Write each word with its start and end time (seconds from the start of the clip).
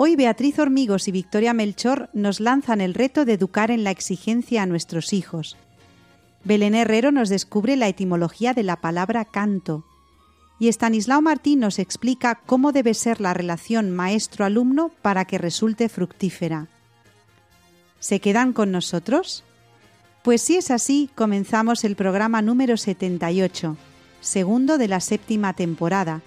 Hoy 0.00 0.14
Beatriz 0.14 0.60
Hormigos 0.60 1.08
y 1.08 1.10
Victoria 1.10 1.52
Melchor 1.54 2.08
nos 2.12 2.38
lanzan 2.38 2.80
el 2.80 2.94
reto 2.94 3.24
de 3.24 3.32
educar 3.32 3.72
en 3.72 3.82
la 3.82 3.90
exigencia 3.90 4.62
a 4.62 4.66
nuestros 4.66 5.12
hijos. 5.12 5.56
Belén 6.44 6.76
Herrero 6.76 7.10
nos 7.10 7.28
descubre 7.28 7.74
la 7.74 7.88
etimología 7.88 8.54
de 8.54 8.62
la 8.62 8.76
palabra 8.76 9.24
canto. 9.24 9.84
Y 10.60 10.68
Estanislao 10.68 11.20
Martín 11.20 11.58
nos 11.58 11.80
explica 11.80 12.36
cómo 12.46 12.70
debe 12.70 12.94
ser 12.94 13.20
la 13.20 13.34
relación 13.34 13.90
maestro-alumno 13.90 14.92
para 15.02 15.24
que 15.24 15.36
resulte 15.36 15.88
fructífera. 15.88 16.68
¿Se 17.98 18.20
quedan 18.20 18.52
con 18.52 18.70
nosotros? 18.70 19.42
Pues 20.22 20.42
si 20.42 20.58
es 20.58 20.70
así, 20.70 21.10
comenzamos 21.16 21.82
el 21.82 21.96
programa 21.96 22.40
número 22.40 22.76
78, 22.76 23.76
segundo 24.20 24.78
de 24.78 24.86
la 24.86 25.00
séptima 25.00 25.54
temporada, 25.54 26.22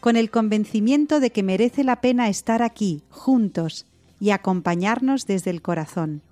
con 0.00 0.16
el 0.16 0.30
convencimiento 0.30 1.20
de 1.20 1.30
que 1.30 1.42
merece 1.42 1.84
la 1.84 2.00
pena 2.00 2.28
estar 2.28 2.62
aquí, 2.62 3.02
juntos, 3.10 3.86
y 4.18 4.30
acompañarnos 4.30 5.26
desde 5.26 5.50
el 5.50 5.62
corazón. 5.62 6.22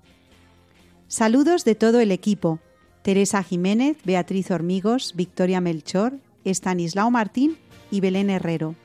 Saludos 1.07 1.65
de 1.65 1.75
todo 1.75 1.99
el 1.99 2.11
equipo, 2.11 2.59
Teresa 3.01 3.41
Jiménez, 3.41 3.97
Beatriz 4.03 4.51
Hormigos, 4.51 5.13
Victoria 5.15 5.61
Melchor, 5.61 6.19
Estanislao 6.45 7.09
Martín 7.09 7.57
y 7.89 8.01
Belén 8.01 8.29
Herrero. 8.29 8.75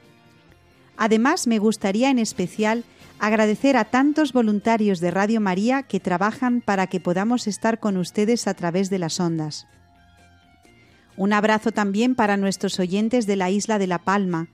Además, 0.96 1.46
me 1.46 1.58
gustaría 1.58 2.10
en 2.10 2.18
especial 2.18 2.84
agradecer 3.18 3.76
a 3.76 3.84
tantos 3.84 4.32
voluntarios 4.32 5.00
de 5.00 5.10
Radio 5.10 5.40
María 5.40 5.82
que 5.82 6.00
trabajan 6.00 6.60
para 6.60 6.86
que 6.86 7.00
podamos 7.00 7.46
estar 7.46 7.80
con 7.80 7.96
ustedes 7.96 8.46
a 8.46 8.54
través 8.54 8.90
de 8.90 8.98
las 8.98 9.20
ondas. 9.20 9.66
Un 11.16 11.32
abrazo 11.32 11.72
también 11.72 12.14
para 12.14 12.36
nuestros 12.36 12.80
oyentes 12.80 13.26
de 13.26 13.36
la 13.36 13.50
isla 13.50 13.78
de 13.78 13.86
La 13.86 13.98
Palma, 13.98 14.48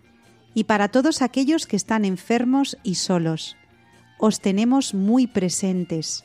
y 0.54 0.64
para 0.64 0.88
todos 0.88 1.22
aquellos 1.22 1.66
que 1.66 1.76
están 1.76 2.04
enfermos 2.04 2.76
y 2.82 2.96
solos. 2.96 3.56
Os 4.18 4.40
tenemos 4.40 4.92
muy 4.94 5.26
presentes. 5.26 6.24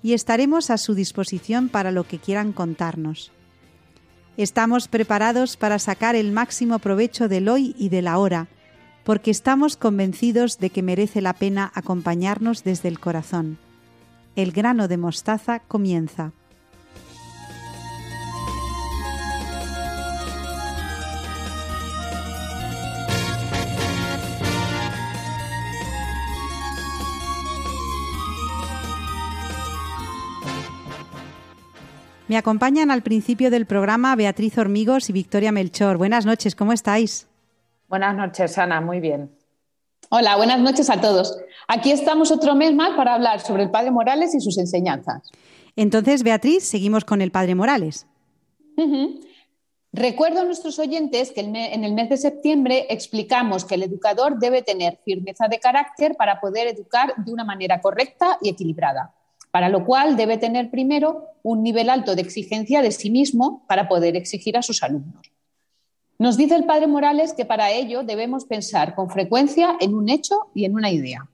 y 0.01 0.13
estaremos 0.13 0.69
a 0.69 0.77
su 0.77 0.95
disposición 0.95 1.67
para 1.67 1.91
lo 1.91 2.05
que 2.05 2.19
quieran 2.19 2.53
contarnos. 2.53 3.33
Estamos 4.37 4.87
preparados 4.87 5.57
para 5.57 5.77
sacar 5.77 6.15
el 6.15 6.31
máximo 6.31 6.79
provecho 6.79 7.27
del 7.27 7.49
hoy 7.49 7.75
y 7.77 7.89
de 7.89 8.01
la 8.01 8.17
hora 8.17 8.47
porque 9.03 9.31
estamos 9.31 9.77
convencidos 9.77 10.59
de 10.59 10.69
que 10.69 10.83
merece 10.83 11.21
la 11.21 11.33
pena 11.33 11.71
acompañarnos 11.73 12.63
desde 12.63 12.89
el 12.89 12.99
corazón. 12.99 13.57
El 14.35 14.51
grano 14.51 14.87
de 14.87 14.97
mostaza 14.97 15.59
comienza. 15.59 16.31
Me 32.29 32.37
acompañan 32.37 32.91
al 32.91 33.01
principio 33.01 33.49
del 33.49 33.65
programa 33.65 34.15
Beatriz 34.15 34.55
Hormigos 34.59 35.09
y 35.09 35.13
Victoria 35.13 35.51
Melchor. 35.51 35.97
Buenas 35.97 36.27
noches, 36.27 36.55
¿cómo 36.55 36.73
estáis? 36.73 37.27
Buenas 37.89 38.15
noches, 38.15 38.55
Ana, 38.59 38.81
muy 38.81 38.99
bien. 38.99 39.31
Hola, 40.11 40.37
buenas 40.37 40.59
noches 40.59 40.91
a 40.91 41.01
todos. 41.01 41.39
Aquí 41.67 41.89
estamos 41.89 42.29
otro 42.29 42.53
mes 42.53 42.71
más 42.75 42.95
para 42.95 43.15
hablar 43.15 43.39
sobre 43.39 43.63
el 43.63 43.71
Padre 43.71 43.89
Morales 43.89 44.35
y 44.35 44.39
sus 44.39 44.59
enseñanzas. 44.59 45.27
Entonces, 45.75 46.21
Beatriz, 46.21 46.63
seguimos 46.63 47.03
con 47.03 47.19
el 47.19 47.31
Padre 47.31 47.55
Morales. 47.55 48.05
Recuerdo 49.91 50.41
a 50.41 50.45
nuestros 50.45 50.77
oyentes 50.77 51.31
que 51.31 51.41
en 51.41 51.83
el 51.83 51.93
mes 51.93 52.09
de 52.09 52.17
septiembre 52.17 52.85
explicamos 52.91 53.65
que 53.65 53.73
el 53.73 53.81
educador 53.81 54.37
debe 54.37 54.61
tener 54.61 54.99
firmeza 55.03 55.47
de 55.47 55.59
carácter 55.59 56.15
para 56.15 56.39
poder 56.39 56.67
educar 56.67 57.15
de 57.17 57.33
una 57.33 57.43
manera 57.43 57.81
correcta 57.81 58.37
y 58.39 58.49
equilibrada, 58.49 59.15
para 59.49 59.67
lo 59.67 59.83
cual 59.83 60.15
debe 60.15 60.37
tener 60.37 60.69
primero 60.69 61.23
un 61.41 61.63
nivel 61.63 61.89
alto 61.89 62.15
de 62.15 62.21
exigencia 62.21 62.83
de 62.83 62.91
sí 62.91 63.09
mismo 63.09 63.65
para 63.67 63.87
poder 63.87 64.15
exigir 64.15 64.57
a 64.57 64.61
sus 64.61 64.83
alumnos. 64.83 65.31
Nos 66.19 66.35
dice 66.35 66.57
el 66.57 66.65
padre 66.65 66.87
Morales 66.87 67.33
que 67.33 67.45
para 67.45 67.71
ello 67.71 68.03
debemos 68.03 68.43
pensar 68.43 68.93
con 68.93 69.09
frecuencia 69.09 69.77
en 69.79 69.95
un 69.95 70.09
hecho 70.09 70.49
y 70.53 70.65
en 70.65 70.75
una 70.75 70.91
idea. 70.91 71.29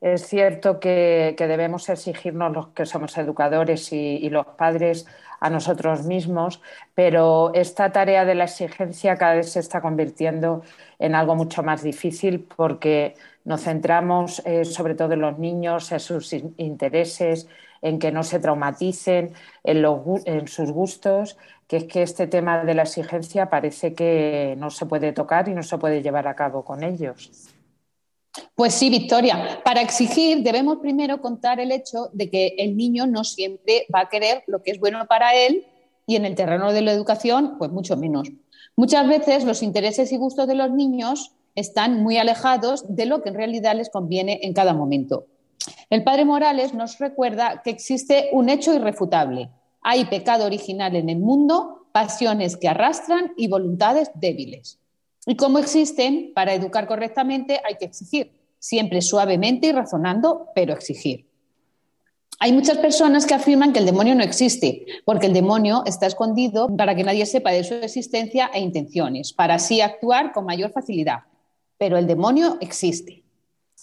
Es 0.00 0.26
cierto 0.26 0.80
que, 0.80 1.36
debemos 1.38 1.86
exigirnos 1.90 2.50
los 2.50 2.68
que 2.68 2.86
somos 2.86 3.16
educadores 3.18 3.92
y, 3.92 4.28
los 4.30 4.46
padres 4.46 5.06
a 5.38 5.50
nosotros 5.50 6.06
mismos, 6.06 6.62
pero 6.94 7.52
esta 7.52 7.92
tarea 7.92 8.24
de 8.24 8.34
la 8.34 8.44
exigencia 8.44 9.16
cada 9.16 9.34
vez 9.34 9.52
se 9.52 9.60
está 9.60 9.82
convirtiendo 9.82 10.62
en 10.98 11.14
algo 11.14 11.36
mucho 11.36 11.62
más 11.62 11.82
difícil 11.82 12.40
porque 12.40 13.14
nos 13.44 13.64
centramos 13.64 14.40
eh, 14.46 14.64
sobre 14.64 14.94
todo 14.94 15.12
en 15.12 15.20
los 15.20 15.38
niños, 15.38 15.92
en 15.92 16.00
sus 16.00 16.32
intereses, 16.32 17.48
en 17.82 17.98
que 17.98 18.12
no 18.12 18.22
se 18.22 18.38
traumaticen, 18.38 19.34
en 19.64 20.48
sus 20.48 20.70
gustos 20.70 21.36
que 21.72 21.78
es 21.78 21.84
que 21.84 22.02
este 22.02 22.26
tema 22.26 22.64
de 22.64 22.74
la 22.74 22.82
exigencia 22.82 23.48
parece 23.48 23.94
que 23.94 24.54
no 24.58 24.68
se 24.68 24.84
puede 24.84 25.14
tocar 25.14 25.48
y 25.48 25.54
no 25.54 25.62
se 25.62 25.78
puede 25.78 26.02
llevar 26.02 26.28
a 26.28 26.36
cabo 26.36 26.66
con 26.66 26.84
ellos. 26.84 27.48
Pues 28.54 28.74
sí, 28.74 28.90
Victoria. 28.90 29.62
Para 29.64 29.80
exigir 29.80 30.42
debemos 30.42 30.80
primero 30.80 31.22
contar 31.22 31.60
el 31.60 31.72
hecho 31.72 32.10
de 32.12 32.28
que 32.28 32.54
el 32.58 32.76
niño 32.76 33.06
no 33.06 33.24
siempre 33.24 33.86
va 33.94 34.00
a 34.00 34.08
querer 34.10 34.44
lo 34.48 34.62
que 34.62 34.72
es 34.72 34.78
bueno 34.78 35.06
para 35.06 35.34
él 35.34 35.64
y 36.06 36.16
en 36.16 36.26
el 36.26 36.34
terreno 36.34 36.74
de 36.74 36.82
la 36.82 36.92
educación, 36.92 37.56
pues 37.56 37.70
mucho 37.70 37.96
menos. 37.96 38.30
Muchas 38.76 39.08
veces 39.08 39.44
los 39.44 39.62
intereses 39.62 40.12
y 40.12 40.18
gustos 40.18 40.46
de 40.46 40.54
los 40.54 40.70
niños 40.70 41.32
están 41.54 42.02
muy 42.02 42.18
alejados 42.18 42.84
de 42.94 43.06
lo 43.06 43.22
que 43.22 43.30
en 43.30 43.36
realidad 43.36 43.76
les 43.76 43.88
conviene 43.88 44.40
en 44.42 44.52
cada 44.52 44.74
momento. 44.74 45.24
El 45.92 46.04
padre 46.04 46.24
Morales 46.24 46.72
nos 46.72 46.98
recuerda 46.98 47.60
que 47.62 47.68
existe 47.68 48.30
un 48.32 48.48
hecho 48.48 48.72
irrefutable, 48.74 49.50
hay 49.82 50.06
pecado 50.06 50.46
original 50.46 50.96
en 50.96 51.10
el 51.10 51.18
mundo, 51.18 51.86
pasiones 51.92 52.56
que 52.56 52.66
arrastran 52.66 53.34
y 53.36 53.46
voluntades 53.46 54.10
débiles. 54.14 54.78
Y 55.26 55.36
como 55.36 55.58
existen, 55.58 56.32
para 56.34 56.54
educar 56.54 56.86
correctamente 56.86 57.60
hay 57.62 57.76
que 57.76 57.84
exigir, 57.84 58.32
siempre 58.58 59.02
suavemente 59.02 59.66
y 59.66 59.72
razonando, 59.72 60.46
pero 60.54 60.72
exigir. 60.72 61.26
Hay 62.38 62.54
muchas 62.54 62.78
personas 62.78 63.26
que 63.26 63.34
afirman 63.34 63.74
que 63.74 63.80
el 63.80 63.84
demonio 63.84 64.14
no 64.14 64.24
existe, 64.24 64.86
porque 65.04 65.26
el 65.26 65.34
demonio 65.34 65.82
está 65.84 66.06
escondido 66.06 66.74
para 66.74 66.94
que 66.94 67.04
nadie 67.04 67.26
sepa 67.26 67.50
de 67.50 67.64
su 67.64 67.74
existencia 67.74 68.50
e 68.54 68.60
intenciones, 68.60 69.34
para 69.34 69.56
así 69.56 69.82
actuar 69.82 70.32
con 70.32 70.46
mayor 70.46 70.72
facilidad. 70.72 71.24
Pero 71.76 71.98
el 71.98 72.06
demonio 72.06 72.56
existe. 72.62 73.21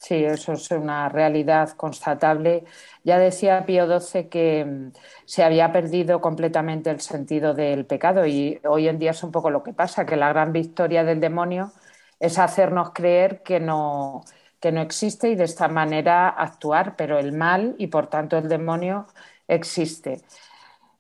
Sí, 0.02 0.24
eso 0.24 0.54
es 0.54 0.72
una 0.72 1.10
realidad 1.10 1.72
constatable. 1.72 2.64
Ya 3.04 3.20
decía 3.20 3.66
Pío 3.66 3.86
XII 3.86 4.30
que 4.30 4.64
mm, 4.66 4.92
se 5.26 5.44
había 5.44 5.72
perdido 5.74 6.22
completamente 6.22 6.90
el 6.90 7.02
sentido 7.02 7.54
del 7.54 7.86
pecado 7.86 8.26
y 8.26 8.60
hoy 8.66 8.88
en 8.88 8.98
día 8.98 9.12
es 9.12 9.24
un 9.24 9.32
poco 9.32 9.50
lo 9.50 9.62
que 9.62 9.74
pasa, 9.74 10.06
que 10.06 10.16
la 10.16 10.30
gran 10.30 10.54
victoria 10.54 11.04
del 11.04 11.20
demonio 11.20 11.72
es 12.20 12.40
hacernos 12.40 12.92
creer 12.94 13.44
que 13.44 13.60
no, 13.60 14.24
que 14.62 14.72
no 14.72 14.82
existe 14.82 15.30
y 15.30 15.36
de 15.36 15.44
esta 15.44 15.68
manera 15.68 16.30
actuar, 16.30 16.96
pero 16.96 17.20
el 17.20 17.34
mal 17.34 17.76
y 17.78 17.88
por 17.88 18.08
tanto 18.08 18.38
el 18.38 18.48
demonio 18.50 19.06
existe. 19.48 20.22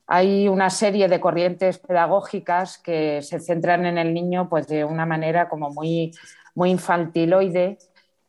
Hay 0.07 0.47
una 0.47 0.69
serie 0.71 1.07
de 1.07 1.19
corrientes 1.19 1.77
pedagógicas 1.79 2.79
que 2.79 3.21
se 3.21 3.39
centran 3.39 3.85
en 3.85 3.97
el 3.99 4.13
niño 4.13 4.49
pues 4.49 4.67
de 4.67 4.83
una 4.83 5.05
manera 5.05 5.47
como 5.49 5.69
muy, 5.69 6.11
muy 6.55 6.71
infantiloide 6.71 7.77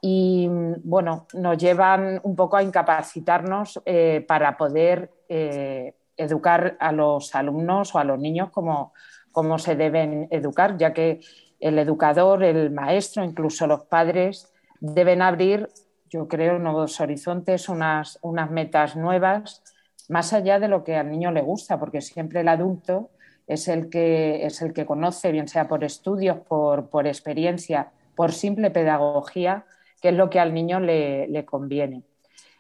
y 0.01 0.49
bueno, 0.83 1.27
nos 1.35 1.59
llevan 1.59 2.21
un 2.23 2.35
poco 2.35 2.57
a 2.57 2.63
incapacitarnos 2.63 3.81
eh, 3.85 4.25
para 4.27 4.57
poder 4.57 5.11
eh, 5.29 5.95
educar 6.17 6.77
a 6.81 6.93
los 6.93 7.35
alumnos 7.35 7.95
o 7.95 7.99
a 7.99 8.05
los 8.05 8.19
niños 8.19 8.51
como, 8.51 8.93
como, 9.33 9.59
se 9.59 9.77
deben 9.77 10.27
educar, 10.31 10.79
ya 10.79 10.93
que 10.93 11.21
el 11.59 11.79
educador, 11.79 12.43
el 12.43 12.71
maestro, 12.71 13.23
incluso 13.23 13.67
los 13.67 13.85
padres 13.85 14.53
deben 14.81 15.21
abrir, 15.21 15.69
yo 16.09 16.29
creo, 16.29 16.59
nuevos 16.59 17.01
horizontes, 17.01 17.69
unas, 17.69 18.19
unas 18.23 18.51
metas 18.51 18.97
nuevas 18.97 19.63
más 20.11 20.33
allá 20.33 20.59
de 20.59 20.67
lo 20.67 20.83
que 20.83 20.97
al 20.97 21.09
niño 21.09 21.31
le 21.31 21.41
gusta, 21.41 21.79
porque 21.79 22.01
siempre 22.01 22.41
el 22.41 22.49
adulto 22.49 23.11
es 23.47 23.69
el 23.69 23.89
que, 23.91 24.45
es 24.45 24.61
el 24.61 24.73
que 24.73 24.85
conoce, 24.85 25.31
bien 25.31 25.47
sea 25.47 25.69
por 25.69 25.85
estudios, 25.85 26.39
por, 26.39 26.91
por 26.91 27.07
experiencia, 27.07 27.93
por 28.17 28.33
simple 28.33 28.73
pedagogía, 28.73 29.65
qué 30.01 30.11
es 30.11 30.15
lo 30.15 30.31
que 30.31 30.41
al 30.41 30.55
niño 30.55 30.81
le, 30.81 31.45
conviene. 31.45 32.03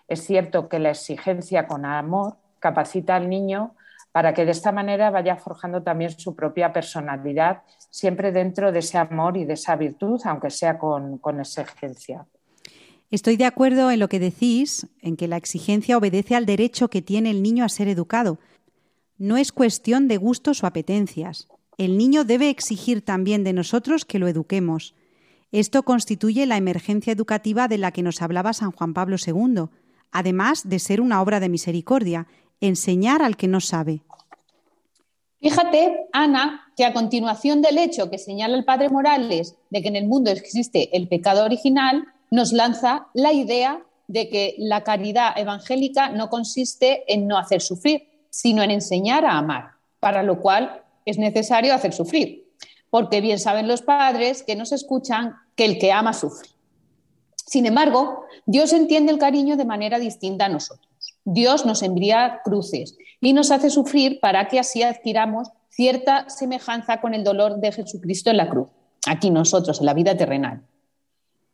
Es 0.08 0.24
cierto 0.24 0.68
que 0.68 0.78
la 0.78 0.90
exigencia 0.90 1.66
con 1.66 1.84
amor 1.84 2.36
capacita 2.58 3.16
al 3.16 3.28
niño 3.28 3.74
para 4.12 4.34
que 4.34 4.44
de 4.44 4.50
esta 4.50 4.72
manera 4.72 5.10
vaya 5.10 5.36
forjando 5.36 5.82
también 5.82 6.10
su 6.10 6.34
propia 6.34 6.72
personalidad, 6.72 7.62
siempre 7.90 8.32
dentro 8.32 8.72
de 8.72 8.80
ese 8.80 8.98
amor 8.98 9.36
y 9.36 9.44
de 9.44 9.54
esa 9.54 9.76
virtud, 9.76 10.20
aunque 10.24 10.50
sea 10.50 10.78
con 10.78 11.20
exigencia. 11.38 12.26
Estoy 13.10 13.36
de 13.36 13.44
acuerdo 13.44 13.90
en 13.90 13.98
lo 13.98 14.08
que 14.08 14.20
decís, 14.20 14.86
en 15.02 15.16
que 15.16 15.26
la 15.26 15.36
exigencia 15.36 15.98
obedece 15.98 16.36
al 16.36 16.46
derecho 16.46 16.88
que 16.88 17.02
tiene 17.02 17.30
el 17.30 17.42
niño 17.42 17.64
a 17.64 17.68
ser 17.68 17.88
educado. 17.88 18.38
No 19.18 19.36
es 19.36 19.50
cuestión 19.50 20.06
de 20.06 20.16
gustos 20.16 20.62
o 20.62 20.66
apetencias. 20.68 21.48
El 21.76 21.98
niño 21.98 22.24
debe 22.24 22.50
exigir 22.50 23.04
también 23.04 23.42
de 23.42 23.52
nosotros 23.52 24.04
que 24.04 24.20
lo 24.20 24.28
eduquemos. 24.28 24.94
Esto 25.52 25.82
constituye 25.82 26.46
la 26.46 26.56
emergencia 26.56 27.12
educativa 27.12 27.66
de 27.66 27.78
la 27.78 27.90
que 27.90 28.02
nos 28.02 28.22
hablaba 28.22 28.52
San 28.52 28.70
Juan 28.70 28.94
Pablo 28.94 29.16
II, 29.24 29.64
además 30.12 30.68
de 30.68 30.78
ser 30.78 31.00
una 31.00 31.20
obra 31.20 31.40
de 31.40 31.48
misericordia, 31.48 32.26
enseñar 32.60 33.22
al 33.22 33.36
que 33.36 33.48
no 33.48 33.60
sabe. 33.60 34.02
Fíjate, 35.40 36.06
Ana, 36.12 36.72
que 36.76 36.84
a 36.84 36.92
continuación 36.92 37.62
del 37.62 37.78
hecho 37.78 38.10
que 38.10 38.18
señala 38.18 38.56
el 38.56 38.64
padre 38.64 38.90
Morales 38.90 39.56
de 39.70 39.80
que 39.80 39.88
en 39.88 39.96
el 39.96 40.06
mundo 40.06 40.30
existe 40.30 40.94
el 40.96 41.08
pecado 41.08 41.44
original, 41.44 42.04
nos 42.30 42.52
lanza 42.52 43.06
la 43.14 43.32
idea 43.32 43.82
de 44.06 44.28
que 44.28 44.54
la 44.58 44.84
caridad 44.84 45.38
evangélica 45.38 46.10
no 46.10 46.28
consiste 46.28 47.04
en 47.12 47.26
no 47.26 47.38
hacer 47.38 47.62
sufrir, 47.62 48.08
sino 48.28 48.62
en 48.62 48.70
enseñar 48.70 49.24
a 49.24 49.38
amar, 49.38 49.72
para 49.98 50.22
lo 50.22 50.40
cual 50.40 50.82
es 51.06 51.16
necesario 51.18 51.74
hacer 51.74 51.92
sufrir, 51.92 52.52
porque 52.90 53.20
bien 53.20 53.38
saben 53.38 53.66
los 53.66 53.82
padres 53.82 54.42
que 54.42 54.56
nos 54.56 54.72
escuchan 54.72 55.36
que 55.60 55.66
el 55.66 55.78
que 55.78 55.92
ama 55.92 56.14
sufre. 56.14 56.48
Sin 57.34 57.66
embargo, 57.66 58.24
Dios 58.46 58.72
entiende 58.72 59.12
el 59.12 59.18
cariño 59.18 59.58
de 59.58 59.66
manera 59.66 59.98
distinta 59.98 60.46
a 60.46 60.48
nosotros. 60.48 60.88
Dios 61.26 61.66
nos 61.66 61.82
envía 61.82 62.40
cruces 62.42 62.96
y 63.20 63.34
nos 63.34 63.50
hace 63.50 63.68
sufrir 63.68 64.20
para 64.20 64.48
que 64.48 64.58
así 64.58 64.82
adquiramos 64.82 65.50
cierta 65.68 66.30
semejanza 66.30 67.02
con 67.02 67.12
el 67.12 67.24
dolor 67.24 67.60
de 67.60 67.72
Jesucristo 67.72 68.30
en 68.30 68.38
la 68.38 68.48
cruz, 68.48 68.68
aquí 69.06 69.28
nosotros, 69.28 69.80
en 69.80 69.84
la 69.84 69.92
vida 69.92 70.16
terrenal. 70.16 70.62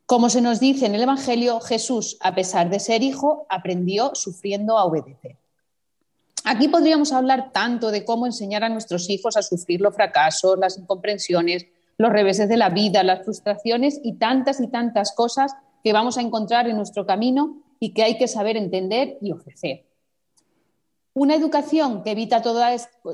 Como 0.06 0.30
se 0.30 0.40
nos 0.40 0.60
dice 0.60 0.86
en 0.86 0.94
el 0.94 1.02
Evangelio, 1.02 1.58
Jesús, 1.58 2.16
a 2.20 2.32
pesar 2.32 2.70
de 2.70 2.78
ser 2.78 3.02
hijo, 3.02 3.44
aprendió 3.48 4.14
sufriendo 4.14 4.78
a 4.78 4.84
obedecer. 4.84 5.36
Aquí 6.44 6.68
podríamos 6.68 7.10
hablar 7.10 7.50
tanto 7.52 7.90
de 7.90 8.04
cómo 8.04 8.24
enseñar 8.26 8.62
a 8.62 8.68
nuestros 8.68 9.10
hijos 9.10 9.36
a 9.36 9.42
sufrir 9.42 9.80
los 9.80 9.96
fracasos, 9.96 10.56
las 10.60 10.78
incomprensiones, 10.78 11.66
los 11.98 12.12
reveses 12.12 12.48
de 12.48 12.56
la 12.56 12.70
vida, 12.70 13.02
las 13.02 13.24
frustraciones 13.24 14.00
y 14.02 14.14
tantas 14.14 14.60
y 14.60 14.68
tantas 14.68 15.12
cosas 15.12 15.54
que 15.82 15.92
vamos 15.92 16.18
a 16.18 16.20
encontrar 16.20 16.68
en 16.68 16.76
nuestro 16.76 17.06
camino 17.06 17.62
y 17.78 17.94
que 17.94 18.02
hay 18.02 18.18
que 18.18 18.28
saber 18.28 18.56
entender 18.56 19.18
y 19.20 19.32
ofrecer. 19.32 19.86
Una 21.14 21.34
educación 21.34 22.02
que 22.02 22.10
evita 22.10 22.42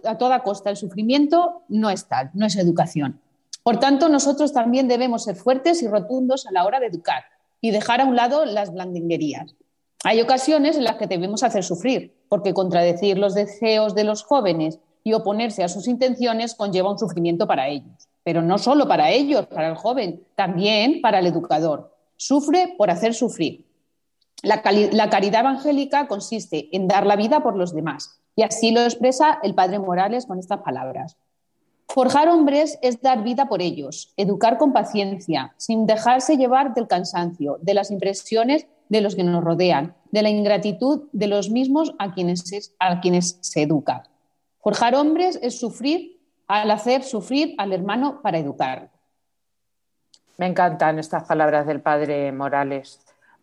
a 0.04 0.18
toda 0.18 0.42
costa 0.42 0.70
el 0.70 0.76
sufrimiento 0.76 1.62
no 1.68 1.90
es 1.90 2.08
tal, 2.08 2.30
no 2.34 2.46
es 2.46 2.56
educación. 2.56 3.20
Por 3.62 3.78
tanto, 3.78 4.08
nosotros 4.08 4.52
también 4.52 4.88
debemos 4.88 5.24
ser 5.24 5.36
fuertes 5.36 5.82
y 5.82 5.88
rotundos 5.88 6.46
a 6.46 6.52
la 6.52 6.64
hora 6.64 6.80
de 6.80 6.86
educar 6.86 7.22
y 7.60 7.70
dejar 7.70 8.00
a 8.00 8.04
un 8.04 8.16
lado 8.16 8.44
las 8.44 8.72
blandinguerías. 8.72 9.54
Hay 10.02 10.20
ocasiones 10.20 10.76
en 10.76 10.82
las 10.82 10.96
que 10.96 11.06
debemos 11.06 11.44
hacer 11.44 11.62
sufrir, 11.62 12.16
porque 12.28 12.54
contradecir 12.54 13.18
los 13.18 13.34
deseos 13.34 13.94
de 13.94 14.02
los 14.02 14.24
jóvenes 14.24 14.80
y 15.04 15.12
oponerse 15.12 15.62
a 15.62 15.68
sus 15.68 15.86
intenciones 15.86 16.56
conlleva 16.56 16.90
un 16.90 16.98
sufrimiento 16.98 17.46
para 17.46 17.68
ellos. 17.68 18.08
Pero 18.24 18.42
no 18.42 18.58
solo 18.58 18.86
para 18.86 19.10
ellos, 19.10 19.46
para 19.46 19.68
el 19.68 19.76
joven, 19.76 20.22
también 20.34 21.00
para 21.00 21.18
el 21.18 21.26
educador. 21.26 21.94
Sufre 22.16 22.74
por 22.76 22.90
hacer 22.90 23.14
sufrir. 23.14 23.66
La, 24.42 24.60
caridad 24.62 25.40
evangélica 25.40 26.08
consiste 26.08 26.68
en 26.72 26.88
dar 26.88 27.06
la 27.06 27.14
vida 27.14 27.42
por 27.42 27.56
los 27.56 27.74
demás, 27.74 28.20
y 28.34 28.42
así 28.42 28.72
lo 28.72 28.82
expresa 28.82 29.38
el 29.42 29.54
padre 29.54 29.78
Morales 29.78 30.26
con 30.26 30.38
estas 30.38 30.62
palabras. 30.62 31.16
Forjar 31.88 32.28
hombres 32.28 32.78
es 32.82 33.00
dar 33.00 33.22
vida 33.22 33.48
por 33.48 33.62
ellos, 33.62 34.12
educar 34.16 34.58
con 34.58 34.72
paciencia, 34.72 35.54
sin 35.58 35.86
dejarse 35.86 36.36
llevar 36.36 36.74
del 36.74 36.88
cansancio, 36.88 37.58
de 37.60 37.74
las 37.74 37.90
impresiones 37.90 38.66
de 38.88 39.00
los 39.00 39.14
que 39.14 39.24
nos 39.24 39.44
rodean, 39.44 39.94
de 40.10 40.22
la 40.22 40.30
ingratitud 40.30 41.02
de 41.12 41.26
los 41.26 41.50
mismos 41.50 41.94
a 41.98 42.12
quienes, 42.12 42.74
a 42.78 43.00
quienes 43.00 43.38
se 43.42 43.62
educa. 43.62 44.04
Forjar 44.60 44.94
hombres 44.94 45.38
es 45.42 45.60
sufrir 45.60 46.20
al 46.46 46.70
hacer 46.70 47.02
sufrir 47.02 47.54
al 47.58 47.72
hermano 47.72 48.20
para 48.22 48.38
educar. 48.38 48.90
Me 50.38 50.46
encantan 50.46 50.98
estas 50.98 51.24
palabras 51.24 51.66
del 51.66 51.80
padre 51.80 52.32
Morales 52.32 53.00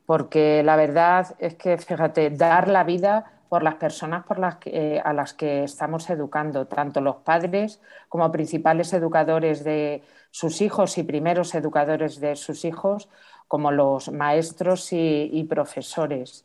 porque 0.10 0.64
la 0.64 0.76
verdad 0.76 1.36
es 1.38 1.54
que, 1.54 1.78
fíjate, 1.78 2.32
dar 2.32 2.68
la 2.68 2.84
vida 2.84 3.32
por 3.48 3.62
las 3.62 3.76
personas 3.76 4.26
por 4.26 4.40
las 4.40 4.58
eh, 4.66 5.00
a 5.04 5.14
las 5.14 5.34
que 5.34 5.64
estamos 5.64 6.10
educando, 6.10 6.66
tanto 6.66 7.00
los 7.00 7.18
padres 7.18 7.80
como 8.08 8.32
principales 8.32 8.92
educadores 8.94 9.64
de 9.64 10.04
sus 10.32 10.62
hijos 10.62 10.98
y 10.98 11.04
primeros 11.04 11.54
educadores 11.54 12.20
de 12.20 12.36
sus 12.36 12.66
hijos, 12.66 13.08
como 13.48 13.72
los 13.72 14.12
maestros 14.12 14.90
y, 14.94 15.46
profesores. 15.50 16.44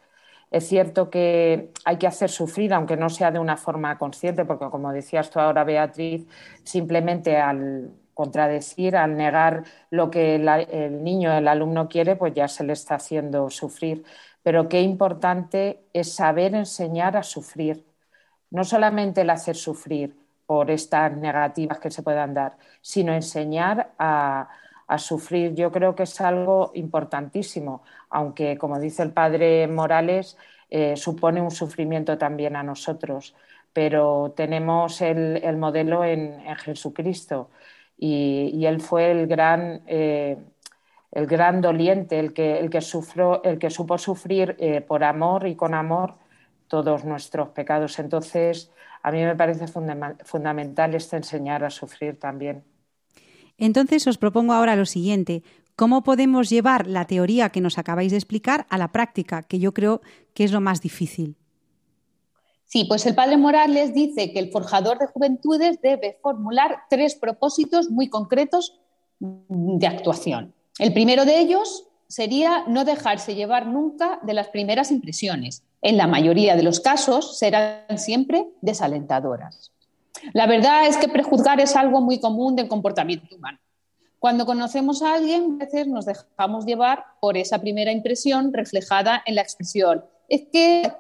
Es 0.55 0.69
cierto 0.69 1.11
que 1.11 1.73
hay 1.85 1.97
que 1.99 2.07
hacer 2.07 2.31
sufrir, 2.31 2.73
aunque 2.75 2.97
no 2.97 3.11
sea 3.11 3.33
de 3.33 3.41
una 3.41 3.57
forma 3.57 3.99
consciente, 3.99 4.45
porque 4.45 4.71
como 4.71 4.93
decías 4.93 5.29
tú 5.29 5.41
ahora, 5.41 5.65
Beatriz, 5.65 6.29
simplemente 6.63 7.37
al 7.39 7.91
contradecir, 8.15 8.95
al 8.95 9.17
negar 9.17 9.65
lo 9.91 10.13
que 10.13 10.37
el 10.37 11.03
niño, 11.03 11.33
el 11.37 11.49
alumno 11.49 11.89
quiere, 11.89 12.15
pues 12.15 12.35
ya 12.35 12.47
se 12.47 12.63
le 12.63 12.73
está 12.73 12.95
haciendo 12.95 13.51
sufrir. 13.51 14.05
Pero 14.45 14.69
qué 14.69 14.81
importante 14.83 15.81
es 15.93 16.13
saber 16.15 16.55
enseñar 16.55 17.17
a 17.17 17.25
sufrir, 17.25 17.85
no 18.51 18.63
solamente 18.63 19.23
el 19.23 19.31
hacer 19.31 19.57
sufrir 19.57 20.17
por 20.47 20.71
estas 20.71 21.17
negativas 21.17 21.81
que 21.81 21.91
se 21.91 22.05
puedan 22.05 22.33
dar, 22.33 22.59
sino 22.81 23.13
enseñar 23.13 23.93
a, 23.99 24.49
sufrir. 24.99 25.55
Yo 25.55 25.73
creo 25.73 25.95
que 25.95 26.05
es 26.05 26.21
algo 26.21 26.71
importantísimo, 26.75 27.83
aunque, 28.11 28.59
como 28.59 28.79
dice 28.79 29.03
el 29.03 29.13
padre 29.13 29.67
Morales, 29.69 30.37
eh, 30.71 30.97
supone 30.97 31.41
un 31.41 31.51
sufrimiento 31.51 32.19
también 32.19 32.57
a 32.57 32.63
nosotros, 32.63 33.35
pero 33.73 34.33
tenemos 34.37 35.01
el, 35.01 35.57
modelo 35.57 36.05
en 36.05 36.43
Jesucristo 36.57 37.51
y, 37.99 38.65
él 38.67 38.81
fue 38.81 39.11
el 39.11 39.27
gran, 39.27 39.83
eh, 39.87 40.39
el 41.13 41.27
gran 41.27 41.61
doliente, 41.61 42.19
el 42.19 42.33
que, 42.35 42.59
el 42.59 42.71
que, 42.71 42.79
el 43.45 43.59
que 43.59 43.71
supo 43.71 43.99
sufrir 43.99 44.57
eh, 44.59 44.81
por 44.81 45.05
amor 45.05 45.47
y 45.47 45.57
con 45.57 45.75
amor 45.75 46.15
todos 46.69 47.05
nuestros 47.05 47.51
pecados. 47.51 47.99
Entonces, 47.99 48.73
a 49.03 49.13
mí 49.13 49.23
me 49.25 49.37
parece 49.37 49.67
fundamental 50.25 50.95
este 50.95 51.17
enseñar 51.17 51.65
a 51.65 51.71
sufrir 51.71 52.19
también. 52.19 52.65
Entonces, 53.59 54.07
os 54.07 54.19
propongo 54.19 54.53
ahora 54.53 54.77
lo 54.77 54.87
siguiente. 54.87 55.43
¿Cómo 55.77 56.05
podemos 56.05 56.51
llevar 56.51 56.87
la 56.87 57.07
teoría 57.07 57.51
que 57.51 57.61
nos 57.61 57.79
acabáis 57.79 58.13
de 58.13 58.19
explicar 58.19 58.67
a 58.71 58.79
la 58.79 58.93
práctica, 58.93 59.43
que 59.43 59.59
yo 59.59 59.75
creo 59.75 60.03
que 60.33 60.45
es 60.45 60.53
lo 60.53 60.61
más 60.61 60.81
difícil? 60.81 61.37
Sí, 62.67 62.85
pues 62.85 63.07
el 63.07 63.15
padre 63.15 63.37
Morales 63.37 63.95
dice 63.95 64.33
que 64.33 64.39
el 64.39 64.51
forjador 64.51 64.99
de 64.99 65.07
juventudes 65.07 65.81
debe 65.81 66.19
formular 66.23 66.83
tres 66.91 67.15
propósitos 67.15 67.91
muy 67.91 68.09
concretos 68.09 68.81
de 69.21 69.87
actuación. 69.87 70.55
El 70.79 70.93
primero 70.93 71.25
de 71.25 71.39
ellos 71.39 71.87
sería 72.09 72.65
no 72.67 72.85
dejarse 72.85 73.35
llevar 73.35 73.67
nunca 73.67 74.19
de 74.23 74.35
las 74.35 74.49
primeras 74.49 74.91
impresiones. 74.91 75.63
En 75.83 75.97
la 75.97 76.07
mayoría 76.07 76.57
de 76.57 76.63
los 76.63 76.81
casos 76.81 77.39
serán 77.39 77.99
siempre 77.99 78.47
desalentadoras. 78.61 79.74
La 80.33 80.47
verdad 80.47 80.87
es 80.87 80.97
que 80.97 81.09
prejuzgar 81.09 81.61
es 81.61 81.77
algo 81.77 82.01
muy 82.01 82.21
común 82.21 82.57
del 82.57 82.69
comportamiento 82.69 83.37
humano. 83.37 83.59
Cuando 84.19 84.47
conocemos 84.47 85.03
a 85.03 85.15
alguien, 85.15 85.59
a 85.61 85.65
veces 85.67 85.87
nos 85.87 86.07
dejamos 86.07 86.65
llevar 86.65 87.05
por 87.21 87.37
esa 87.37 87.61
primera 87.61 87.93
impresión 87.93 88.53
reflejada 88.53 89.23
en 89.27 89.35
la 89.35 89.43
expresión. 89.43 90.05
Es 90.29 90.47
que 90.51 90.91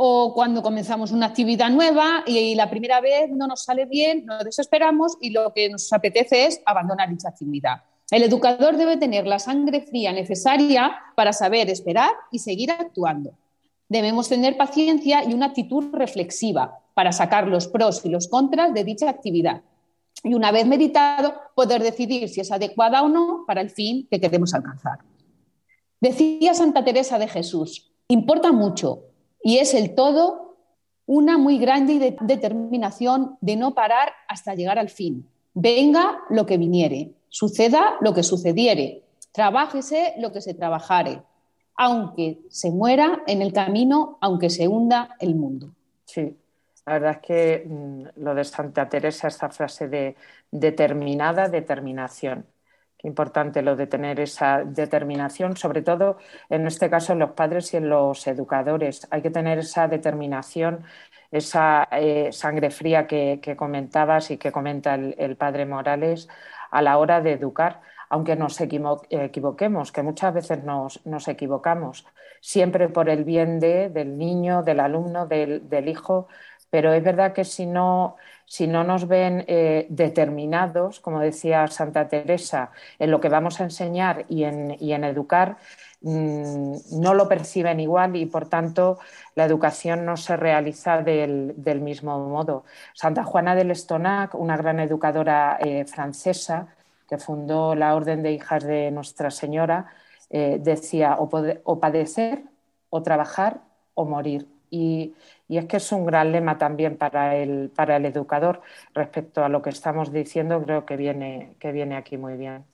o 0.00 0.32
cuando 0.32 0.62
comenzamos 0.62 1.10
una 1.10 1.26
actividad 1.26 1.70
nueva 1.70 2.22
y, 2.24 2.54
la 2.54 2.70
primera 2.70 3.00
vez 3.00 3.30
no 3.30 3.48
nos 3.48 3.64
sale 3.64 3.84
bien, 3.84 4.26
nos 4.26 4.44
desesperamos 4.44 5.16
y 5.20 5.30
lo 5.30 5.52
que 5.52 5.68
nos 5.68 5.92
apetece 5.92 6.46
es 6.46 6.60
abandonar 6.66 7.10
dicha 7.10 7.28
actividad. 7.28 7.82
El 8.10 8.22
educador 8.22 8.76
debe 8.76 8.96
tener 8.96 9.26
la 9.26 9.38
sangre 9.38 9.80
fría 9.80 10.12
necesaria 10.12 10.96
para 11.14 11.32
saber 11.32 11.68
esperar 11.68 12.10
y 12.30 12.38
seguir 12.38 12.70
actuando. 12.70 13.32
Debemos 13.88 14.28
tener 14.28 14.56
paciencia 14.56 15.24
y 15.24 15.34
una 15.34 15.46
actitud 15.46 15.92
reflexiva 15.92 16.78
para 16.98 17.12
sacar 17.12 17.46
los 17.46 17.68
pros 17.68 18.04
y 18.04 18.08
los 18.08 18.26
contras 18.26 18.74
de 18.74 18.82
dicha 18.82 19.08
actividad. 19.08 19.62
Y 20.24 20.34
una 20.34 20.50
vez 20.50 20.66
meditado, 20.66 21.32
poder 21.54 21.80
decidir 21.80 22.28
si 22.28 22.40
es 22.40 22.50
adecuada 22.50 23.04
o 23.04 23.08
no 23.08 23.44
para 23.46 23.60
el 23.60 23.70
fin 23.70 24.08
que 24.10 24.18
queremos 24.18 24.52
alcanzar. 24.52 24.98
Decía 26.00 26.54
Santa 26.54 26.84
Teresa 26.84 27.20
de 27.20 27.28
Jesús, 27.28 27.92
importa 28.08 28.50
mucho 28.50 29.04
Y 29.44 29.58
es 29.58 29.74
el 29.74 29.94
todo 29.94 30.56
una 31.06 31.38
muy 31.38 31.58
grande 31.58 32.16
determinación 32.20 33.36
de 33.40 33.54
no 33.54 33.74
parar 33.74 34.10
hasta 34.26 34.56
llegar 34.56 34.80
al 34.80 34.88
fin. 34.88 35.24
Venga 35.54 36.18
lo 36.30 36.46
que 36.46 36.58
viniere, 36.58 37.12
suceda 37.28 37.94
lo 38.00 38.12
que 38.12 38.24
sucediere, 38.24 39.04
trabájese 39.30 40.14
lo 40.18 40.32
que 40.32 40.40
se 40.40 40.54
trabajare, 40.54 41.22
aunque 41.76 42.40
se 42.50 42.72
muera 42.72 43.22
en 43.28 43.40
el 43.40 43.52
camino, 43.52 44.18
aunque 44.20 44.50
se 44.50 44.66
hunda 44.66 45.14
el 45.20 45.36
mundo. 45.36 45.76
Sí, 46.04 46.36
la 46.88 46.94
verdad 46.94 47.12
es 47.12 47.26
que 47.26 47.64
mm, 47.66 48.22
lo 48.22 48.34
de 48.34 48.44
Santa 48.44 48.88
Teresa, 48.88 49.28
esta 49.28 49.50
frase 49.50 49.88
de 49.88 50.16
determinada 50.50 51.48
determinación. 51.48 52.46
Qué 52.98 53.06
importante 53.06 53.62
lo 53.62 53.76
de 53.76 53.86
tener 53.86 54.18
esa 54.20 54.64
determinación, 54.64 55.56
sobre 55.56 55.82
todo 55.82 56.18
en 56.48 56.66
este 56.66 56.90
caso 56.90 57.12
en 57.12 57.20
los 57.20 57.32
padres 57.32 57.72
y 57.74 57.76
en 57.76 57.88
los 57.88 58.26
educadores. 58.26 59.06
Hay 59.10 59.22
que 59.22 59.30
tener 59.30 59.58
esa 59.58 59.86
determinación, 59.86 60.84
esa 61.30 61.88
eh, 61.92 62.32
sangre 62.32 62.70
fría 62.70 63.06
que, 63.06 63.40
comentabas 63.56 64.30
y 64.32 64.38
que 64.38 64.50
comenta 64.50 64.94
el, 64.94 65.36
padre 65.36 65.64
Morales 65.66 66.28
a 66.72 66.82
la 66.82 66.98
hora 66.98 67.20
de 67.20 67.32
educar, 67.32 67.82
aunque 68.08 68.34
nos 68.34 68.60
equivoquemos, 68.60 69.92
que 69.92 70.02
muchas 70.02 70.34
veces 70.34 70.64
nos, 70.64 71.28
equivocamos, 71.28 72.06
siempre 72.40 72.88
por 72.88 73.10
el 73.10 73.24
bien 73.24 73.60
del 73.60 74.18
niño, 74.18 74.62
del 74.62 74.80
alumno, 74.80 75.26
del 75.26 75.88
hijo, 75.88 76.28
pero 76.70 76.92
es 76.92 77.02
verdad 77.02 77.32
que 77.32 77.44
si 77.44 77.66
no 77.66 78.16
si 78.48 78.66
no 78.66 78.82
nos 78.82 79.06
ven 79.06 79.44
eh, 79.46 79.86
determinados, 79.90 81.00
como 81.00 81.20
decía 81.20 81.66
Santa 81.68 82.08
Teresa, 82.08 82.70
en 82.98 83.10
lo 83.10 83.20
que 83.20 83.28
vamos 83.28 83.60
a 83.60 83.64
enseñar 83.64 84.24
y 84.28 84.44
en, 84.44 85.04
educar, 85.04 85.58
mm, 86.00 87.00
no 87.00 87.12
lo 87.12 87.28
perciben 87.28 87.78
igual 87.78 88.16
y 88.16 88.24
por 88.24 88.48
tanto 88.48 88.98
la 89.34 89.44
educación 89.44 90.06
no 90.06 90.16
se 90.16 90.36
realiza 90.36 91.02
del, 91.02 91.80
mismo 91.82 92.18
modo. 92.26 92.64
Santa 92.94 93.22
Juana 93.22 93.54
del 93.54 93.70
Estonac, 93.70 94.34
una 94.34 94.56
gran 94.56 94.80
educadora 94.80 95.58
eh, 95.60 95.84
francesa 95.84 96.68
que 97.06 97.18
fundó 97.18 97.74
la 97.74 97.94
Orden 97.94 98.22
de 98.22 98.32
Hijas 98.32 98.64
de 98.64 98.90
Nuestra 98.90 99.30
Señora, 99.30 99.92
eh, 100.30 100.58
decía 100.60 101.16
o 101.18 101.80
padecer 101.80 102.44
o 102.90 103.02
trabajar 103.02 103.60
o 103.94 104.04
morir 104.04 104.46
y, 104.70 105.14
es 105.56 105.64
que 105.64 105.78
es 105.78 105.92
un 105.92 106.04
gran 106.04 106.30
lema 106.30 106.58
también 106.58 106.98
para 106.98 107.36
el, 107.36 107.70
para 107.74 107.96
el 107.96 108.04
educador 108.04 108.60
respecto 108.94 109.42
a 109.42 109.48
lo 109.48 109.62
que 109.62 109.70
estamos 109.70 110.12
diciendo, 110.12 110.62
creo 110.62 110.84
que 110.84 110.96
viene, 110.96 111.54
que 111.58 111.72
viene 111.72 111.96
aquí 111.96 112.18
muy 112.18 112.36
bien. 112.36 112.64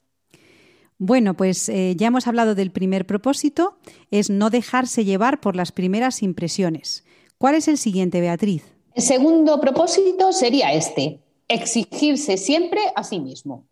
Bueno, 0.99 1.35
pues 1.35 1.69
eh, 1.69 1.95
ya 1.97 2.09
hemos 2.09 2.27
hablado 2.27 2.55
del 2.55 2.71
primer 2.71 3.07
propósito, 3.07 3.79
es 4.11 4.31
no 4.31 4.51
dejarse 4.51 5.05
llevar 5.05 5.41
por 5.41 5.55
las 5.55 5.71
primeras 5.71 6.23
impresiones. 6.23 7.05
¿Cuál 7.39 7.57
es 7.57 7.69
el 7.69 7.79
siguiente, 7.79 8.21
Beatriz? 8.21 8.65
El 8.95 9.03
segundo 9.03 9.61
propósito 9.61 10.33
sería 10.33 10.73
este, 10.73 11.21
exigirse 11.49 12.37
siempre 12.37 12.81
a 12.97 13.05
sí 13.05 13.21
mismo. 13.21 13.67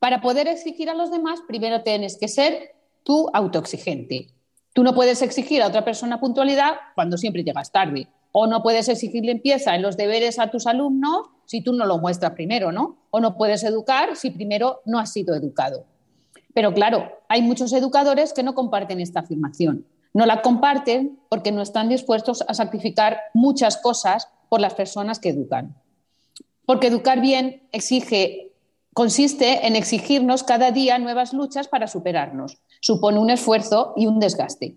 Para 0.00 0.20
poder 0.20 0.48
exigir 0.48 0.90
a 0.90 0.94
los 0.94 1.10
demás, 1.10 1.40
primero 1.46 1.82
tienes 1.82 2.16
que 2.18 2.28
ser 2.28 2.74
tú 3.04 3.28
autoexigente. 3.32 4.28
Tú 4.72 4.82
no 4.82 4.94
puedes 4.94 5.22
exigir 5.22 5.62
a 5.62 5.68
otra 5.68 5.84
persona 5.84 6.20
puntualidad 6.20 6.74
cuando 6.94 7.16
siempre 7.16 7.44
llegas 7.44 7.70
tarde. 7.70 8.08
O 8.32 8.46
no 8.46 8.62
puedes 8.62 8.88
exigir 8.88 9.24
limpieza 9.24 9.74
en 9.74 9.82
los 9.82 9.96
deberes 9.96 10.38
a 10.38 10.50
tus 10.50 10.66
alumnos 10.66 11.28
si 11.46 11.62
tú 11.62 11.72
no 11.72 11.86
lo 11.86 11.98
muestras 11.98 12.32
primero, 12.32 12.70
¿no? 12.72 12.98
O 13.10 13.20
no 13.20 13.36
puedes 13.36 13.64
educar 13.64 14.16
si 14.16 14.30
primero 14.30 14.80
no 14.84 14.98
has 14.98 15.12
sido 15.12 15.34
educado. 15.34 15.84
Pero 16.54 16.72
claro, 16.72 17.10
hay 17.28 17.42
muchos 17.42 17.72
educadores 17.72 18.32
que 18.32 18.42
no 18.42 18.54
comparten 18.54 19.00
esta 19.00 19.20
afirmación. 19.20 19.86
No 20.12 20.26
la 20.26 20.42
comparten 20.42 21.18
porque 21.28 21.52
no 21.52 21.62
están 21.62 21.88
dispuestos 21.88 22.42
a 22.46 22.54
sacrificar 22.54 23.20
muchas 23.34 23.76
cosas 23.76 24.28
por 24.48 24.60
las 24.60 24.74
personas 24.74 25.18
que 25.18 25.30
educan. 25.30 25.76
Porque 26.66 26.88
educar 26.88 27.20
bien 27.20 27.62
exige, 27.72 28.52
consiste 28.94 29.66
en 29.66 29.76
exigirnos 29.76 30.42
cada 30.42 30.72
día 30.72 30.98
nuevas 30.98 31.32
luchas 31.32 31.68
para 31.68 31.86
superarnos 31.86 32.58
supone 32.80 33.18
un 33.18 33.30
esfuerzo 33.30 33.92
y 33.96 34.06
un 34.06 34.18
desgaste. 34.18 34.76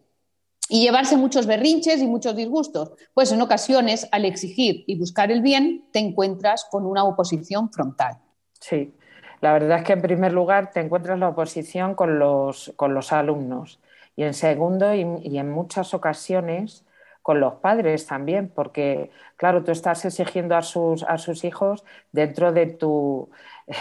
Y 0.70 0.82
llevarse 0.82 1.18
muchos 1.18 1.46
berrinches 1.46 2.02
y 2.02 2.08
muchos 2.08 2.36
disgustos, 2.36 2.94
pues 3.14 3.32
en 3.32 3.42
ocasiones 3.42 4.08
al 4.12 4.26
exigir 4.26 4.84
y 4.88 4.98
buscar 4.98 5.32
el 5.32 5.42
bien 5.42 5.86
te 5.92 6.00
encuentras 6.00 6.66
con 6.72 6.86
una 6.86 7.04
oposición 7.04 7.72
frontal. 7.72 8.18
Sí, 8.60 8.94
la 9.42 9.52
verdad 9.52 9.80
es 9.80 9.84
que 9.84 9.94
en 9.94 10.02
primer 10.02 10.32
lugar 10.32 10.72
te 10.72 10.80
encuentras 10.80 11.20
la 11.20 11.28
oposición 11.28 11.96
con 11.96 12.18
los, 12.18 12.72
con 12.78 12.94
los 12.94 13.12
alumnos 13.12 13.82
y 14.16 14.24
en 14.24 14.34
segundo 14.34 14.94
y, 14.94 15.02
en 15.02 15.52
muchas 15.52 15.94
ocasiones 15.94 16.86
con 17.22 17.40
los 17.40 17.56
padres 17.56 18.06
también, 18.06 18.50
porque 18.50 19.12
claro, 19.38 19.64
tú 19.64 19.72
estás 19.72 20.04
exigiendo 20.06 20.56
a 20.56 20.62
sus, 20.62 21.04
a 21.04 21.18
sus 21.18 21.44
hijos 21.44 21.84
dentro 22.12 22.52
de 22.52 22.68
tu, 22.68 23.30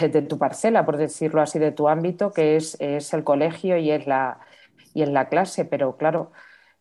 de 0.01 0.21
tu 0.21 0.37
parcela, 0.37 0.85
por 0.85 0.97
decirlo 0.97 1.41
así, 1.41 1.59
de 1.59 1.71
tu 1.71 1.87
ámbito, 1.87 2.31
que 2.31 2.55
es, 2.55 2.77
el 2.81 3.23
colegio 3.23 3.77
y 3.77 3.91
es, 3.91 4.07
la, 4.07 4.39
y 4.93 5.05
la 5.05 5.29
clase. 5.29 5.65
Pero 5.65 5.97
claro, 5.97 6.31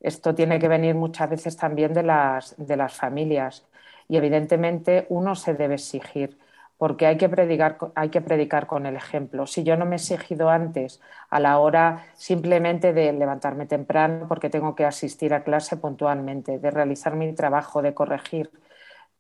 esto 0.02 0.34
tiene 0.34 0.58
que 0.58 0.68
venir 0.68 0.94
muchas 0.94 1.30
veces 1.30 1.56
también 1.56 1.94
de 1.94 2.02
las, 2.02 2.54
de 2.58 2.76
las 2.76 2.94
familias. 2.94 3.66
Y 4.08 4.16
evidentemente 4.16 5.06
uno 5.08 5.34
se 5.34 5.54
debe 5.54 5.74
exigir, 5.74 6.38
porque 6.76 7.06
hay 7.06 7.16
que, 7.16 7.28
predicar, 7.28 7.78
hay 7.94 8.10
que 8.10 8.20
predicar 8.20 8.66
con 8.66 8.84
el 8.86 8.96
ejemplo. 8.96 9.46
Si 9.46 9.62
yo 9.62 9.76
no 9.76 9.86
me 9.86 9.96
he 9.96 9.98
exigido 9.98 10.50
antes 10.50 11.00
a 11.30 11.40
la 11.40 11.58
hora 11.58 12.06
simplemente 12.14 12.92
de 12.92 13.12
levantarme 13.12 13.66
temprano 13.66 14.26
porque 14.28 14.50
tengo 14.50 14.74
que 14.74 14.84
asistir 14.84 15.32
a 15.32 15.44
clase 15.44 15.76
puntualmente, 15.76 16.58
de 16.58 16.70
realizar 16.70 17.14
mi 17.16 17.32
trabajo, 17.34 17.80
de 17.80 17.94
corregir, 17.94 18.50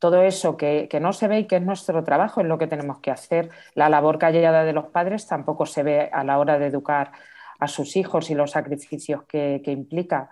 todo 0.02 0.24
eso 0.24 0.56
que, 0.56 0.88
no 1.00 1.12
se 1.12 1.28
ve 1.28 1.38
y 1.38 1.44
que 1.46 1.54
es 1.54 1.62
nuestro 1.62 2.02
trabajo, 2.02 2.40
es 2.40 2.48
lo 2.48 2.58
que 2.58 2.66
tenemos 2.66 2.98
que 2.98 3.12
hacer. 3.12 3.50
La 3.76 3.88
labor 3.88 4.18
callada 4.18 4.64
de 4.64 4.72
los 4.72 4.86
padres 4.86 5.28
tampoco 5.28 5.64
se 5.64 5.84
ve 5.84 6.10
a 6.12 6.24
la 6.24 6.40
hora 6.40 6.58
de 6.58 6.66
educar 6.66 7.12
a 7.60 7.68
sus 7.68 7.94
hijos 7.94 8.28
y 8.28 8.34
los 8.34 8.50
sacrificios 8.50 9.22
que, 9.22 9.62
implica, 9.64 10.28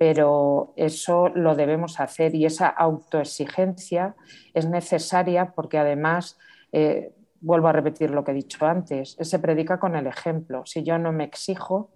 pero 0.00 0.72
eso 0.76 1.28
lo 1.28 1.54
debemos 1.54 2.00
hacer 2.00 2.34
y 2.34 2.46
esa 2.46 2.68
autoexigencia 2.68 4.16
es 4.54 4.66
necesaria 4.66 5.52
porque 5.54 5.76
además, 5.76 6.38
eh, 6.72 7.12
vuelvo 7.42 7.68
a 7.68 7.72
repetir 7.72 8.10
lo 8.10 8.24
que 8.24 8.30
he 8.30 8.34
dicho 8.34 8.64
antes, 8.64 9.18
se 9.20 9.38
predica 9.38 9.78
con 9.78 9.96
el 9.96 10.06
ejemplo. 10.06 10.62
Si 10.64 10.84
yo 10.84 10.96
no 10.96 11.12
me 11.12 11.24
exijo, 11.24 11.90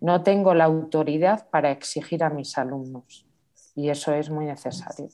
no 0.00 0.22
tengo 0.22 0.54
la 0.54 0.64
autoridad 0.64 1.50
para 1.50 1.70
exigir 1.70 2.24
a 2.24 2.30
mis 2.30 2.56
alumnos 2.56 3.26
y 3.74 3.90
eso 3.90 4.14
es 4.14 4.30
muy 4.30 4.46
necesario. 4.46 5.10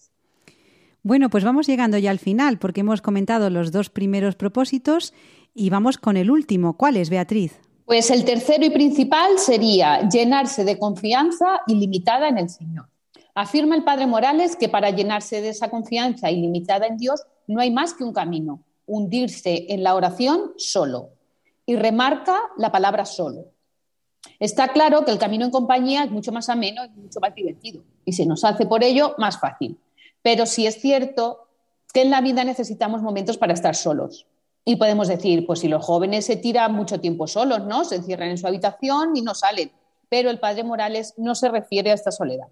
Bueno, 1.02 1.30
pues 1.30 1.42
vamos 1.42 1.66
llegando 1.66 1.98
ya 1.98 2.12
al 2.12 2.20
final 2.20 2.60
porque 2.60 2.82
hemos 2.82 3.02
comentado 3.02 3.50
los 3.50 3.72
dos 3.72 3.90
primeros 3.90 4.36
propósitos 4.36 5.14
y 5.52 5.70
vamos 5.70 5.98
con 5.98 6.16
el 6.16 6.30
último. 6.30 6.76
¿Cuál 6.76 6.96
es, 6.96 7.10
Beatriz? 7.10 7.60
Pues 7.86 8.10
el 8.10 8.24
tercero 8.24 8.64
y 8.64 8.70
principal 8.70 9.38
sería 9.38 10.08
llenarse 10.08 10.64
de 10.64 10.76
confianza 10.76 11.60
ilimitada 11.68 12.26
en 12.26 12.38
el 12.38 12.50
Señor. 12.50 12.88
Afirma 13.32 13.76
el 13.76 13.84
Padre 13.84 14.08
Morales 14.08 14.56
que 14.56 14.68
para 14.68 14.90
llenarse 14.90 15.40
de 15.40 15.50
esa 15.50 15.70
confianza 15.70 16.28
ilimitada 16.28 16.88
en 16.88 16.96
Dios 16.96 17.22
no 17.46 17.60
hay 17.60 17.70
más 17.70 17.94
que 17.94 18.02
un 18.02 18.12
camino, 18.12 18.60
hundirse 18.86 19.66
en 19.68 19.84
la 19.84 19.94
oración 19.94 20.52
solo. 20.56 21.10
Y 21.64 21.76
remarca 21.76 22.40
la 22.56 22.72
palabra 22.72 23.04
solo. 23.04 23.44
Está 24.40 24.68
claro 24.68 25.04
que 25.04 25.12
el 25.12 25.18
camino 25.18 25.44
en 25.44 25.52
compañía 25.52 26.02
es 26.02 26.10
mucho 26.10 26.32
más 26.32 26.48
ameno 26.48 26.84
y 26.84 26.88
mucho 26.88 27.20
más 27.20 27.36
divertido 27.36 27.84
y 28.04 28.14
se 28.14 28.26
nos 28.26 28.42
hace 28.42 28.66
por 28.66 28.82
ello 28.82 29.14
más 29.18 29.38
fácil. 29.38 29.78
Pero 30.22 30.44
sí 30.46 30.66
es 30.66 30.80
cierto 30.80 31.46
que 31.94 32.02
en 32.02 32.10
la 32.10 32.20
vida 32.20 32.42
necesitamos 32.42 33.00
momentos 33.00 33.38
para 33.38 33.54
estar 33.54 33.76
solos. 33.76 34.26
Y 34.68 34.76
podemos 34.76 35.06
decir, 35.06 35.46
pues 35.46 35.60
si 35.60 35.68
los 35.68 35.84
jóvenes 35.84 36.26
se 36.26 36.34
tiran 36.34 36.74
mucho 36.74 36.98
tiempo 37.00 37.28
solos, 37.28 37.64
¿no? 37.66 37.84
Se 37.84 37.94
encierran 37.94 38.30
en 38.30 38.36
su 38.36 38.48
habitación 38.48 39.16
y 39.16 39.22
no 39.22 39.32
salen. 39.32 39.70
Pero 40.08 40.28
el 40.28 40.40
padre 40.40 40.64
Morales 40.64 41.14
no 41.16 41.36
se 41.36 41.48
refiere 41.48 41.92
a 41.92 41.94
esta 41.94 42.10
soledad. 42.10 42.48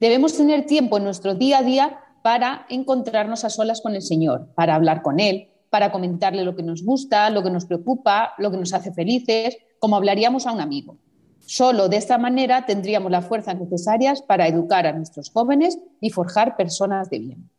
Debemos 0.00 0.36
tener 0.36 0.66
tiempo 0.66 0.96
en 0.96 1.04
nuestro 1.04 1.36
día 1.36 1.58
a 1.58 1.62
día 1.62 2.00
para 2.22 2.66
encontrarnos 2.68 3.44
a 3.44 3.50
solas 3.50 3.80
con 3.80 3.94
el 3.94 4.02
Señor, 4.02 4.48
para 4.56 4.74
hablar 4.74 5.02
con 5.02 5.20
Él, 5.20 5.50
para 5.70 5.92
comentarle 5.92 6.42
lo 6.42 6.56
que 6.56 6.64
nos 6.64 6.84
gusta, 6.84 7.30
lo 7.30 7.44
que 7.44 7.50
nos 7.50 7.66
preocupa, 7.66 8.34
lo 8.38 8.50
que 8.50 8.56
nos 8.56 8.74
hace 8.74 8.92
felices, 8.92 9.56
como 9.78 9.94
hablaríamos 9.94 10.48
a 10.48 10.52
un 10.52 10.60
amigo. 10.60 10.98
Solo 11.38 11.88
de 11.88 11.98
esta 11.98 12.18
manera 12.18 12.66
tendríamos 12.66 13.12
las 13.12 13.24
fuerzas 13.24 13.56
necesarias 13.56 14.20
para 14.20 14.48
educar 14.48 14.84
a 14.88 14.92
nuestros 14.92 15.30
jóvenes 15.30 15.78
y 16.00 16.10
forjar 16.10 16.56
personas 16.56 17.08
de 17.08 17.20
bien. 17.20 17.50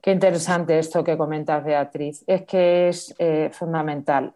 Qué 0.00 0.12
interesante 0.12 0.78
esto 0.78 1.02
que 1.02 1.16
comentas, 1.16 1.64
Beatriz. 1.64 2.24
Es 2.26 2.42
que 2.42 2.88
es 2.88 3.14
eh, 3.18 3.50
fundamental 3.52 4.34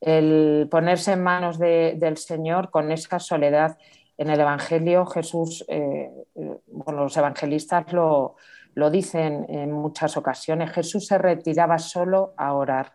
el 0.00 0.68
ponerse 0.70 1.12
en 1.12 1.22
manos 1.22 1.58
del 1.58 2.16
Señor 2.18 2.70
con 2.70 2.92
esa 2.92 3.18
soledad. 3.18 3.78
En 4.18 4.28
el 4.28 4.38
Evangelio 4.38 5.06
Jesús, 5.06 5.64
eh, 5.68 6.10
eh, 6.34 6.58
los 6.92 7.16
evangelistas 7.16 7.92
lo, 7.92 8.36
lo 8.74 8.90
dicen 8.90 9.46
en 9.48 9.72
muchas 9.72 10.16
ocasiones, 10.16 10.72
Jesús 10.72 11.06
se 11.06 11.18
retiraba 11.18 11.78
solo 11.78 12.34
a 12.36 12.52
orar 12.52 12.92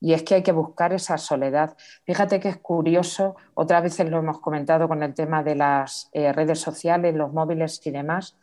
y 0.00 0.12
es 0.12 0.22
que 0.22 0.36
hay 0.36 0.42
que 0.42 0.52
buscar 0.52 0.92
esa 0.92 1.18
soledad. 1.18 1.76
Fíjate 2.04 2.38
que 2.40 2.48
es 2.48 2.58
curioso, 2.58 3.36
otras 3.54 3.82
veces 3.82 4.08
lo 4.10 4.18
hemos 4.18 4.40
comentado 4.40 4.88
con 4.88 5.02
el 5.02 5.14
tema 5.14 5.42
de 5.42 5.56
las 5.56 6.10
eh, 6.12 6.32
redes 6.32 6.60
sociales, 6.60 7.14
los 7.14 7.32
móviles 7.32 7.80
y 7.84 7.90
demás. 7.90 8.36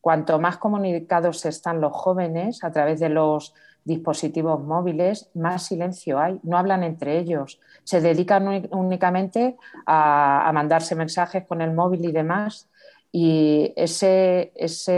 Cuanto 0.00 0.38
más 0.38 0.56
comunicados 0.56 1.44
están 1.44 1.80
los 1.80 1.92
jóvenes 1.92 2.64
a 2.64 2.70
través 2.70 3.00
de 3.00 3.08
los 3.08 3.54
dispositivos 3.84 4.62
móviles, 4.62 5.30
más 5.34 5.64
silencio 5.64 6.18
hay. 6.18 6.38
No 6.42 6.58
hablan 6.58 6.84
entre 6.84 7.18
ellos. 7.18 7.60
Se 7.84 8.00
dedican 8.00 8.68
únicamente 8.70 9.56
a, 9.86 10.50
mandarse 10.52 10.94
mensajes 10.94 11.44
con 11.46 11.60
el 11.60 11.72
móvil 11.72 12.04
y 12.04 12.12
demás. 12.12 12.68
Y 13.12 13.72
ese, 13.76 14.52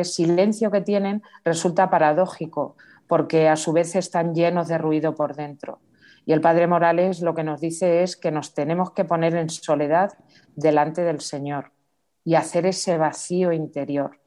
silencio 0.04 0.70
que 0.70 0.80
tienen 0.80 1.22
resulta 1.44 1.90
paradójico, 1.90 2.76
porque 3.06 3.48
a 3.48 3.56
su 3.56 3.72
vez 3.72 3.94
están 3.96 4.34
llenos 4.34 4.68
de 4.68 4.78
ruido 4.78 5.14
por 5.14 5.34
dentro. 5.34 5.80
Y 6.24 6.32
el 6.32 6.40
padre 6.40 6.66
Morales 6.66 7.20
lo 7.20 7.34
que 7.34 7.42
nos 7.42 7.60
dice 7.60 8.02
es 8.02 8.16
que 8.16 8.30
nos 8.30 8.54
tenemos 8.54 8.92
que 8.92 9.04
poner 9.04 9.34
en 9.34 9.50
soledad 9.50 10.12
delante 10.54 11.02
del 11.02 11.20
Señor 11.20 11.72
y 12.24 12.36
hacer 12.36 12.66
ese 12.66 12.98
vacío 12.98 13.52
interior, 13.52 14.20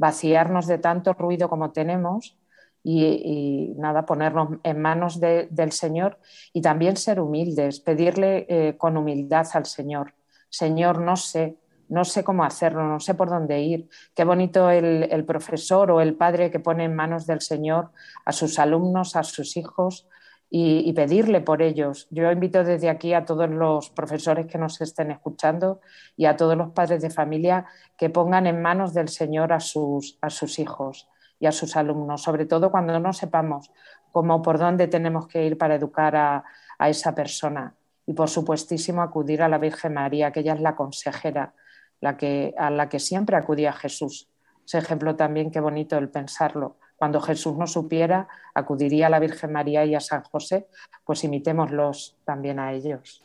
vaciarnos 0.00 0.66
de 0.66 0.78
tanto 0.78 1.12
ruido 1.12 1.50
como 1.50 1.72
tenemos 1.72 2.38
y, 2.82 3.74
nada, 3.76 4.06
ponernos 4.06 4.58
en 4.62 4.80
manos 4.80 5.20
del 5.20 5.72
Señor 5.72 6.18
y 6.54 6.62
también 6.62 6.96
ser 6.96 7.20
humildes, 7.20 7.80
pedirle 7.80 8.46
eh, 8.48 8.78
con 8.78 8.96
humildad 8.96 9.46
al 9.52 9.66
Señor. 9.66 10.14
Señor, 10.48 11.02
no 11.02 11.16
sé, 11.16 11.58
no 11.90 12.06
sé 12.06 12.24
cómo 12.24 12.44
hacerlo, 12.44 12.82
no 12.84 12.98
sé 12.98 13.12
por 13.12 13.28
dónde 13.28 13.60
ir. 13.60 13.90
Qué 14.14 14.24
bonito 14.24 14.70
el, 14.70 15.24
profesor 15.26 15.90
o 15.90 16.00
el 16.00 16.14
padre 16.14 16.50
que 16.50 16.60
pone 16.60 16.84
en 16.84 16.96
manos 16.96 17.26
del 17.26 17.42
Señor 17.42 17.90
a 18.24 18.32
sus 18.32 18.58
alumnos, 18.58 19.16
a 19.16 19.22
sus 19.22 19.58
hijos 19.58 20.08
y, 20.52 20.92
pedirle 20.94 21.40
por 21.40 21.62
ellos. 21.62 22.08
Yo 22.10 22.30
invito 22.30 22.64
desde 22.64 22.90
aquí 22.90 23.14
a 23.14 23.24
todos 23.24 23.48
los 23.48 23.90
profesores 23.90 24.46
que 24.46 24.58
nos 24.58 24.80
estén 24.80 25.12
escuchando 25.12 25.80
y 26.16 26.26
a 26.26 26.36
todos 26.36 26.56
los 26.56 26.70
padres 26.70 27.02
de 27.02 27.10
familia 27.10 27.66
que 27.96 28.10
pongan 28.10 28.48
en 28.48 28.60
manos 28.60 28.92
del 28.92 29.08
Señor 29.08 29.52
a 29.52 29.60
sus, 29.60 30.18
a 30.20 30.28
sus 30.28 30.58
hijos 30.58 31.08
y 31.38 31.46
a 31.46 31.52
sus 31.52 31.76
alumnos, 31.76 32.22
sobre 32.22 32.46
todo 32.46 32.72
cuando 32.72 32.98
no 32.98 33.12
sepamos 33.12 33.70
cómo 34.10 34.42
por 34.42 34.58
dónde 34.58 34.88
tenemos 34.88 35.28
que 35.28 35.46
ir 35.46 35.56
para 35.56 35.76
educar 35.76 36.16
a, 36.16 36.44
a 36.78 36.88
esa 36.88 37.14
persona. 37.14 37.76
Y 38.04 38.12
por 38.12 38.28
supuestísimo 38.28 39.02
acudir 39.02 39.42
a 39.42 39.48
la 39.48 39.58
Virgen 39.58 39.94
María, 39.94 40.32
que 40.32 40.40
ella 40.40 40.54
es 40.54 40.60
la 40.60 40.74
consejera, 40.74 41.54
la 42.00 42.16
que, 42.16 42.52
a 42.58 42.70
la 42.70 42.88
que 42.88 42.98
siempre 42.98 43.36
acudía 43.36 43.72
Jesús. 43.72 44.28
Ese 44.66 44.78
ejemplo 44.78 45.14
también, 45.14 45.52
qué 45.52 45.60
bonito 45.60 45.96
el 45.96 46.08
pensarlo. 46.08 46.76
Cuando 47.00 47.18
Jesús 47.22 47.56
no 47.56 47.66
supiera, 47.66 48.28
acudiría 48.52 49.06
a 49.06 49.08
la 49.08 49.20
Virgen 49.20 49.52
María 49.52 49.86
y 49.86 49.94
a 49.94 50.00
San 50.00 50.22
José, 50.22 50.66
pues 51.02 51.24
imitémoslos 51.24 52.14
también 52.26 52.58
a 52.58 52.74
ellos. 52.74 53.22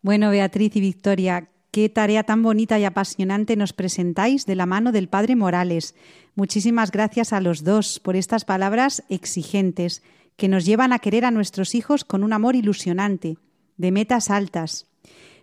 Bueno, 0.00 0.30
Beatriz 0.30 0.74
y 0.76 0.80
Victoria, 0.80 1.46
Qué 1.70 1.90
tarea 1.90 2.24
tan 2.24 2.42
bonita 2.42 2.78
y 2.78 2.84
apasionante 2.84 3.56
nos 3.56 3.74
presentáis 3.74 4.46
de 4.46 4.56
la 4.56 4.64
mano 4.64 4.90
del 4.90 5.08
Padre 5.08 5.36
Morales. 5.36 5.94
Muchísimas 6.34 6.90
gracias 6.90 7.34
a 7.34 7.42
los 7.42 7.62
dos 7.62 8.00
por 8.00 8.16
estas 8.16 8.46
palabras 8.46 9.04
exigentes 9.10 10.02
que 10.36 10.48
nos 10.48 10.64
llevan 10.64 10.94
a 10.94 10.98
querer 10.98 11.26
a 11.26 11.30
nuestros 11.30 11.74
hijos 11.74 12.04
con 12.04 12.24
un 12.24 12.32
amor 12.32 12.56
ilusionante, 12.56 13.36
de 13.76 13.92
metas 13.92 14.30
altas. 14.30 14.86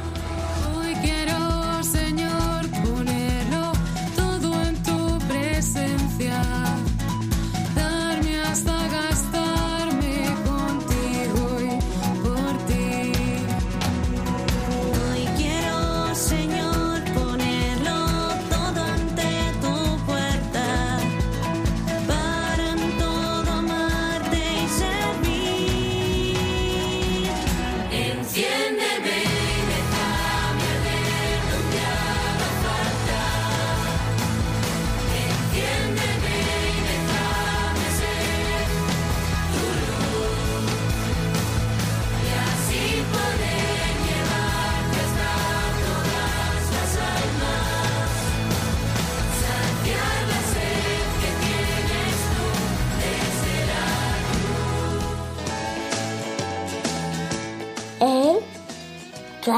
De 59.45 59.51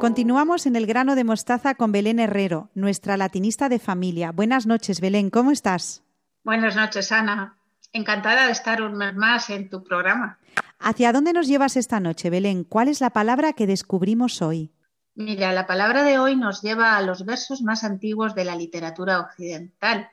Continuamos 0.00 0.66
en 0.66 0.74
el 0.74 0.86
grano 0.86 1.14
de 1.14 1.22
mostaza 1.22 1.76
con 1.76 1.92
Belén 1.92 2.18
Herrero, 2.18 2.68
nuestra 2.74 3.16
latinista 3.16 3.68
de 3.68 3.78
familia. 3.78 4.32
Buenas 4.32 4.66
noches, 4.66 5.00
Belén, 5.00 5.30
¿cómo 5.30 5.52
estás? 5.52 6.02
Buenas 6.42 6.74
noches, 6.74 7.12
Ana. 7.12 7.58
Encantada 7.92 8.46
de 8.46 8.52
estar 8.52 8.82
un 8.82 8.96
mes 8.96 9.14
más 9.14 9.50
en 9.50 9.70
tu 9.70 9.84
programa. 9.84 10.40
¿Hacia 10.80 11.12
dónde 11.12 11.32
nos 11.32 11.46
llevas 11.46 11.76
esta 11.76 12.00
noche, 12.00 12.28
Belén? 12.28 12.64
¿Cuál 12.64 12.88
es 12.88 13.00
la 13.00 13.10
palabra 13.10 13.52
que 13.52 13.68
descubrimos 13.68 14.42
hoy? 14.42 14.72
Mira, 15.14 15.52
la 15.52 15.68
palabra 15.68 16.02
de 16.02 16.18
hoy 16.18 16.34
nos 16.34 16.60
lleva 16.60 16.96
a 16.96 17.02
los 17.02 17.24
versos 17.24 17.62
más 17.62 17.84
antiguos 17.84 18.34
de 18.34 18.46
la 18.46 18.56
literatura 18.56 19.20
occidental. 19.20 20.10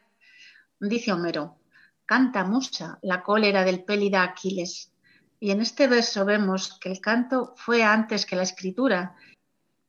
Dice 0.79 1.11
Homero, 1.11 1.57
canta 2.05 2.43
Musa, 2.43 2.99
la 3.01 3.23
cólera 3.23 3.63
del 3.63 3.83
pélida 3.83 4.23
Aquiles. 4.23 4.91
Y 5.39 5.51
en 5.51 5.61
este 5.61 5.87
verso 5.87 6.25
vemos 6.25 6.77
que 6.79 6.91
el 6.91 7.01
canto 7.01 7.53
fue 7.57 7.83
antes 7.83 8.25
que 8.25 8.35
la 8.35 8.43
escritura 8.43 9.15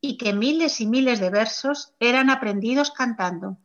y 0.01 0.17
que 0.17 0.33
miles 0.33 0.81
y 0.81 0.87
miles 0.87 1.19
de 1.19 1.29
versos 1.29 1.93
eran 1.99 2.29
aprendidos 2.29 2.91
cantando. 2.91 3.57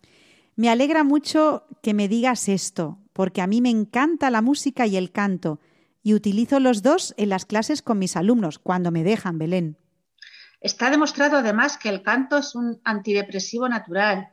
Me 0.57 0.71
alegra 0.71 1.05
mucho 1.05 1.65
que 1.83 1.95
me 1.95 2.09
digas 2.09 2.49
esto, 2.49 2.99
porque 3.13 3.43
a 3.43 3.47
mí 3.47 3.61
me 3.61 3.71
encanta 3.71 4.31
la 4.31 4.43
música 4.43 4.87
y 4.87 4.97
el 4.97 5.11
canto, 5.11 5.61
y 6.03 6.15
utilizo 6.15 6.61
los 6.61 6.83
dos 6.83 7.15
en 7.17 7.29
las 7.29 7.45
clases 7.45 7.83
con 7.83 7.99
mis 7.99 8.17
alumnos, 8.17 8.59
cuando 8.59 8.91
me 8.91 9.05
dejan, 9.05 9.39
Belén. 9.39 9.77
Está 10.61 10.91
demostrado 10.91 11.39
además 11.39 11.79
que 11.79 11.89
el 11.89 12.03
canto 12.03 12.37
es 12.39 12.55
un 12.55 12.81
antidepresivo 12.85 13.69
natural 13.69 14.29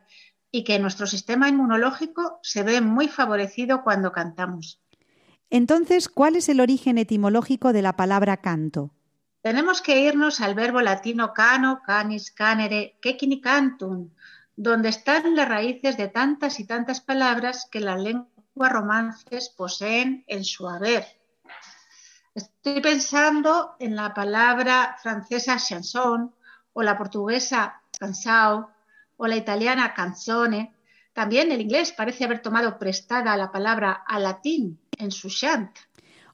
y 0.51 0.63
que 0.63 0.79
nuestro 0.79 1.07
sistema 1.07 1.49
inmunológico 1.49 2.39
se 2.41 2.63
ve 2.63 2.81
muy 2.81 3.07
favorecido 3.07 3.83
cuando 3.83 4.12
cantamos. 4.12 4.81
Entonces, 5.49 6.10
¿cuál 6.10 6.36
es 6.36 6.49
el 6.49 6.60
origen 6.60 6.97
etimológico 6.97 7.73
de 7.73 7.81
la 7.81 7.95
palabra 7.95 8.38
canto? 8.38 8.93
Tenemos 9.41 9.81
que 9.81 10.01
irnos 10.01 10.41
al 10.41 10.55
verbo 10.55 10.81
latino 10.81 11.33
cano, 11.33 11.81
canis, 11.86 12.31
canere, 12.31 12.97
quequini 13.01 13.39
cantum, 13.39 14.10
donde 14.55 14.89
están 14.89 15.36
las 15.36 15.47
raíces 15.47 15.95
de 15.95 16.10
tantas 16.10 16.60
y 16.60 16.65
tantas 16.65 16.99
palabras 16.99 17.67
que 17.71 17.79
las 17.79 18.01
lenguas 18.01 18.71
romances 18.71 19.49
poseen 19.49 20.25
en 20.27 20.43
su 20.43 20.67
haber. 20.67 21.05
Estoy 22.33 22.81
pensando 22.81 23.75
en 23.79 23.95
la 23.95 24.13
palabra 24.13 24.97
francesa 25.01 25.57
chanson 25.57 26.36
o 26.73 26.83
la 26.83 26.97
portuguesa 26.97 27.81
cansao 27.97 28.69
o 29.17 29.27
la 29.27 29.36
italiana 29.36 29.93
canzone, 29.93 30.73
también 31.13 31.51
el 31.51 31.62
inglés 31.62 31.91
parece 31.91 32.23
haber 32.23 32.41
tomado 32.41 32.77
prestada 32.77 33.36
la 33.36 33.51
palabra 33.51 34.03
a 34.08 34.19
latín 34.19 34.80
en 34.97 35.12
su 35.12 35.30
chant. 35.30 35.71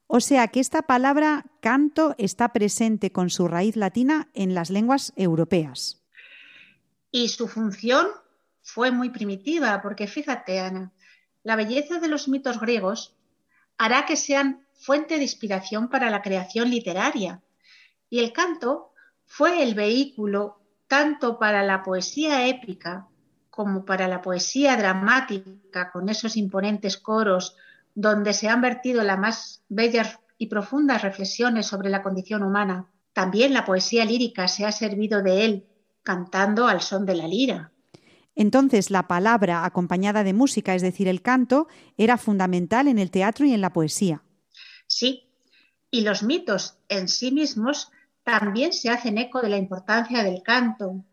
O 0.08 0.20
sea 0.20 0.50
que 0.50 0.60
esta 0.60 0.84
palabra 0.84 1.46
canto 1.62 2.14
está 2.18 2.50
presente 2.50 3.12
con 3.12 3.30
su 3.30 3.48
raíz 3.48 3.76
latina 3.76 4.30
en 4.34 4.54
las 4.54 4.70
lenguas 4.70 5.14
europeas. 5.16 6.04
Y 7.10 7.30
su 7.30 7.48
función 7.48 8.08
fue 8.62 8.92
muy 8.92 9.10
primitiva, 9.10 9.82
porque 9.82 10.08
fíjate, 10.08 10.60
Ana, 10.60 10.92
la 11.44 11.56
belleza 11.56 12.00
de 12.00 12.08
los 12.10 12.28
mitos 12.28 12.60
griegos 12.60 13.16
hará 13.78 14.06
que 14.06 14.16
sean 14.16 14.66
fuente 14.74 15.16
de 15.16 15.24
inspiración 15.24 15.90
para 15.90 16.10
la 16.10 16.22
creación 16.22 16.70
literaria. 16.70 17.42
Y 18.10 18.20
el 18.20 18.34
canto 18.34 18.94
fue 19.26 19.64
el 19.64 19.74
vehículo 19.76 20.63
tanto 20.88 21.40
para 21.40 21.64
la 21.64 21.84
poesía 21.84 22.48
épica 22.48 23.08
como 23.50 23.86
para 23.86 24.08
la 24.08 24.22
poesía 24.22 24.76
dramática, 24.76 25.92
con 25.92 26.10
esos 26.10 26.38
imponentes 26.38 26.98
coros, 26.98 27.56
donde 27.94 28.34
se 28.34 28.50
han 28.50 28.62
vertido 28.62 29.04
las 29.04 29.20
más 29.20 29.64
bellas 29.70 30.20
y 30.40 30.48
profundas 30.48 31.04
reflexiones 31.04 31.68
sobre 31.68 31.90
la 31.90 32.02
condición 32.02 32.42
humana. 32.42 32.88
También 33.14 33.54
la 33.54 33.64
poesía 33.64 34.06
lírica 34.06 34.48
se 34.48 34.66
ha 34.66 34.72
servido 34.72 35.22
de 35.22 35.46
él, 35.46 35.68
cantando 36.02 36.68
al 36.68 36.82
son 36.82 37.06
de 37.06 37.16
la 37.16 37.28
lira. 37.28 37.72
Entonces, 38.36 38.90
la 38.90 39.08
palabra 39.08 39.66
acompañada 39.66 40.24
de 40.24 40.34
música, 40.34 40.74
es 40.74 40.82
decir, 40.82 41.08
el 41.08 41.22
canto, 41.22 41.68
era 41.98 42.18
fundamental 42.18 42.88
en 42.88 42.98
el 42.98 43.12
teatro 43.12 43.46
y 43.46 43.54
en 43.54 43.62
la 43.62 43.72
poesía. 43.72 44.24
Sí, 44.88 45.30
y 45.92 46.02
los 46.02 46.24
mitos 46.24 46.80
en 46.90 47.08
sí 47.08 47.32
mismos 47.32 47.92
también 48.24 48.74
se 48.74 48.90
hacen 48.90 49.18
eco 49.18 49.42
de 49.42 49.50
la 49.50 49.58
importancia 49.58 50.24
del 50.24 50.42
canto. 50.44 51.04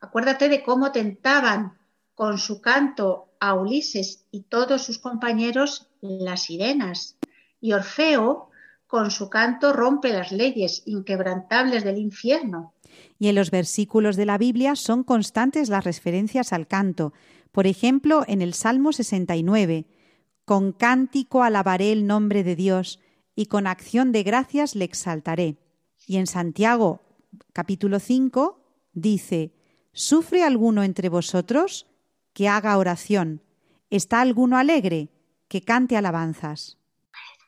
Acuérdate 0.00 0.48
de 0.48 0.62
cómo 0.62 0.92
tentaban 0.92 1.78
con 2.14 2.38
su 2.38 2.60
canto 2.60 3.30
a 3.40 3.54
Ulises 3.54 4.26
y 4.30 4.42
todos 4.42 4.82
sus 4.82 4.98
compañeros 4.98 5.88
las 6.00 6.44
sirenas. 6.44 7.16
Y 7.60 7.72
Orfeo, 7.72 8.50
con 8.86 9.10
su 9.10 9.30
canto, 9.30 9.72
rompe 9.72 10.12
las 10.12 10.32
leyes 10.32 10.82
inquebrantables 10.86 11.84
del 11.84 11.98
infierno. 11.98 12.74
Y 13.18 13.28
en 13.28 13.34
los 13.34 13.50
versículos 13.50 14.16
de 14.16 14.26
la 14.26 14.38
Biblia 14.38 14.76
son 14.76 15.04
constantes 15.04 15.68
las 15.68 15.84
referencias 15.84 16.52
al 16.52 16.66
canto. 16.66 17.12
Por 17.52 17.66
ejemplo, 17.66 18.24
en 18.26 18.42
el 18.42 18.54
Salmo 18.54 18.92
69, 18.92 19.86
con 20.44 20.72
cántico 20.72 21.42
alabaré 21.42 21.92
el 21.92 22.06
nombre 22.06 22.42
de 22.44 22.56
Dios 22.56 23.00
y 23.34 23.46
con 23.46 23.66
acción 23.66 24.12
de 24.12 24.22
gracias 24.22 24.74
le 24.74 24.84
exaltaré. 24.84 25.56
Y 26.06 26.16
en 26.16 26.26
Santiago 26.26 27.00
capítulo 27.52 28.00
5 28.00 28.58
dice, 28.92 29.52
¿Sufre 29.92 30.44
alguno 30.44 30.82
entre 30.82 31.08
vosotros? 31.08 31.86
Que 32.32 32.48
haga 32.48 32.78
oración. 32.78 33.42
¿Está 33.90 34.20
alguno 34.20 34.56
alegre? 34.56 35.08
Que 35.48 35.62
cante 35.62 35.96
alabanzas. 35.96 36.78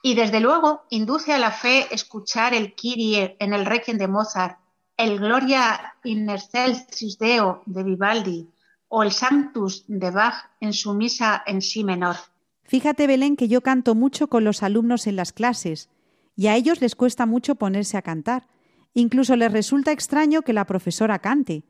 Y 0.02 0.14
desde 0.14 0.40
luego 0.40 0.82
induce 0.90 1.32
a 1.32 1.38
la 1.38 1.52
fe 1.52 1.86
escuchar 1.94 2.54
el 2.54 2.74
Kyrie 2.74 3.36
en 3.38 3.52
el 3.52 3.64
Requiem 3.64 3.98
de 3.98 4.08
Mozart, 4.08 4.58
el 4.96 5.18
Gloria 5.18 5.94
in 6.02 6.28
excelsis 6.28 7.18
Deo 7.18 7.62
de 7.66 7.84
Vivaldi 7.84 8.48
o 8.88 9.04
el 9.04 9.12
Sanctus 9.12 9.84
de 9.86 10.10
Bach 10.10 10.50
en 10.60 10.72
su 10.72 10.92
misa 10.94 11.42
en 11.46 11.62
si 11.62 11.84
menor. 11.84 12.16
Fíjate, 12.64 13.06
Belén, 13.06 13.36
que 13.36 13.48
yo 13.48 13.60
canto 13.60 13.94
mucho 13.94 14.26
con 14.26 14.44
los 14.44 14.62
alumnos 14.62 15.06
en 15.06 15.16
las 15.16 15.32
clases 15.32 15.88
y 16.36 16.46
a 16.46 16.56
ellos 16.56 16.80
les 16.80 16.96
cuesta 16.96 17.26
mucho 17.26 17.54
ponerse 17.54 17.96
a 17.96 18.02
cantar. 18.02 18.46
Incluso 18.94 19.36
les 19.36 19.52
resulta 19.52 19.92
extraño 19.92 20.42
que 20.42 20.52
la 20.52 20.66
profesora 20.66 21.18
cante. 21.18 21.64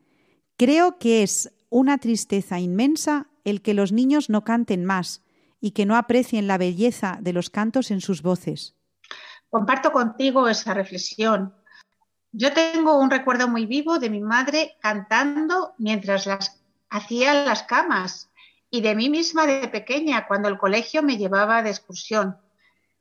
Creo 0.57 0.99
que 0.99 1.23
es 1.23 1.53
una 1.71 1.99
tristeza 1.99 2.61
inmensa 2.61 3.29
el 3.45 3.63
que 3.63 3.75
los 3.75 3.93
niños 3.93 4.31
no 4.31 4.45
canten 4.45 4.85
más 4.85 5.23
y 5.61 5.73
que 5.73 5.87
no 5.87 5.97
aprecien 5.97 6.47
la 6.47 6.59
belleza 6.59 7.19
de 7.21 7.33
los 7.33 7.51
cantos 7.51 7.91
en 7.91 8.01
sus 8.01 8.23
voces. 8.23 8.77
Comparto 9.49 9.93
contigo 9.93 10.49
esa 10.49 10.75
reflexión. 10.75 11.55
Yo 12.33 12.53
tengo 12.53 12.99
un 12.99 13.11
recuerdo 13.11 13.49
muy 13.49 13.67
vivo 13.67 13.99
de 13.99 14.11
mi 14.11 14.21
madre 14.21 14.77
cantando 14.81 15.75
mientras 15.79 16.27
las 16.27 16.63
hacía 16.89 17.35
las 17.45 17.63
camas 17.63 18.31
y 18.71 18.81
de 18.81 18.95
mí 18.95 19.11
misma 19.11 19.47
de 19.47 19.69
pequeña 19.69 20.27
cuando 20.27 20.49
el 20.49 20.59
colegio 20.59 21.03
me 21.03 21.19
llevaba 21.19 21.63
de 21.63 21.71
excursión 21.71 22.39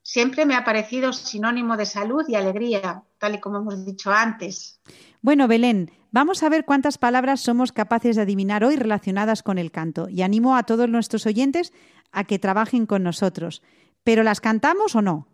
siempre 0.04 0.46
me 0.46 0.56
ha 0.56 0.64
parecido 0.64 1.14
sinónimo 1.14 1.78
de 1.78 1.86
salud 1.86 2.24
y 2.28 2.36
alegría, 2.36 3.04
tal 3.18 3.36
y 3.36 3.40
como 3.40 3.60
hemos 3.60 3.86
dicho 3.86 4.12
antes. 4.12 4.80
Bueno, 5.22 5.48
Belén, 5.48 5.92
vamos 6.12 6.44
a 6.44 6.50
ver 6.50 6.66
cuántas 6.66 6.98
palabras 6.98 7.42
somos 7.42 7.72
capaces 7.72 8.16
de 8.16 8.24
adivinar 8.24 8.64
hoy 8.64 8.76
relacionadas 8.76 9.44
con 9.44 9.58
el 9.58 9.72
canto 9.72 10.10
y 10.10 10.22
animo 10.22 10.56
a 10.56 10.64
todos 10.64 10.90
nuestros 10.90 11.26
oyentes 11.26 11.74
a 12.12 12.24
que 12.24 12.40
trabajen 12.40 12.86
con 12.86 13.04
nosotros. 13.04 13.62
¿Pero 14.04 14.24
las 14.24 14.42
cantamos 14.42 14.96
o 14.96 15.02
no? 15.02 15.28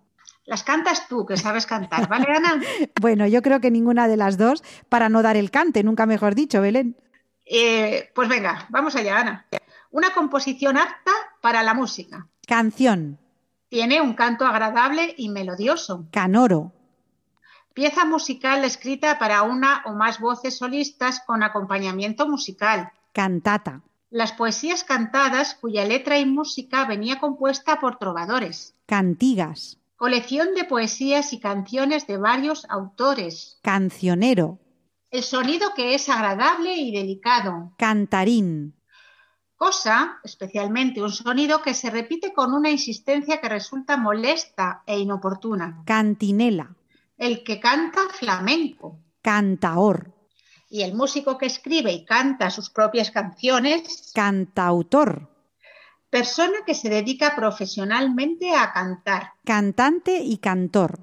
Las 0.45 0.63
cantas 0.63 1.07
tú, 1.07 1.25
que 1.25 1.37
sabes 1.37 1.65
cantar, 1.65 2.07
¿vale, 2.07 2.25
Ana? 2.35 2.61
bueno, 3.01 3.27
yo 3.27 3.41
creo 3.41 3.59
que 3.59 3.71
ninguna 3.71 4.07
de 4.07 4.17
las 4.17 4.37
dos, 4.37 4.63
para 4.89 5.09
no 5.09 5.21
dar 5.21 5.37
el 5.37 5.51
cante, 5.51 5.83
nunca 5.83 6.05
mejor 6.05 6.35
dicho, 6.35 6.61
Belén. 6.61 6.97
Eh, 7.45 8.09
pues 8.13 8.27
venga, 8.27 8.65
vamos 8.69 8.95
allá, 8.95 9.19
Ana. 9.19 9.45
Una 9.91 10.13
composición 10.13 10.77
apta 10.77 11.11
para 11.41 11.63
la 11.63 11.73
música. 11.73 12.27
Canción. 12.45 13.19
Tiene 13.69 13.99
un 13.99 14.13
canto 14.13 14.45
agradable 14.45 15.13
y 15.17 15.29
melodioso. 15.29 16.05
Canoro. 16.11 16.71
Pieza 17.73 18.05
musical 18.05 18.63
escrita 18.63 19.19
para 19.19 19.43
una 19.43 19.83
o 19.85 19.93
más 19.93 20.19
voces 20.19 20.57
solistas 20.57 21.21
con 21.25 21.43
acompañamiento 21.43 22.27
musical. 22.27 22.91
Cantata. 23.11 23.81
Las 24.09 24.31
poesías 24.31 24.85
cantadas 24.85 25.53
cuya 25.55 25.83
letra 25.83 26.17
y 26.17 26.25
música 26.25 26.85
venía 26.85 27.19
compuesta 27.19 27.79
por 27.81 27.97
trovadores. 27.97 28.73
Cantigas. 28.85 29.77
Colección 29.97 30.55
de 30.55 30.63
poesías 30.63 31.33
y 31.33 31.39
canciones 31.39 32.07
de 32.07 32.17
varios 32.17 32.65
autores. 32.69 33.59
Cancionero. 33.63 34.59
El 35.11 35.23
sonido 35.23 35.73
que 35.75 35.93
es 35.93 36.07
agradable 36.07 36.73
y 36.73 36.93
delicado. 36.93 37.73
Cantarín 37.77 38.76
cosa, 39.57 40.19
especialmente 40.23 41.01
un 41.01 41.11
sonido 41.11 41.61
que 41.61 41.73
se 41.73 41.89
repite 41.89 42.31
con 42.33 42.53
una 42.53 42.69
insistencia 42.69 43.41
que 43.41 43.49
resulta 43.49 43.97
molesta 43.97 44.83
e 44.85 44.99
inoportuna. 44.99 45.83
Cantinela. 45.85 46.75
El 47.17 47.43
que 47.43 47.59
canta 47.59 48.01
flamenco. 48.11 48.99
Cantaor. 49.21 50.13
Y 50.69 50.83
el 50.83 50.93
músico 50.93 51.37
que 51.37 51.47
escribe 51.47 51.91
y 51.91 52.05
canta 52.05 52.49
sus 52.51 52.69
propias 52.69 53.11
canciones. 53.11 54.11
Cantautor. 54.13 55.29
Persona 56.09 56.59
que 56.65 56.75
se 56.75 56.89
dedica 56.89 57.35
profesionalmente 57.35 58.55
a 58.55 58.71
cantar. 58.71 59.33
Cantante 59.43 60.19
y 60.23 60.37
cantor. 60.37 60.99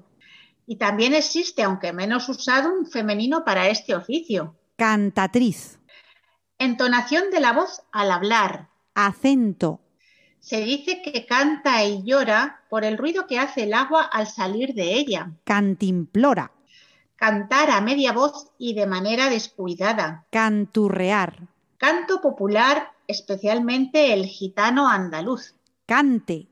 Y 0.65 0.77
también 0.77 1.13
existe, 1.13 1.61
aunque 1.61 1.93
menos 1.93 2.27
usado, 2.29 2.73
un 2.73 2.87
femenino 2.87 3.43
para 3.43 3.67
este 3.67 3.93
oficio. 3.93 4.55
Cantatriz. 4.77 5.79
Entonación 6.65 7.29
de 7.29 7.41
la 7.41 7.53
voz 7.53 7.83
al 7.91 8.09
hablar. 8.09 8.69
Acento. 8.95 9.81
Se 10.39 10.61
dice 10.61 11.03
que 11.03 11.27
canta 11.27 11.85
y 11.85 12.01
llora 12.03 12.63
por 12.71 12.83
el 12.83 12.97
ruido 12.97 13.27
que 13.27 13.37
hace 13.37 13.65
el 13.65 13.73
agua 13.75 14.01
al 14.01 14.25
salir 14.25 14.73
de 14.73 14.95
ella. 14.95 15.31
Cantimplora. 15.43 16.51
Cantar 17.17 17.69
a 17.69 17.81
media 17.81 18.13
voz 18.13 18.47
y 18.57 18.73
de 18.73 18.87
manera 18.87 19.29
descuidada. 19.29 20.25
Canturrear. 20.31 21.47
Canto 21.77 22.19
popular, 22.19 22.93
especialmente 23.05 24.11
el 24.11 24.25
gitano 24.25 24.89
andaluz. 24.89 25.53
Cante. 25.85 26.47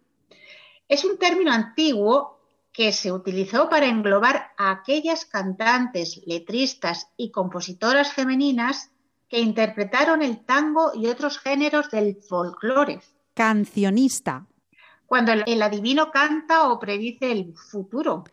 Es 0.87 1.05
un 1.05 1.17
término 1.17 1.51
antiguo 1.51 2.39
que 2.71 2.91
se 2.91 3.11
utilizó 3.11 3.67
para 3.67 3.87
englobar 3.87 4.51
a 4.59 4.69
aquellas 4.69 5.25
cantantes, 5.25 6.21
letristas 6.27 7.07
y 7.17 7.31
compositoras 7.31 8.13
femeninas 8.13 8.91
que 9.33 9.39
interpretaron 9.39 10.21
el 10.21 10.45
tango 10.45 10.91
y 10.93 11.07
otros 11.07 11.39
géneros 11.39 11.89
del 11.89 12.17
folclore. 12.17 13.01
Cancionista. 13.33 14.45
Cuando 15.07 15.31
el 15.31 15.59
adivino 15.63 16.11
canta 16.11 16.69
o 16.69 16.79
predice 16.79 17.31
el 17.31 17.55
futuro. 17.55 18.25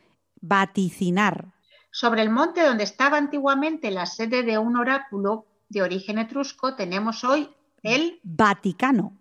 Vaticinar. 0.42 1.54
Sobre 1.90 2.20
el 2.20 2.28
monte 2.28 2.62
donde 2.62 2.84
estaba 2.84 3.16
antiguamente 3.16 3.90
la 3.90 4.04
sede 4.04 4.42
de 4.42 4.58
un 4.58 4.76
oráculo 4.76 5.46
de 5.70 5.80
origen 5.80 6.18
etrusco 6.18 6.74
tenemos 6.74 7.24
hoy 7.24 7.48
el 7.82 8.20
Vaticano. 8.22 9.16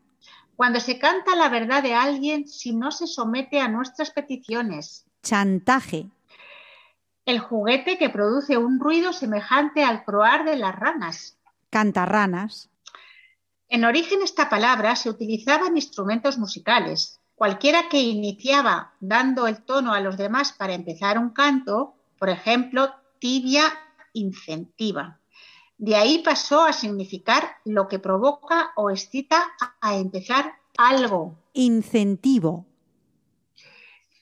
Cuando 0.58 0.82
se 0.82 1.00
canta 1.00 1.34
la 1.38 1.48
verdad 1.48 1.82
de 1.82 1.94
alguien 1.94 2.46
si 2.46 2.76
no 2.76 2.92
se 2.92 3.08
somete 3.08 3.62
a 3.62 3.70
nuestras 3.70 4.12
peticiones. 4.12 5.06
Chantaje. 5.24 6.10
El 7.26 7.40
juguete 7.40 7.98
que 7.98 8.10
produce 8.10 8.58
un 8.58 8.82
ruido 8.82 9.14
semejante 9.14 9.86
al 9.86 10.04
croar 10.04 10.44
de 10.44 10.58
las 10.58 10.76
ranas 10.76 11.39
cantarranas. 11.70 12.70
En 13.68 13.86
origen 13.86 14.22
esta 14.24 14.50
palabra 14.50 14.96
se 14.96 15.10
utilizaba 15.10 15.68
en 15.68 15.78
instrumentos 15.78 16.38
musicales. 16.38 17.20
Cualquiera 17.36 17.88
que 17.90 18.02
iniciaba 18.02 18.94
dando 19.00 19.48
el 19.48 19.64
tono 19.64 19.94
a 19.94 20.00
los 20.00 20.18
demás 20.18 20.52
para 20.52 20.74
empezar 20.74 21.18
un 21.18 21.30
canto, 21.30 21.94
por 22.18 22.30
ejemplo, 22.30 22.94
tibia 23.20 23.72
incentiva. 24.14 25.20
De 25.78 25.96
ahí 25.96 26.20
pasó 26.20 26.66
a 26.66 26.74
significar 26.74 27.58
lo 27.64 27.88
que 27.88 28.00
provoca 28.00 28.72
o 28.76 28.90
excita 28.90 29.46
a 29.80 29.96
empezar 29.96 30.54
algo. 30.78 31.38
Incentivo. 31.54 32.66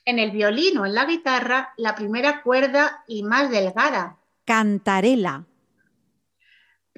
En 0.04 0.18
el 0.18 0.30
violín 0.30 0.78
o 0.78 0.86
en 0.86 0.94
la 0.94 1.04
guitarra, 1.04 1.74
la 1.76 1.94
primera 1.94 2.42
cuerda 2.42 3.02
y 3.08 3.24
más 3.24 3.50
delgada. 3.50 4.18
Cantarela. 4.44 5.46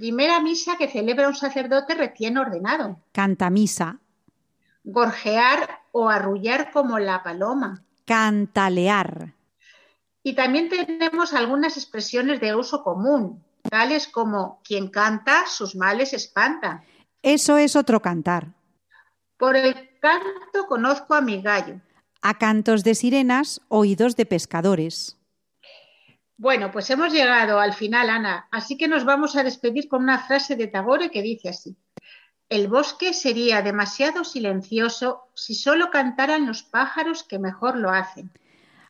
Primera 0.01 0.41
misa 0.41 0.79
que 0.79 0.89
celebra 0.89 1.29
un 1.29 1.35
sacerdote 1.35 1.95
recién 1.95 2.39
ordenado. 2.39 2.99
Cantamisa. 3.13 3.99
Gorjear 4.83 5.83
o 5.93 6.09
arrullar 6.09 6.71
como 6.73 6.99
la 6.99 7.23
paloma. 7.23 7.83
Cantalear. 8.07 9.35
Y 10.23 10.33
también 10.35 10.71
tenemos 10.71 11.35
algunas 11.35 11.77
expresiones 11.77 12.41
de 12.41 12.55
uso 12.55 12.83
común, 12.83 13.45
tales 13.69 14.09
como 14.09 14.63
quien 14.65 14.89
canta 14.89 15.47
sus 15.47 15.77
males 15.77 16.15
espanta. 16.15 16.83
Eso 17.21 17.59
es 17.59 17.77
otro 17.77 18.01
cantar. 18.01 18.55
Por 19.37 19.55
el 19.55 19.99
canto 20.01 20.67
conozco 20.67 21.13
a 21.13 21.21
mi 21.21 21.43
gallo. 21.43 21.79
A 22.23 22.39
cantos 22.39 22.85
de 22.85 22.95
sirenas, 22.95 23.61
oídos 23.69 24.17
de 24.17 24.25
pescadores. 24.25 25.20
Bueno, 26.41 26.71
pues 26.71 26.89
hemos 26.89 27.13
llegado 27.13 27.61
al 27.61 27.75
final, 27.75 28.09
Ana, 28.09 28.49
así 28.51 28.79
que 28.79 28.89
nos 28.89 29.05
vamos 29.05 29.37
a 29.37 29.43
despedir 29.43 29.89
con 29.89 30.03
una 30.03 30.21
frase 30.21 30.57
de 30.57 30.69
Tagore 30.69 31.11
que 31.11 31.21
dice 31.21 31.51
así. 31.51 31.77
El 32.49 32.67
bosque 32.67 33.13
sería 33.13 33.61
demasiado 33.61 34.25
silencioso 34.25 35.29
si 35.35 35.55
solo 35.55 35.91
cantaran 35.91 36.47
los 36.47 36.63
pájaros 36.63 37.25
que 37.25 37.39
mejor 37.39 37.77
lo 37.77 37.91
hacen. 37.91 38.31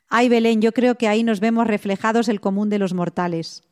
Ay, 0.07 0.29
Belén, 0.29 0.61
yo 0.61 0.71
creo 0.71 0.95
que 0.95 1.09
ahí 1.09 1.23
nos 1.23 1.41
vemos 1.41 1.67
reflejados 1.67 2.29
el 2.29 2.39
común 2.39 2.69
de 2.69 2.79
los 2.79 2.93
mortales. 2.93 3.63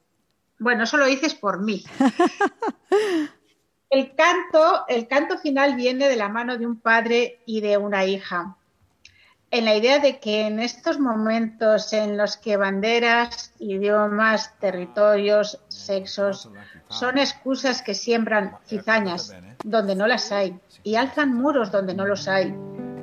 Bueno, 0.60 0.84
eso 0.84 0.98
lo 0.98 1.06
dices 1.06 1.34
por 1.34 1.62
mí. 1.62 1.86
el 3.90 4.14
canto, 4.14 4.84
el 4.90 5.08
canto 5.08 5.38
final 5.38 5.78
viene 5.78 6.10
de 6.10 6.18
la 6.18 6.28
mano 6.28 6.58
de 6.58 6.68
un 6.68 6.82
padre 6.82 7.44
y 7.46 7.62
de 7.62 7.78
una 7.78 8.04
hija 8.04 8.58
en 9.52 9.66
la 9.66 9.76
idea 9.76 10.00
de 10.00 10.20
que 10.20 10.48
en 10.48 10.60
estos 10.60 11.00
momentos 11.00 11.92
en 11.94 12.18
los 12.18 12.38
que 12.38 12.58
banderas, 12.58 13.52
idiomas, 13.60 14.54
territorios, 14.60 15.60
sexos 15.68 16.50
son 16.88 17.18
excusas 17.18 17.82
que 17.82 17.96
siembran 17.96 18.58
cizañas 18.68 19.34
donde 19.64 19.96
no 19.96 20.06
las 20.08 20.32
hay 20.32 20.60
y 20.84 20.96
alzan 20.96 21.34
muros 21.34 21.72
donde 21.72 21.96
no 21.96 22.06
los 22.06 22.28
hay, 22.28 22.54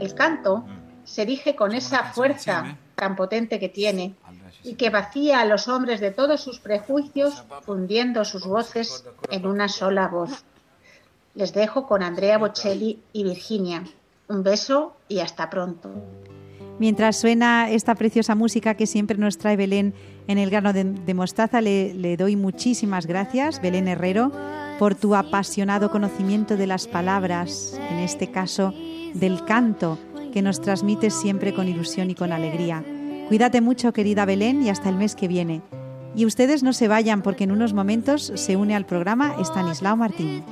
el 0.00 0.14
canto 0.14 0.64
se 1.04 1.22
erige 1.22 1.56
con 1.56 1.72
esa 1.72 2.04
fuerza 2.12 2.76
tan 2.94 3.16
potente 3.16 3.58
que 3.58 3.68
tiene 3.68 4.14
y 4.62 4.74
que 4.74 4.90
vacía 4.90 5.40
a 5.40 5.44
los 5.44 5.68
hombres 5.68 6.00
de 6.00 6.10
todos 6.10 6.40
sus 6.40 6.58
prejuicios, 6.58 7.44
fundiendo 7.62 8.24
sus 8.24 8.46
voces 8.46 9.04
en 9.30 9.46
una 9.46 9.68
sola 9.68 10.08
voz. 10.08 10.44
Les 11.34 11.52
dejo 11.52 11.86
con 11.86 12.02
Andrea 12.02 12.38
Bocelli 12.38 13.02
y 13.12 13.22
Virginia. 13.22 13.84
Un 14.28 14.42
beso 14.42 14.96
y 15.06 15.20
hasta 15.20 15.48
pronto. 15.48 15.90
Mientras 16.78 17.16
suena 17.16 17.70
esta 17.70 17.94
preciosa 17.94 18.34
música 18.34 18.74
que 18.74 18.86
siempre 18.86 19.16
nos 19.16 19.38
trae 19.38 19.56
Belén 19.56 19.94
en 20.28 20.38
el 20.38 20.50
grano 20.50 20.72
de, 20.72 21.14
mostaza, 21.14 21.60
le, 21.60 21.94
le, 21.94 22.16
doy 22.16 22.36
muchísimas 22.36 23.06
gracias, 23.06 23.62
Belén 23.62 23.88
Herrero, 23.88 24.30
por 24.78 24.94
tu 24.94 25.14
apasionado 25.14 25.90
conocimiento 25.90 26.56
de 26.56 26.66
las 26.66 26.86
palabras, 26.86 27.80
en 27.90 27.98
este 27.98 28.30
caso 28.30 28.74
del 29.14 29.44
canto, 29.44 29.98
que 30.32 30.42
nos 30.42 30.60
transmites 30.60 31.14
siempre 31.14 31.54
con 31.54 31.66
ilusión 31.66 32.10
y 32.10 32.14
con 32.14 32.30
alegría. 32.30 32.84
Cuídate 33.28 33.62
mucho, 33.62 33.94
querida 33.94 34.26
Belén, 34.26 34.62
y 34.62 34.68
hasta 34.68 34.90
el 34.90 34.96
mes 34.96 35.16
que 35.16 35.28
viene. 35.28 35.62
Y 36.14 36.26
ustedes 36.26 36.62
no 36.62 36.72
se 36.72 36.88
vayan 36.88 37.22
porque 37.22 37.44
en 37.44 37.52
unos 37.52 37.72
momentos 37.72 38.32
se 38.34 38.56
une 38.56 38.76
al 38.76 38.86
programa 38.86 39.34
Estanislao 39.40 39.96
Martín. 39.96 40.44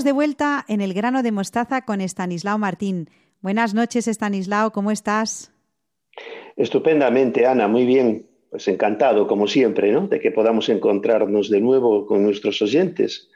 Estamos 0.00 0.04
de 0.04 0.12
vuelta 0.12 0.64
en 0.66 0.80
el 0.80 0.94
grano 0.94 1.22
de 1.22 1.30
mostaza 1.30 1.82
con 1.82 2.00
Estanislao 2.00 2.56
Martín. 2.56 3.10
Buenas 3.42 3.74
noches, 3.74 4.08
Estanislao, 4.08 4.72
¿cómo 4.72 4.90
estás? 4.90 5.52
Estupendamente, 6.56 7.44
Ana, 7.44 7.68
muy 7.68 7.84
bien. 7.84 8.26
Pues 8.48 8.66
encantado, 8.68 9.26
como 9.26 9.46
siempre, 9.46 9.92
¿no? 9.92 10.08
De 10.08 10.18
que 10.18 10.30
podamos 10.30 10.70
encontrarnos 10.70 11.50
de 11.50 11.60
nuevo 11.60 12.06
con 12.06 12.22
nuestros 12.22 12.62
oyentes 12.62 13.28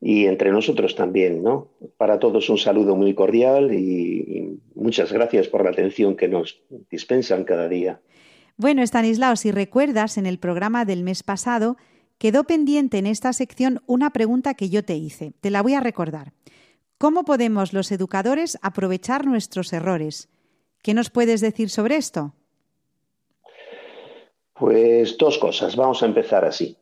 y 0.00 0.26
entre 0.26 0.52
nosotros 0.52 0.94
también, 0.94 1.42
¿no? 1.42 1.72
Para 1.96 2.20
todos 2.20 2.48
un 2.50 2.58
saludo 2.58 2.94
muy 2.94 3.12
cordial 3.12 3.74
y, 3.74 4.60
muchas 4.76 5.12
gracias 5.12 5.48
por 5.48 5.64
la 5.64 5.70
atención 5.70 6.14
que 6.14 6.28
nos 6.28 6.62
dispensan 6.88 7.42
cada 7.42 7.68
día. 7.68 8.00
Bueno, 8.56 8.82
Estanislao, 8.82 9.34
si 9.34 9.50
recuerdas, 9.50 10.18
en 10.18 10.26
el 10.26 10.38
programa 10.38 10.84
del 10.84 11.02
mes 11.02 11.24
pasado 11.24 11.76
quedó 12.18 12.44
pendiente 12.44 12.98
en 12.98 13.06
esta 13.06 13.32
sección 13.32 13.82
una 13.86 14.10
pregunta 14.10 14.54
que 14.54 14.68
yo 14.68 14.84
te 14.84 14.94
hice. 14.94 15.32
Te 15.40 15.50
la 15.50 15.62
voy 15.62 15.74
a 15.74 15.80
recordar. 15.80 16.32
¿Cómo 16.98 17.24
podemos 17.24 17.72
los 17.72 17.92
educadores 17.92 18.58
aprovechar 18.62 19.26
nuestros 19.26 19.72
errores? 19.72 20.28
¿Qué 20.82 20.94
nos 20.94 21.10
puedes 21.10 21.40
decir 21.40 21.68
sobre 21.68 21.96
esto? 21.96 22.34
Pues 24.54 25.18
dos 25.18 25.38
cosas. 25.38 25.76
Vamos 25.76 26.02
a 26.02 26.06
empezar 26.06 26.44
así. 26.44 26.78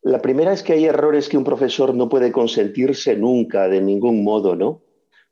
La 0.00 0.20
primera 0.20 0.52
es 0.52 0.62
que 0.62 0.74
hay 0.74 0.86
errores 0.86 1.28
que 1.28 1.36
un 1.36 1.44
profesor 1.44 1.94
no 1.94 2.08
puede 2.08 2.32
consentirse 2.32 3.16
nunca, 3.16 3.68
de 3.68 3.80
ningún 3.80 4.22
modo, 4.22 4.54
¿no? 4.54 4.82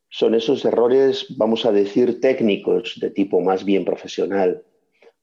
Son 0.09 0.35
esos 0.35 0.64
errores, 0.66 1.27
vamos 1.37 1.64
a 1.64 1.73
decir, 1.73 2.21
técnicos, 2.21 2.99
de 3.01 3.11
tipo 3.11 3.40
más 3.40 3.64
bien 3.64 3.85
profesional 3.85 4.62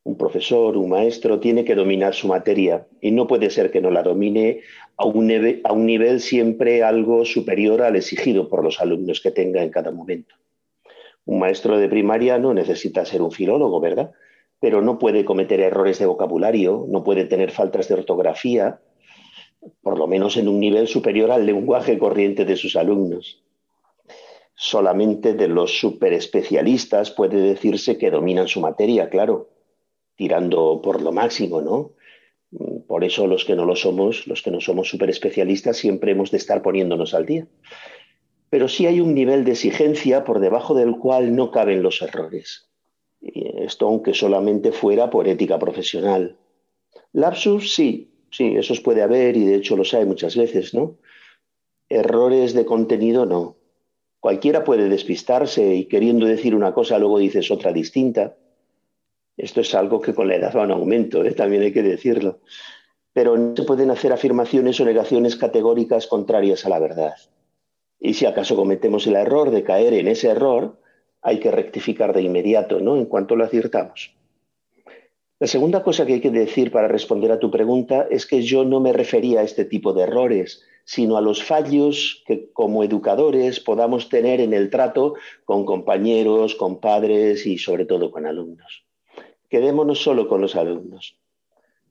un 0.09 0.17
profesor, 0.17 0.75
un 0.75 0.89
maestro, 0.89 1.39
tiene 1.39 1.63
que 1.63 1.75
dominar 1.75 2.15
su 2.15 2.27
materia 2.27 2.87
y 2.99 3.11
no 3.11 3.27
puede 3.27 3.51
ser 3.51 3.69
que 3.69 3.79
no 3.79 3.91
la 3.91 4.01
domine 4.01 4.61
a 4.97 5.05
un, 5.05 5.27
nivel, 5.85 6.19
siempre 6.19 6.81
algo 6.83 7.25
superior 7.25 7.83
al 7.83 7.95
exigido 7.95 8.49
por 8.49 8.63
los 8.63 8.81
alumnos 8.81 9.21
que 9.21 9.29
tenga 9.29 9.61
en 9.61 9.69
cada 9.69 9.91
momento. 9.91 10.33
Un 11.25 11.37
maestro 11.37 11.77
de 11.77 11.87
primaria 11.87 12.39
no 12.39 12.55
necesita 12.55 13.05
ser 13.05 13.21
un 13.21 13.31
filólogo, 13.31 13.79
¿verdad? 13.79 14.11
Pero 14.59 14.81
no 14.81 14.97
puede 14.97 15.25
cometer 15.25 15.59
errores 15.59 15.99
de 15.99 16.07
vocabulario, 16.07 16.87
no 16.89 17.03
puede 17.03 17.25
tener 17.25 17.51
faltas 17.51 17.87
de 17.87 17.93
ortografía, 17.93 18.79
por 19.83 19.99
lo 19.99 20.07
menos 20.07 20.37
en 20.37 20.47
un 20.47 20.59
nivel 20.59 20.87
superior 20.87 21.29
al 21.29 21.45
lenguaje 21.45 21.99
corriente 21.99 22.45
de 22.45 22.55
sus 22.55 22.75
alumnos. 22.75 23.43
Solamente 24.55 25.35
de 25.35 25.47
los 25.49 25.77
superespecialistas 25.79 27.11
puede 27.11 27.39
decirse 27.39 27.99
que 27.99 28.09
dominan 28.09 28.47
su 28.47 28.59
materia, 28.59 29.09
claro, 29.11 29.49
tirando 30.19 30.81
por 30.81 31.01
lo 31.01 31.13
máximo, 31.13 31.61
¿no? 31.61 31.93
Por 32.87 33.05
eso 33.05 33.25
los 33.25 33.45
que 33.45 33.55
no 33.55 33.63
lo 33.63 33.77
somos, 33.77 34.27
los 34.27 34.41
que 34.41 34.51
no 34.51 34.59
somos 34.59 34.89
súper 34.89 35.09
especialistas, 35.09 35.77
siempre 35.77 36.11
hemos 36.11 36.29
de 36.29 36.35
estar 36.35 36.61
poniéndonos 36.61 37.13
al 37.13 37.25
día. 37.25 37.47
Pero 38.49 38.67
sí 38.67 38.85
hay 38.85 38.99
un 38.99 39.15
nivel 39.15 39.45
de 39.45 39.51
exigencia 39.51 40.25
por 40.25 40.41
debajo 40.41 40.73
del 40.73 40.97
cual 40.97 41.37
no 41.37 41.51
caben 41.51 41.81
los 41.81 42.01
errores. 42.01 42.67
Esto 43.21 43.87
aunque 43.87 44.13
solamente 44.13 44.73
fuera 44.73 45.09
por 45.09 45.25
ética 45.29 45.57
profesional. 45.57 46.37
Lapsus, 47.13 47.73
sí, 47.73 48.11
sí, 48.29 48.57
esos 48.57 48.81
puede 48.81 49.01
haber 49.01 49.37
y 49.37 49.45
de 49.45 49.55
hecho 49.55 49.77
los 49.77 49.93
hay 49.93 50.05
muchas 50.05 50.35
veces, 50.35 50.73
¿no? 50.73 50.97
Errores 51.87 52.53
de 52.53 52.65
contenido, 52.65 53.25
no. 53.25 53.55
Cualquiera 54.19 54.65
puede 54.65 54.89
despistarse 54.89 55.75
y 55.75 55.85
queriendo 55.85 56.25
decir 56.25 56.55
una 56.55 56.73
cosa 56.73 56.99
luego 56.99 57.19
dices 57.19 57.51
otra 57.51 57.71
distinta. 57.71 58.35
Esto 59.39 59.61
es 59.61 59.73
algo 59.73 60.01
que 60.01 60.13
con 60.13 60.27
la 60.27 60.35
edad 60.35 60.53
va 60.53 60.65
en 60.65 60.71
aumento, 60.71 61.23
¿eh? 61.23 61.31
también 61.31 61.63
hay 61.63 61.71
que 61.71 61.81
decirlo. 61.81 62.39
Pero 63.13 63.37
no 63.37 63.55
se 63.55 63.63
pueden 63.63 63.89
hacer 63.89 64.11
afirmaciones 64.11 64.81
o 64.81 64.85
negaciones 64.85 65.37
categóricas 65.37 66.07
contrarias 66.07 66.65
a 66.65 66.69
la 66.69 66.77
verdad. 66.77 67.13
Y 68.01 68.15
si 68.15 68.25
acaso 68.25 68.57
cometemos 68.57 69.07
el 69.07 69.15
error 69.15 69.49
de 69.51 69.63
caer 69.63 69.93
en 69.93 70.09
ese 70.09 70.27
error, 70.27 70.77
hay 71.21 71.39
que 71.39 71.51
rectificar 71.51 72.13
de 72.13 72.21
inmediato, 72.21 72.81
¿no? 72.81 72.97
En 72.97 73.05
cuanto 73.05 73.37
lo 73.37 73.45
aciertamos. 73.45 74.13
La 75.39 75.47
segunda 75.47 75.83
cosa 75.83 76.05
que 76.05 76.15
hay 76.15 76.21
que 76.21 76.31
decir 76.31 76.69
para 76.69 76.89
responder 76.89 77.31
a 77.31 77.39
tu 77.39 77.49
pregunta 77.49 78.07
es 78.11 78.25
que 78.25 78.41
yo 78.41 78.65
no 78.65 78.81
me 78.81 78.91
refería 78.91 79.39
a 79.39 79.43
este 79.43 79.63
tipo 79.63 79.93
de 79.93 80.03
errores, 80.03 80.63
sino 80.83 81.15
a 81.15 81.21
los 81.21 81.41
fallos 81.41 82.23
que 82.27 82.51
como 82.51 82.83
educadores 82.83 83.61
podamos 83.61 84.09
tener 84.09 84.41
en 84.41 84.53
el 84.53 84.69
trato 84.69 85.13
con 85.45 85.65
compañeros, 85.65 86.55
con 86.55 86.81
padres 86.81 87.45
y 87.45 87.57
sobre 87.57 87.85
todo 87.85 88.11
con 88.11 88.25
alumnos. 88.25 88.88
Quedémonos 89.49 90.03
solo 90.03 90.27
con 90.27 90.41
los 90.41 90.55
alumnos. 90.55 91.17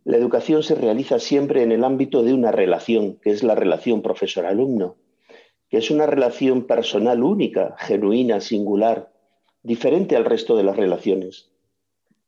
La 0.05 0.17
educación 0.17 0.63
se 0.63 0.77
realiza 0.77 1.19
siempre 1.19 1.63
en 1.63 1.73
el 1.73 1.83
ámbito 1.83 2.23
de 2.23 2.33
una 2.33 2.53
relación, 2.53 3.17
que 3.17 3.31
es 3.31 3.43
la 3.43 3.57
relación 3.57 4.01
profesor-alumno, 4.01 4.97
que 5.69 5.79
es 5.79 5.91
una 5.91 6.07
relación 6.07 6.69
personal 6.69 7.23
única, 7.23 7.75
genuina, 7.79 8.41
singular, 8.41 9.13
diferente 9.65 10.15
al 10.15 10.25
resto 10.25 10.57
de 10.57 10.63
las 10.63 10.77
relaciones. 10.77 11.51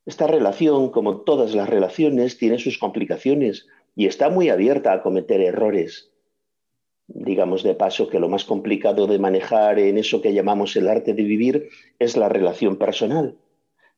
Esta 0.05 0.27
relación, 0.27 0.91
como 0.91 1.21
todas 1.21 1.55
las 1.55 1.71
relaciones, 1.71 2.37
tiene 2.37 2.59
sus 2.59 2.77
complicaciones 2.77 3.69
y 3.95 4.07
está 4.07 4.31
muy 4.31 4.49
abierta 4.49 4.93
a 4.93 5.01
cometer 5.01 5.41
errores. 5.41 6.11
Digamos 7.07 7.63
de 7.63 7.75
paso 7.75 8.09
que 8.09 8.19
lo 8.19 8.29
más 8.29 8.45
complicado 8.45 9.07
de 9.07 9.21
manejar 9.21 9.79
en 9.79 9.97
eso 9.97 10.21
que 10.21 10.35
llamamos 10.35 10.75
el 10.75 10.89
arte 10.89 11.15
de 11.15 11.23
vivir 11.23 11.69
es 12.01 12.17
la 12.17 12.29
relación 12.29 12.77
personal, 12.77 13.37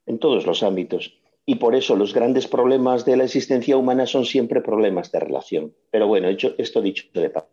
en 0.05 0.19
todos 0.19 0.47
los 0.47 0.63
ámbitos. 0.63 1.22
Y 1.45 1.57
por 1.57 1.75
eso 1.75 1.97
los 1.97 2.15
grandes 2.15 2.47
problemas 2.47 3.05
de 3.05 3.17
la 3.17 3.25
existencia 3.25 3.77
humana 3.77 4.07
son 4.07 4.25
siempre 4.25 4.61
problemas 4.61 5.11
de 5.11 5.21
relación. 5.21 5.75
Pero 5.91 6.07
bueno, 6.07 6.29
esto 6.29 6.81
dicho 6.81 7.07
de 7.13 7.31
paso. 7.31 7.49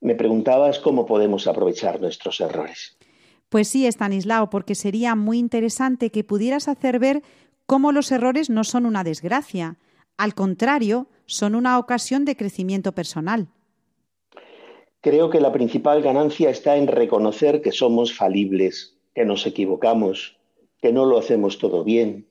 Me 0.00 0.14
preguntabas 0.14 0.78
cómo 0.78 1.04
podemos 1.04 1.46
aprovechar 1.46 2.00
nuestros 2.00 2.40
errores. 2.40 2.96
Pues 3.50 3.68
sí, 3.68 3.86
Estanislao, 3.86 4.48
porque 4.48 4.74
sería 4.74 5.14
muy 5.14 5.38
interesante 5.38 6.10
que 6.10 6.24
pudieras 6.24 6.68
hacer 6.68 6.98
ver 6.98 7.22
cómo 7.66 7.92
los 7.92 8.10
errores 8.12 8.48
no 8.48 8.64
son 8.64 8.86
una 8.86 9.04
desgracia. 9.04 9.76
Al 10.16 10.34
contrario, 10.34 11.08
son 11.26 11.54
una 11.54 11.78
ocasión 11.78 12.24
de 12.24 12.36
crecimiento 12.36 12.92
personal. 12.92 13.48
Creo 15.02 15.30
que 15.30 15.40
la 15.40 15.52
principal 15.52 16.02
ganancia 16.02 16.50
está 16.50 16.76
en 16.76 16.86
reconocer 16.86 17.62
que 17.62 17.72
somos 17.72 18.14
falibles, 18.14 18.96
que 19.14 19.24
nos 19.24 19.46
equivocamos, 19.46 20.38
que 20.80 20.92
no 20.92 21.06
lo 21.06 21.18
hacemos 21.18 21.58
todo 21.58 21.84
bien. 21.84 22.26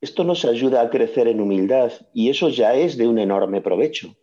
Esto 0.00 0.24
nos 0.24 0.44
ayuda 0.44 0.82
a 0.82 0.90
crecer 0.90 1.28
en 1.28 1.40
humildad 1.40 1.92
y 2.12 2.28
eso 2.28 2.48
ya 2.48 2.74
es 2.74 2.96
de 2.96 3.08
un 3.08 3.18
enorme 3.18 3.60
provecho. 3.60 4.16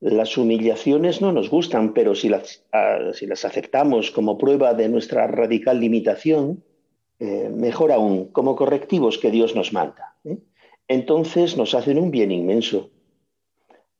Las 0.00 0.36
humillaciones 0.36 1.20
no 1.20 1.32
nos 1.32 1.48
gustan, 1.48 1.94
pero 1.94 2.14
si 2.14 2.28
las, 2.28 2.64
ah, 2.72 3.12
si 3.12 3.26
las 3.26 3.44
aceptamos 3.44 4.10
como 4.10 4.36
prueba 4.36 4.74
de 4.74 4.88
nuestra 4.88 5.26
radical 5.26 5.78
limitación, 5.78 6.64
eh, 7.20 7.48
mejor 7.54 7.92
aún, 7.92 8.32
como 8.32 8.56
correctivos 8.56 9.16
que 9.18 9.30
Dios 9.30 9.54
nos 9.54 9.72
manda. 9.72 10.16
¿eh? 10.24 10.38
Entonces 10.88 11.56
nos 11.56 11.74
hacen 11.74 11.98
un 11.98 12.10
bien 12.10 12.32
inmenso. 12.32 12.90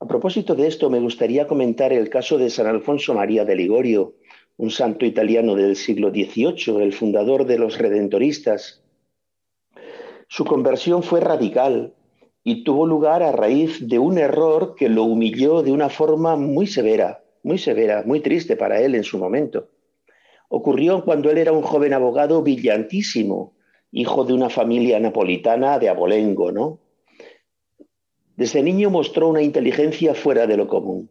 A 0.00 0.08
propósito 0.08 0.56
de 0.56 0.66
esto, 0.66 0.90
me 0.90 0.98
gustaría 0.98 1.46
comentar 1.46 1.92
el 1.92 2.10
caso 2.10 2.36
de 2.36 2.50
San 2.50 2.66
Alfonso 2.66 3.14
María 3.14 3.44
de 3.44 3.54
Ligorio, 3.54 4.16
un 4.56 4.70
santo 4.70 5.06
italiano 5.06 5.54
del 5.54 5.76
siglo 5.76 6.10
XVIII, 6.10 6.82
el 6.82 6.92
fundador 6.92 7.46
de 7.46 7.58
los 7.58 7.78
redentoristas. 7.78 8.81
Su 10.34 10.46
conversión 10.46 11.02
fue 11.02 11.20
radical 11.20 11.92
y 12.42 12.64
tuvo 12.64 12.86
lugar 12.86 13.22
a 13.22 13.32
raíz 13.32 13.86
de 13.86 13.98
un 13.98 14.16
error 14.16 14.74
que 14.74 14.88
lo 14.88 15.04
humilló 15.04 15.60
de 15.60 15.72
una 15.72 15.90
forma 15.90 16.36
muy 16.36 16.66
severa, 16.66 17.22
muy 17.42 17.58
severa, 17.58 18.02
muy 18.06 18.20
triste 18.20 18.56
para 18.56 18.80
él 18.80 18.94
en 18.94 19.04
su 19.04 19.18
momento. 19.18 19.68
Ocurrió 20.48 21.04
cuando 21.04 21.30
él 21.30 21.36
era 21.36 21.52
un 21.52 21.60
joven 21.60 21.92
abogado 21.92 22.40
brillantísimo, 22.40 23.52
hijo 23.90 24.24
de 24.24 24.32
una 24.32 24.48
familia 24.48 24.98
napolitana 24.98 25.78
de 25.78 25.90
abolengo, 25.90 26.50
¿no? 26.50 26.78
Desde 28.34 28.62
niño 28.62 28.88
mostró 28.88 29.28
una 29.28 29.42
inteligencia 29.42 30.14
fuera 30.14 30.46
de 30.46 30.56
lo 30.56 30.66
común. 30.66 31.10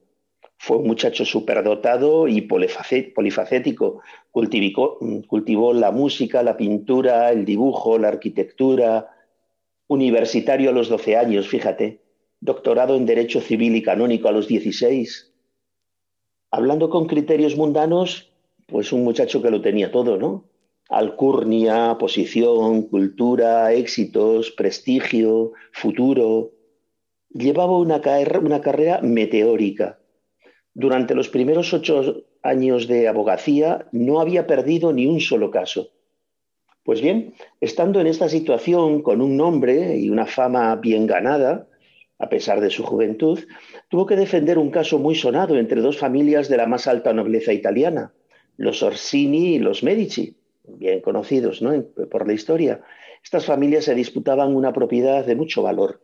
Fue 0.63 0.77
un 0.77 0.85
muchacho 0.85 1.25
superdotado 1.25 2.27
y 2.27 2.41
polifacético. 2.41 4.01
Cultivó, 4.29 4.99
cultivó 5.25 5.73
la 5.73 5.89
música, 5.89 6.43
la 6.43 6.55
pintura, 6.55 7.31
el 7.31 7.45
dibujo, 7.45 7.97
la 7.97 8.09
arquitectura, 8.09 9.09
universitario 9.87 10.69
a 10.69 10.73
los 10.73 10.87
12 10.87 11.17
años, 11.17 11.47
fíjate, 11.47 12.03
doctorado 12.41 12.95
en 12.95 13.07
Derecho 13.07 13.41
Civil 13.41 13.75
y 13.75 13.81
Canónico 13.81 14.27
a 14.27 14.33
los 14.33 14.47
16. 14.47 15.33
Hablando 16.51 16.91
con 16.91 17.07
criterios 17.07 17.57
mundanos, 17.57 18.31
pues 18.67 18.93
un 18.93 19.03
muchacho 19.03 19.41
que 19.41 19.49
lo 19.49 19.61
tenía 19.63 19.91
todo, 19.91 20.17
¿no? 20.17 20.45
Alcurnia, 20.89 21.97
posición, 21.99 22.83
cultura, 22.83 23.73
éxitos, 23.73 24.51
prestigio, 24.51 25.53
futuro. 25.71 26.51
Llevaba 27.29 27.79
una 27.79 27.99
carrera 27.99 29.01
meteórica. 29.01 30.00
Durante 30.73 31.15
los 31.15 31.29
primeros 31.29 31.73
ocho 31.73 32.23
años 32.43 32.87
de 32.87 33.07
abogacía 33.07 33.87
no 33.91 34.21
había 34.21 34.47
perdido 34.47 34.93
ni 34.93 35.05
un 35.05 35.19
solo 35.19 35.51
caso 35.51 35.89
pues 36.83 37.01
bien, 37.01 37.35
estando 37.59 37.99
en 38.01 38.07
esta 38.07 38.27
situación 38.27 39.01
con 39.01 39.21
un 39.21 39.37
nombre 39.37 39.97
y 39.97 40.09
una 40.09 40.25
fama 40.25 40.75
bien 40.75 41.05
ganada, 41.05 41.67
a 42.17 42.29
pesar 42.29 42.59
de 42.61 42.69
su 42.69 42.83
juventud, 42.83 43.39
tuvo 43.89 44.05
que 44.05 44.15
defender 44.15 44.57
un 44.57 44.71
caso 44.71 44.99
muy 44.99 45.15
sonado 45.15 45.57
entre 45.57 45.81
dos 45.81 45.97
familias 45.97 46.49
de 46.49 46.57
la 46.57 46.67
más 46.67 46.87
alta 46.87 47.13
nobleza 47.13 47.53
italiana, 47.53 48.13
los 48.57 48.83
Orsini 48.83 49.55
y 49.55 49.59
los 49.59 49.83
Medici, 49.83 50.35
bien 50.63 51.01
conocidos 51.01 51.61
¿no? 51.61 51.83
por 52.09 52.27
la 52.27 52.33
historia. 52.33 52.81
Estas 53.23 53.45
familias 53.45 53.85
se 53.85 53.95
disputaban 53.95 54.55
una 54.55 54.73
propiedad 54.73 55.25
de 55.25 55.35
mucho 55.35 55.61
valor. 55.61 56.01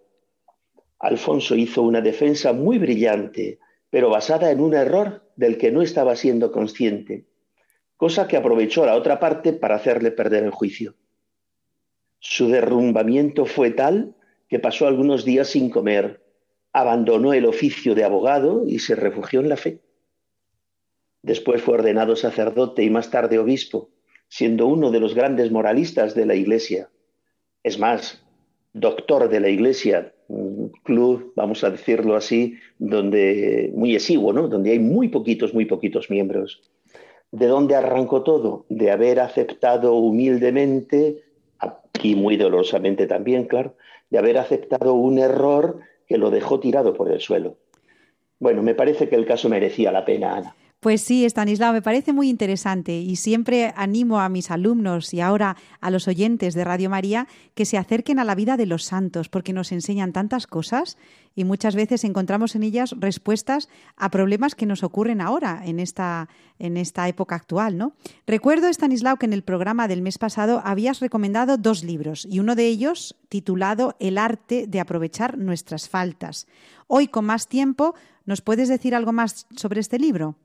Alfonso 1.00 1.56
hizo 1.56 1.82
una 1.84 2.02
defensa 2.02 2.54
muy 2.54 2.78
brillante, 2.78 3.60
pero 3.90 4.10
basada 4.10 4.52
en 4.52 4.60
un 4.60 4.74
error 4.74 5.30
del 5.36 5.58
que 5.58 5.72
no 5.72 5.82
estaba 5.82 6.16
siendo 6.16 6.52
consciente 6.52 7.26
cosa 7.98 8.28
que 8.28 8.38
aprovechó 8.38 8.86
la 8.86 8.96
otra 8.96 9.20
parte 9.20 9.54
para 9.54 9.76
hacerle 9.76 10.12
perder 10.12 10.44
el 10.44 10.52
juicio. 10.52 10.96
Su 12.20 12.48
derrumbamiento 12.48 13.46
fue 13.46 13.72
tal 13.72 14.16
que 14.48 14.60
pasó 14.60 14.88
algunos 14.88 15.26
días 15.26 15.50
sin 15.50 15.70
comer, 15.70 16.24
abandonó 16.72 17.34
el 17.34 17.46
oficio 17.46 17.96
de 17.96 18.04
abogado 18.04 18.64
y 18.66 18.80
se 18.80 18.96
refugió 18.96 19.42
en 19.42 19.50
la 19.50 19.58
fe. 19.58 19.82
Después 21.24 21.62
fue 21.62 21.74
ordenado 21.74 22.16
sacerdote 22.16 22.84
y 22.84 22.90
más 22.90 23.10
tarde 23.10 23.40
obispo, 23.40 23.90
siendo 24.30 24.68
uno 24.68 24.92
de 24.92 25.00
los 25.00 25.16
grandes 25.16 25.52
moralistas 25.52 26.16
de 26.16 26.26
la 26.26 26.36
Iglesia. 26.36 26.90
Es 27.64 27.80
más, 27.80 28.24
doctor 28.80 29.30
de 29.30 29.40
la 29.40 29.50
Iglesia, 29.50 30.14
un 30.28 30.72
club, 30.84 31.34
vamos 31.36 31.64
a 31.64 31.70
decirlo 31.70 32.16
así, 32.16 32.58
donde 32.80 33.72
muy 33.76 33.96
exiguo, 33.96 34.34
¿no? 34.34 34.48
Donde 34.48 34.72
hay 34.72 34.80
muy 34.80 35.08
poquitos, 35.10 35.54
muy 35.54 35.66
poquitos 35.66 36.10
miembros. 36.10 36.62
¿De 37.32 37.48
dónde 37.48 37.76
arrancó 37.76 38.24
todo? 38.24 38.66
De 38.70 38.92
haber 38.92 39.20
aceptado 39.20 39.96
humildemente, 39.96 41.24
y 42.04 42.16
muy 42.16 42.38
dolorosamente 42.38 43.08
también, 43.08 43.46
claro, 43.46 43.76
de 44.10 44.18
haber 44.20 44.38
aceptado 44.38 44.94
un 44.94 45.20
error 45.20 45.80
que 46.08 46.18
lo 46.18 46.30
dejó 46.30 46.60
tirado 46.60 46.94
por 46.94 47.12
el 47.12 47.20
suelo. 47.20 47.58
Bueno, 48.40 48.62
me 48.62 48.76
parece 48.76 49.10
que 49.10 49.16
el 49.16 49.26
caso 49.26 49.50
merecía 49.50 49.92
la 49.92 50.06
pena, 50.06 50.38
Ana. 50.38 50.56
Pues 50.80 51.02
sí, 51.02 51.26
Estanislao, 51.26 51.74
me 51.74 51.82
parece 51.82 52.14
muy 52.14 52.30
interesante 52.30 53.00
y 53.00 53.16
siempre 53.16 53.74
animo 53.76 54.20
a 54.20 54.30
mis 54.30 54.52
alumnos 54.52 55.12
y 55.12 55.22
ahora 55.22 55.58
a 55.82 55.90
los 55.90 56.08
oyentes 56.08 56.54
de 56.54 56.64
Radio 56.64 56.92
María 56.92 57.28
que 57.56 57.66
se 57.66 57.80
acerquen 57.80 58.20
a 58.20 58.24
la 58.24 58.36
vida 58.36 58.58
de 58.58 58.68
los 58.68 58.84
santos 58.84 59.28
porque 59.28 59.54
nos 59.54 59.72
enseñan 59.72 60.14
tantas 60.14 60.46
cosas 60.46 61.00
y 61.34 61.46
muchas 61.46 61.74
veces 61.74 62.04
encontramos 62.04 62.56
en 62.56 62.62
ellas 62.62 62.94
respuestas 63.00 63.70
a 63.96 64.12
problemas 64.12 64.54
que 64.54 64.68
nos 64.68 64.84
ocurren 64.84 65.20
ahora 65.20 65.64
en 65.66 65.80
esta, 65.80 66.30
en 66.60 66.78
esta 66.78 67.08
época 67.08 67.34
actual. 67.34 67.76
¿no? 67.76 67.94
Recuerdo, 68.28 68.68
Estanislao, 68.68 69.18
que 69.18 69.26
en 69.26 69.34
el 69.34 69.42
programa 69.42 69.88
del 69.88 70.04
mes 70.04 70.20
pasado 70.20 70.62
habías 70.64 71.00
recomendado 71.00 71.58
dos 71.58 71.84
libros 71.84 72.28
y 72.30 72.40
uno 72.40 72.54
de 72.54 72.68
ellos 72.68 73.16
titulado 73.30 73.96
El 74.00 74.20
arte 74.20 74.68
de 74.68 74.80
aprovechar 74.80 75.40
nuestras 75.40 75.90
faltas. 75.90 76.46
Hoy, 76.86 77.08
con 77.08 77.26
más 77.26 77.48
tiempo, 77.48 77.96
¿nos 78.28 78.42
puedes 78.42 78.70
decir 78.70 78.94
algo 78.94 79.12
más 79.12 79.48
sobre 79.56 79.80
este 79.80 79.98
libro? 79.98 80.36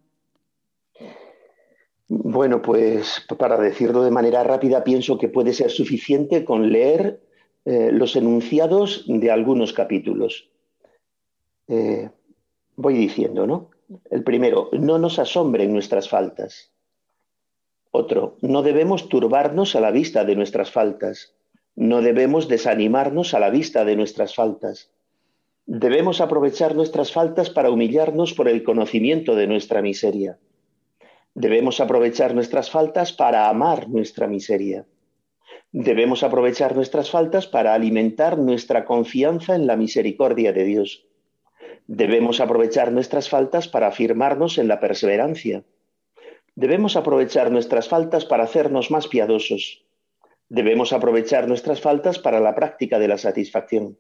Bueno, 2.15 2.61
pues 2.61 3.25
para 3.39 3.57
decirlo 3.57 4.03
de 4.03 4.11
manera 4.11 4.45
rápida, 4.45 4.85
pienso 4.85 5.17
que 5.17 5.31
puede 5.31 5.55
ser 5.55 5.71
suficiente 5.71 6.45
con 6.45 6.71
leer 6.71 7.23
eh, 7.65 7.89
los 7.91 8.17
enunciados 8.17 9.07
de 9.07 9.31
algunos 9.31 9.73
capítulos. 9.73 10.51
Eh, 11.69 12.11
voy 12.77 12.95
diciendo, 12.99 13.47
¿no? 13.47 13.71
El 14.11 14.25
primero, 14.25 14.69
no 14.73 14.99
nos 14.99 15.19
asombren 15.19 15.73
nuestras 15.73 16.11
faltas. 16.11 16.71
Otro, 17.91 18.37
no 18.43 18.61
debemos 18.61 19.09
turbarnos 19.09 19.75
a 19.75 19.81
la 19.81 19.91
vista 19.91 20.27
de 20.27 20.37
nuestras 20.37 20.71
faltas. 20.71 21.35
No 21.77 22.03
debemos 22.03 22.47
desanimarnos 22.47 23.33
a 23.33 23.39
la 23.39 23.49
vista 23.49 23.87
de 23.87 23.97
nuestras 23.97 24.35
faltas. 24.35 24.91
Debemos 25.65 26.21
aprovechar 26.21 26.75
nuestras 26.75 27.11
faltas 27.11 27.49
para 27.49 27.71
humillarnos 27.71 28.35
por 28.35 28.49
el 28.49 28.65
conocimiento 28.65 29.35
de 29.35 29.47
nuestra 29.47 29.81
miseria. 29.81 30.39
Debemos 31.35 31.81
aprovechar 31.81 32.35
nuestras 32.35 32.71
faltas 32.71 33.13
para 33.13 33.49
amar 33.49 33.89
nuestra 33.89 34.27
miseria. 34.27 34.85
Debemos 35.73 36.23
aprovechar 36.23 36.77
nuestras 36.77 37.11
faltas 37.11 37.47
para 37.47 37.73
alimentar 37.73 38.37
nuestra 38.37 38.85
confianza 38.85 39.55
en 39.55 39.67
la 39.67 39.77
misericordia 39.77 40.53
de 40.53 40.65
Dios. 40.65 41.07
Debemos 41.87 42.41
aprovechar 42.41 42.93
nuestras 42.93 43.31
faltas 43.31 43.67
para 43.67 43.87
afirmarnos 43.87 44.59
en 44.59 44.69
la 44.69 44.79
perseverancia. 44.79 45.65
Debemos 46.55 46.97
aprovechar 46.97 47.51
nuestras 47.51 47.89
faltas 47.89 48.27
para 48.27 48.45
hacernos 48.45 48.91
más 48.91 49.09
piadosos. 49.09 49.87
Debemos 50.51 50.93
aprovechar 50.93 51.49
nuestras 51.49 51.81
faltas 51.81 52.19
para 52.19 52.41
la 52.41 52.55
práctica 52.55 52.99
de 52.99 53.09
la 53.09 53.17
satisfacción. 53.17 53.97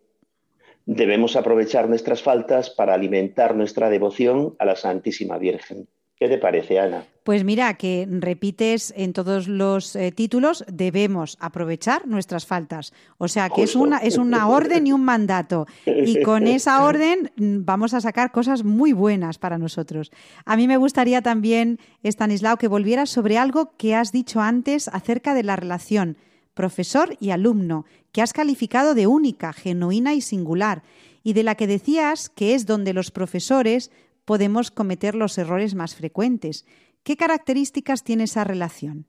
Debemos 0.85 1.37
aprovechar 1.37 1.89
nuestras 1.89 2.23
faltas 2.23 2.69
para 2.69 2.93
alimentar 2.93 3.57
nuestra 3.57 3.89
devoción 3.89 4.55
a 4.59 4.67
la 4.67 4.77
Santísima 4.77 5.39
Virgen. 5.39 5.89
¿Qué 6.23 6.29
te 6.29 6.39
parece, 6.39 6.79
Ana? 6.79 7.05
Pues 7.25 7.43
mira, 7.43 7.75
que 7.75 8.07
repites 8.09 8.95
en 8.97 9.13
todos 9.13 9.49
los 9.49 9.97
eh, 9.97 10.13
títulos, 10.13 10.65
debemos 10.73 11.37
aprovechar 11.41 12.07
nuestras 12.07 12.47
faltas. 12.47 12.93
O 13.19 13.27
sea, 13.27 13.51
que 13.51 13.65
es 13.65 13.75
una, 13.75 13.99
es 13.99 14.19
una 14.19 14.47
orden 14.47 14.87
y 14.87 14.93
un 14.93 15.05
mandato. 15.05 15.67
Y 15.85 16.23
con 16.23 16.47
esa 16.47 16.85
orden 16.85 17.33
mm, 17.35 17.65
vamos 17.65 17.93
a 17.93 18.01
sacar 18.01 18.31
cosas 18.31 18.63
muy 18.63 18.93
buenas 18.93 19.39
para 19.39 19.59
nosotros. 19.59 20.13
A 20.45 20.57
mí 20.57 20.69
me 20.69 20.77
gustaría 20.77 21.23
también, 21.23 21.81
Stanislao, 22.05 22.57
que 22.57 22.69
volvieras 22.69 23.11
sobre 23.11 23.37
algo 23.37 23.73
que 23.77 23.97
has 23.97 24.13
dicho 24.13 24.41
antes 24.41 24.87
acerca 24.87 25.35
de 25.35 25.43
la 25.43 25.57
relación 25.57 26.19
profesor 26.55 27.17
y 27.19 27.31
alumno, 27.31 27.85
que 28.13 28.23
has 28.23 28.33
calificado 28.33 28.95
de 28.95 29.09
única, 29.09 29.53
genuina 29.53 30.15
y 30.15 30.21
singular, 30.21 30.85
y 31.25 31.33
de 31.33 31.43
la 31.43 31.57
que 31.57 31.67
decías 31.67 32.29
que 32.29 32.55
es 32.55 32.65
donde 32.65 32.93
los 32.93 33.11
profesores 33.11 33.91
podemos 34.25 34.71
cometer 34.71 35.15
los 35.15 35.39
errores 35.39 35.75
más 35.75 35.95
frecuentes. 35.95 36.67
¿Qué 37.03 37.17
características 37.17 38.05
tiene 38.05 38.25
esa 38.25 38.45
relación? 38.45 39.07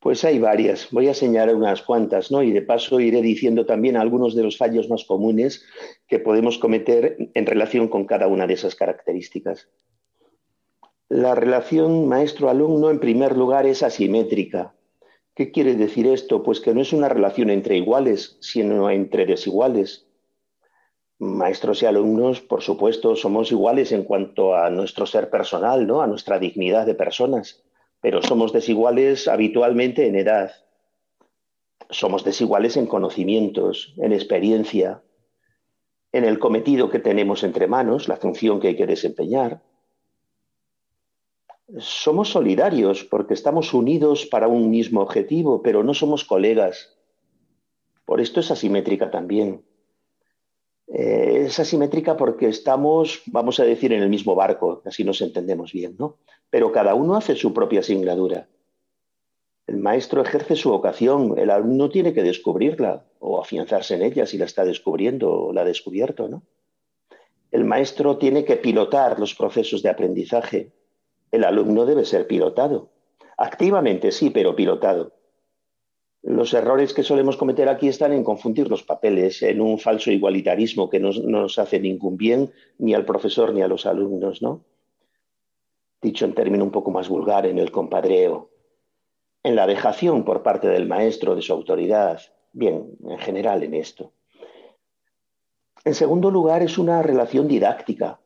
Pues 0.00 0.22
hay 0.24 0.38
varias. 0.38 0.88
Voy 0.90 1.08
a 1.08 1.14
señalar 1.14 1.54
unas 1.54 1.82
cuantas, 1.82 2.30
¿no? 2.30 2.42
Y 2.42 2.52
de 2.52 2.60
paso 2.60 3.00
iré 3.00 3.22
diciendo 3.22 3.64
también 3.64 3.96
algunos 3.96 4.34
de 4.34 4.42
los 4.42 4.58
fallos 4.58 4.88
más 4.90 5.04
comunes 5.04 5.64
que 6.06 6.18
podemos 6.18 6.58
cometer 6.58 7.30
en 7.32 7.46
relación 7.46 7.88
con 7.88 8.04
cada 8.04 8.28
una 8.28 8.46
de 8.46 8.54
esas 8.54 8.74
características. 8.74 9.68
La 11.08 11.34
relación 11.34 12.06
maestro-alumno, 12.08 12.90
en 12.90 13.00
primer 13.00 13.36
lugar, 13.36 13.66
es 13.66 13.82
asimétrica. 13.82 14.74
¿Qué 15.34 15.50
quiere 15.50 15.74
decir 15.74 16.06
esto? 16.06 16.42
Pues 16.42 16.60
que 16.60 16.74
no 16.74 16.82
es 16.82 16.92
una 16.92 17.08
relación 17.08 17.50
entre 17.50 17.76
iguales, 17.76 18.36
sino 18.40 18.90
entre 18.90 19.26
desiguales 19.26 20.06
maestros 21.24 21.82
y 21.82 21.86
alumnos, 21.86 22.40
por 22.40 22.62
supuesto, 22.62 23.16
somos 23.16 23.50
iguales 23.50 23.92
en 23.92 24.04
cuanto 24.04 24.54
a 24.54 24.68
nuestro 24.70 25.06
ser 25.06 25.30
personal, 25.30 25.86
¿no? 25.86 26.02
a 26.02 26.06
nuestra 26.06 26.38
dignidad 26.38 26.86
de 26.86 26.94
personas, 26.94 27.64
pero 28.00 28.22
somos 28.22 28.52
desiguales 28.52 29.26
habitualmente 29.26 30.06
en 30.06 30.16
edad. 30.16 30.52
Somos 31.88 32.24
desiguales 32.24 32.76
en 32.76 32.86
conocimientos, 32.86 33.94
en 33.96 34.12
experiencia, 34.12 35.02
en 36.12 36.24
el 36.24 36.38
cometido 36.38 36.90
que 36.90 36.98
tenemos 36.98 37.42
entre 37.42 37.66
manos, 37.66 38.06
la 38.06 38.16
función 38.16 38.60
que 38.60 38.68
hay 38.68 38.76
que 38.76 38.86
desempeñar. 38.86 39.62
Somos 41.78 42.28
solidarios 42.28 43.04
porque 43.04 43.34
estamos 43.34 43.72
unidos 43.72 44.26
para 44.26 44.48
un 44.48 44.70
mismo 44.70 45.00
objetivo, 45.00 45.62
pero 45.62 45.82
no 45.82 45.94
somos 45.94 46.24
colegas. 46.24 46.98
Por 48.04 48.20
esto 48.20 48.40
es 48.40 48.50
asimétrica 48.50 49.10
también. 49.10 49.64
Eh, 50.88 51.44
es 51.46 51.58
asimétrica 51.58 52.16
porque 52.16 52.48
estamos, 52.48 53.22
vamos 53.26 53.58
a 53.60 53.64
decir, 53.64 53.92
en 53.92 54.02
el 54.02 54.08
mismo 54.08 54.34
barco, 54.34 54.82
así 54.84 55.04
nos 55.04 55.20
entendemos 55.22 55.72
bien, 55.72 55.96
¿no? 55.98 56.18
Pero 56.50 56.72
cada 56.72 56.94
uno 56.94 57.16
hace 57.16 57.34
su 57.36 57.52
propia 57.52 57.80
asignatura. 57.80 58.48
El 59.66 59.78
maestro 59.78 60.20
ejerce 60.22 60.56
su 60.56 60.70
vocación, 60.70 61.38
el 61.38 61.50
alumno 61.50 61.88
tiene 61.88 62.12
que 62.12 62.22
descubrirla 62.22 63.06
o 63.18 63.40
afianzarse 63.40 63.94
en 63.94 64.02
ella 64.02 64.26
si 64.26 64.36
la 64.36 64.44
está 64.44 64.64
descubriendo 64.64 65.32
o 65.32 65.52
la 65.52 65.62
ha 65.62 65.64
descubierto, 65.64 66.28
¿no? 66.28 66.42
El 67.50 67.64
maestro 67.64 68.18
tiene 68.18 68.44
que 68.44 68.56
pilotar 68.56 69.18
los 69.20 69.34
procesos 69.34 69.80
de 69.82 69.88
aprendizaje. 69.88 70.72
El 71.30 71.44
alumno 71.44 71.86
debe 71.86 72.04
ser 72.04 72.26
pilotado. 72.26 72.90
Activamente 73.38 74.10
sí, 74.10 74.30
pero 74.30 74.56
pilotado. 74.56 75.12
Los 76.26 76.54
errores 76.54 76.94
que 76.94 77.02
solemos 77.02 77.36
cometer 77.36 77.68
aquí 77.68 77.86
están 77.86 78.14
en 78.14 78.24
confundir 78.24 78.70
los 78.70 78.82
papeles, 78.82 79.42
en 79.42 79.60
un 79.60 79.78
falso 79.78 80.10
igualitarismo 80.10 80.88
que 80.88 80.98
no, 80.98 81.10
nos 81.12 81.58
hace 81.58 81.78
ningún 81.78 82.16
bien 82.16 82.50
ni 82.78 82.94
al 82.94 83.04
profesor 83.04 83.52
ni 83.52 83.60
a 83.60 83.68
los 83.68 83.84
alumnos, 83.84 84.40
¿no? 84.40 84.64
Dicho 86.00 86.24
en 86.24 86.32
término 86.32 86.64
un 86.64 86.70
poco 86.70 86.90
más 86.90 87.10
vulgar, 87.10 87.44
en 87.44 87.58
el 87.58 87.70
compadreo, 87.70 88.48
en 89.42 89.54
la 89.54 89.66
dejación 89.66 90.24
por 90.24 90.42
parte 90.42 90.66
del 90.66 90.88
maestro 90.88 91.36
de 91.36 91.42
su 91.42 91.52
autoridad, 91.52 92.22
bien, 92.54 92.96
en 93.06 93.18
general 93.18 93.62
en 93.62 93.74
esto. 93.74 94.12
En 95.84 95.94
segundo 95.94 96.30
lugar, 96.30 96.62
es 96.62 96.78
una 96.78 97.02
relación 97.02 97.48
didáctica. 97.48 98.18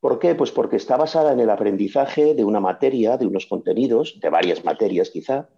¿Por 0.00 0.18
qué? 0.18 0.34
Pues 0.34 0.52
porque 0.52 0.76
está 0.76 0.98
basada 0.98 1.32
en 1.32 1.40
el 1.40 1.48
aprendizaje 1.48 2.34
de 2.34 2.44
una 2.44 2.60
materia, 2.60 3.16
de 3.16 3.26
unos 3.26 3.46
contenidos, 3.46 4.20
de 4.20 4.28
varias 4.28 4.62
materias 4.62 5.08
quizá, 5.08 5.48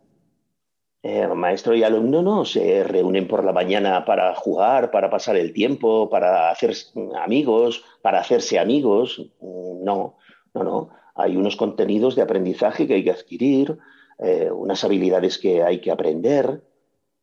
eh, 1.03 1.28
maestro 1.28 1.74
y 1.74 1.84
alumno 1.84 2.22
no 2.22 2.44
se 2.44 2.82
reúnen 2.82 3.28
por 3.28 3.44
la 3.44 3.53
mañana 3.53 4.05
para 4.05 4.34
jugar, 4.34 4.90
para 4.90 5.09
pasar 5.09 5.36
el 5.36 5.53
tiempo, 5.53 6.11
para 6.11 6.51
hacer 6.51 6.74
amigos, 7.16 7.84
para 8.03 8.20
hacerse 8.20 8.59
amigos. 8.59 9.30
No, 9.40 10.16
no, 10.55 10.64
no. 10.64 10.90
Hay 11.14 11.36
unos 11.36 11.57
contenidos 11.57 12.16
de 12.16 12.22
aprendizaje 12.22 12.86
que 12.86 12.94
hay 12.94 13.05
que 13.05 13.12
adquirir, 13.12 13.78
eh, 14.18 14.51
unas 14.51 14.82
habilidades 14.82 15.38
que 15.38 15.62
hay 15.62 15.80
que 15.80 15.92
aprender 15.92 16.62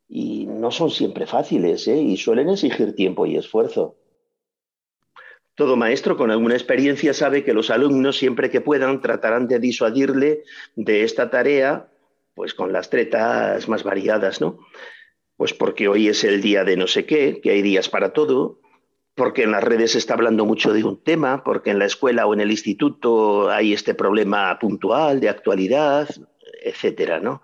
y 0.07 0.45
no 0.45 0.71
son 0.71 0.89
siempre 0.89 1.25
fáciles 1.25 1.87
¿eh? 1.87 1.97
y 1.97 2.15
suelen 2.17 2.49
exigir 2.49 2.95
tiempo 2.95 3.25
y 3.25 3.35
esfuerzo. 3.35 3.97
Todo 5.55 5.77
maestro 5.77 6.17
con 6.17 6.31
alguna 6.31 6.55
experiencia 6.55 7.13
sabe 7.13 7.43
que 7.43 7.53
los 7.53 7.69
alumnos, 7.69 8.17
siempre 8.17 8.49
que 8.49 8.61
puedan, 8.61 9.01
tratarán 9.01 9.47
de 9.47 9.59
disuadirle 9.59 10.43
de 10.75 11.03
esta 11.03 11.29
tarea 11.29 11.89
pues 12.35 12.53
con 12.53 12.71
las 12.71 12.89
tretas 12.89 13.67
más 13.67 13.83
variadas, 13.83 14.41
¿no? 14.41 14.59
Pues 15.37 15.53
porque 15.53 15.87
hoy 15.87 16.09
es 16.09 16.23
el 16.23 16.41
día 16.41 16.63
de 16.63 16.77
no 16.77 16.87
sé 16.87 17.05
qué, 17.05 17.41
que 17.41 17.51
hay 17.51 17.61
días 17.61 17.89
para 17.89 18.13
todo, 18.13 18.59
porque 19.15 19.43
en 19.43 19.51
las 19.51 19.63
redes 19.63 19.93
se 19.93 19.97
está 19.97 20.13
hablando 20.13 20.45
mucho 20.45 20.73
de 20.73 20.83
un 20.83 21.01
tema, 21.01 21.43
porque 21.43 21.71
en 21.71 21.79
la 21.79 21.85
escuela 21.85 22.27
o 22.27 22.33
en 22.33 22.41
el 22.41 22.51
instituto 22.51 23.49
hay 23.49 23.73
este 23.73 23.93
problema 23.93 24.59
puntual 24.59 25.21
de 25.21 25.29
actualidad, 25.29 26.09
etcétera, 26.61 27.19
¿no? 27.19 27.41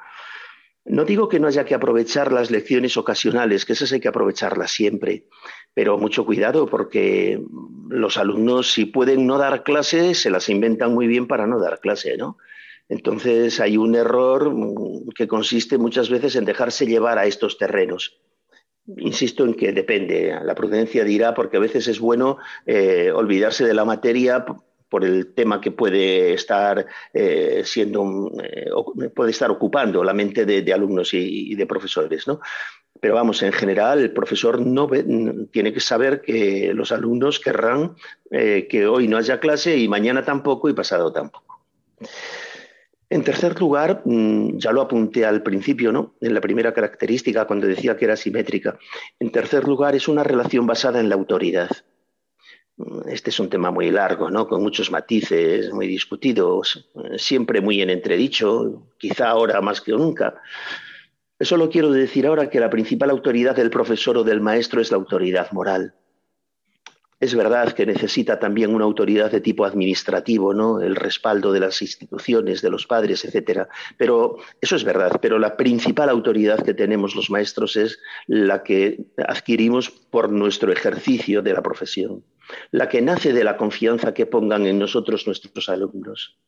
No 0.84 1.06
digo 1.06 1.30
que 1.30 1.40
no 1.40 1.48
haya 1.48 1.64
que 1.64 1.76
aprovechar 1.76 2.32
las 2.32 2.50
lecciones 2.50 2.98
ocasionales, 2.98 3.66
que 3.66 3.74
esas 3.74 3.92
hay 3.92 4.00
que 4.00 4.08
aprovecharlas 4.08 4.72
siempre, 4.72 5.28
pero 5.74 5.98
mucho 5.98 6.26
cuidado 6.26 6.66
porque 6.66 7.40
los 7.88 8.18
alumnos 8.18 8.72
si 8.72 8.86
pueden 8.86 9.28
no 9.28 9.38
dar 9.38 9.64
clase 9.64 10.16
se 10.16 10.32
las 10.32 10.50
inventan 10.50 10.94
muy 10.94 11.08
bien 11.08 11.28
para 11.28 11.46
no 11.48 11.60
dar 11.60 11.80
clase, 11.80 12.18
¿no? 12.18 12.38
Entonces 12.92 13.62
hay 13.62 13.78
un 13.78 13.96
error 13.96 14.54
que 15.16 15.26
consiste 15.26 15.78
muchas 15.78 16.10
veces 16.10 16.36
en 16.36 16.44
dejarse 16.44 16.86
llevar 16.86 17.18
a 17.18 17.26
estos 17.26 17.58
terrenos. 17.58 18.20
Insisto 18.98 19.46
en 19.46 19.54
que 19.54 19.72
depende, 19.72 20.38
la 20.44 20.56
prudencia 20.56 21.06
dirá, 21.06 21.34
porque 21.34 21.56
a 21.56 21.62
veces 21.62 21.88
es 21.88 22.02
bueno 22.02 22.38
eh, 22.66 23.10
olvidarse 23.16 23.66
de 23.66 23.74
la 23.74 23.86
materia 23.86 24.46
por 24.90 25.06
el 25.06 25.34
tema 25.34 25.62
que 25.62 25.72
puede 25.72 26.34
estar 26.34 26.86
eh, 27.14 27.62
siendo 27.64 28.30
eh, 28.44 28.70
puede 29.16 29.32
estar 29.32 29.52
ocupando 29.52 30.04
la 30.04 30.14
mente 30.14 30.46
de, 30.46 30.74
alumnos 30.74 31.14
y, 31.14 31.56
de 31.56 31.66
profesores, 31.66 32.28
¿no? 32.28 32.42
Pero 33.00 33.16
vamos, 33.16 33.42
en 33.42 33.54
general, 33.54 34.00
el 34.00 34.12
profesor 34.12 34.60
no 34.60 34.90
tiene 35.50 35.72
que 35.72 35.80
saber 35.80 36.20
que 36.20 36.74
los 36.74 36.92
alumnos 36.92 37.40
querrán 37.40 37.96
que 38.30 38.86
hoy 38.86 39.08
no 39.08 39.16
haya 39.16 39.40
clase 39.40 39.78
y 39.78 39.88
mañana 39.88 40.26
tampoco 40.26 40.68
y 40.68 40.74
pasado 40.74 41.14
tampoco. 41.14 41.62
En 43.12 43.26
tercer 43.26 43.60
lugar, 43.60 44.04
mm, 44.06 44.58
ya 44.58 44.72
lo 44.72 44.80
apunté 44.80 45.26
al 45.26 45.44
principio, 45.44 45.92
¿no? 45.92 46.16
En 46.22 46.34
la 46.34 46.40
primera 46.40 46.74
característica, 46.74 47.46
cuando 47.46 47.68
decía 47.68 47.98
que 47.98 48.06
era 48.06 48.16
simétrica. 48.16 48.80
En 49.20 49.34
tercer 49.34 49.66
lugar, 49.66 49.96
es 49.96 50.08
una 50.08 50.24
relación 50.24 50.66
basada 50.66 51.02
en 51.02 51.10
la 51.10 51.16
autoridad. 51.16 51.70
Este 53.08 53.30
es 53.30 53.40
un 53.42 53.50
tema 53.50 53.70
muy 53.70 53.92
largo, 53.92 54.32
¿no? 54.32 54.48
con 54.48 54.64
muchos 54.64 54.92
matices, 54.92 55.74
muy 55.74 55.88
discutidos, 55.88 56.90
siempre 57.18 57.60
muy 57.60 57.82
en 57.82 57.90
entredicho, 57.90 58.88
quizá 58.98 59.28
ahora 59.28 59.60
más 59.60 59.82
que 59.82 59.92
nunca. 59.92 60.42
Solo 61.42 61.70
quiero 61.70 61.92
decir 61.92 62.26
ahora 62.26 62.50
que 62.50 62.62
la 62.62 62.70
principal 62.70 63.10
autoridad 63.10 63.58
del 63.58 63.70
profesor 63.70 64.18
o 64.18 64.24
del 64.24 64.40
maestro 64.40 64.80
es 64.80 64.90
la 64.90 64.98
autoridad 64.98 65.52
moral. 65.52 65.94
Es 67.22 67.36
verdad 67.36 67.74
que 67.74 67.86
necesita 67.86 68.40
también 68.40 68.74
una 68.74 68.84
autoridad 68.84 69.30
de 69.30 69.42
tipo 69.42 69.64
administrativo, 69.64 70.56
¿no? 70.56 70.82
El 70.82 70.96
respaldo 70.96 71.54
de 71.54 71.60
las 71.60 71.80
instituciones, 71.84 72.64
de 72.64 72.72
los 72.72 72.88
padres, 72.88 73.24
etcétera. 73.24 73.70
Pero 73.96 74.38
eso 74.60 74.76
es 74.76 74.84
verdad. 74.84 75.20
Pero 75.22 75.38
la 75.38 75.56
principal 75.56 76.10
autoridad 76.10 76.66
que 76.66 76.74
tenemos 76.74 77.16
los 77.16 77.30
maestros 77.30 77.76
es 77.76 78.00
la 78.26 78.64
que 78.64 79.06
adquirimos 79.28 79.92
por 79.92 80.32
nuestro 80.32 80.72
ejercicio 80.72 81.44
de 81.44 81.54
la 81.54 81.62
profesión, 81.62 82.24
la 82.72 82.90
que 82.90 83.04
nace 83.04 83.34
de 83.34 83.44
la 83.44 83.56
confianza 83.56 84.16
que 84.16 84.26
pongan 84.26 84.66
en 84.66 84.80
nosotros 84.80 85.28
nuestros 85.28 85.70
alumnos. 85.70 86.40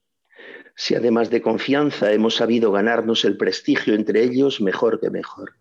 Si 0.76 0.96
además 0.96 1.30
de 1.30 1.44
confianza 1.44 2.12
hemos 2.12 2.34
sabido 2.34 2.72
ganarnos 2.72 3.26
el 3.26 3.38
prestigio 3.38 3.94
entre 3.94 4.24
ellos, 4.24 4.60
mejor 4.60 5.00
que 5.00 5.12
mejor. 5.12 5.54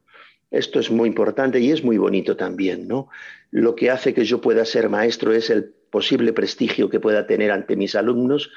Esto 0.51 0.81
es 0.81 0.91
muy 0.91 1.09
importante 1.09 1.61
y 1.61 1.71
es 1.71 1.85
muy 1.85 1.99
bonito 1.99 2.37
también, 2.37 2.89
¿no? 2.89 3.09
Lo 3.53 3.77
que 3.77 3.91
hace 3.91 4.15
que 4.15 4.25
yo 4.25 4.41
pueda 4.41 4.65
ser 4.65 4.89
maestro 4.89 5.33
es 5.33 5.51
el 5.51 5.75
posible 5.91 6.33
prestigio 6.33 6.89
que 6.89 7.01
pueda 7.01 7.27
tener 7.27 7.53
ante 7.53 7.77
mis 7.77 7.95
alumnos, 7.95 8.51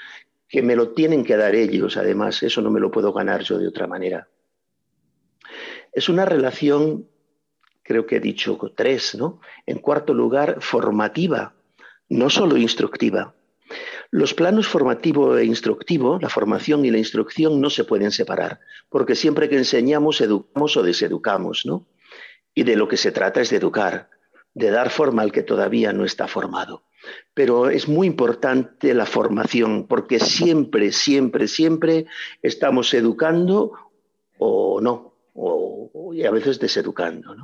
que 0.48 0.62
me 0.62 0.78
lo 0.78 0.94
tienen 0.94 1.26
que 1.26 1.36
dar 1.36 1.54
ellos, 1.54 1.98
además, 1.98 2.42
eso 2.44 2.62
no 2.62 2.72
me 2.72 2.80
lo 2.80 2.92
puedo 2.92 3.12
ganar 3.12 3.42
yo 3.42 3.58
de 3.58 3.68
otra 3.68 3.88
manera. 3.88 4.30
Es 5.92 6.08
una 6.08 6.24
relación, 6.24 7.10
creo 7.84 8.06
que 8.06 8.16
he 8.16 8.20
dicho 8.22 8.58
tres, 8.74 9.16
¿no? 9.16 9.42
En 9.66 9.80
cuarto 9.80 10.14
lugar, 10.14 10.62
formativa, 10.62 11.56
no 12.08 12.30
solo 12.30 12.56
instructiva. 12.56 13.36
Los 14.12 14.34
planos 14.34 14.66
formativo 14.66 15.38
e 15.38 15.44
instructivo, 15.44 16.20
la 16.22 16.30
formación 16.30 16.86
y 16.86 16.92
la 16.92 17.00
instrucción 17.00 17.60
no 17.60 17.70
se 17.70 17.84
pueden 17.84 18.12
separar, 18.12 18.62
porque 18.88 19.14
siempre 19.14 19.50
que 19.50 19.58
enseñamos, 19.58 20.22
educamos 20.22 20.78
o 20.78 20.84
deseducamos, 20.84 21.66
¿no? 21.66 21.86
Y 22.54 22.64
de 22.64 22.78
lo 22.78 22.88
que 22.88 22.96
se 22.96 23.12
trata 23.12 23.42
es 23.42 23.50
de 23.50 23.58
educar, 23.58 24.15
de 24.56 24.72
dar 24.72 24.90
forma 24.90 25.22
al 25.22 25.32
que 25.32 25.44
todavía 25.44 25.94
no 25.94 26.06
está 26.06 26.28
formado. 26.28 26.84
Pero 27.34 27.70
es 27.70 27.88
muy 27.88 28.08
importante 28.08 28.94
la 28.94 29.06
formación, 29.06 29.86
porque 29.86 30.20
siempre, 30.20 30.92
siempre, 30.92 31.48
siempre 31.48 32.08
estamos 32.42 32.94
educando 32.94 33.74
o 34.40 34.82
no, 34.82 35.14
o, 35.34 36.12
y 36.14 36.26
a 36.26 36.32
veces 36.32 36.60
deseducando. 36.60 37.36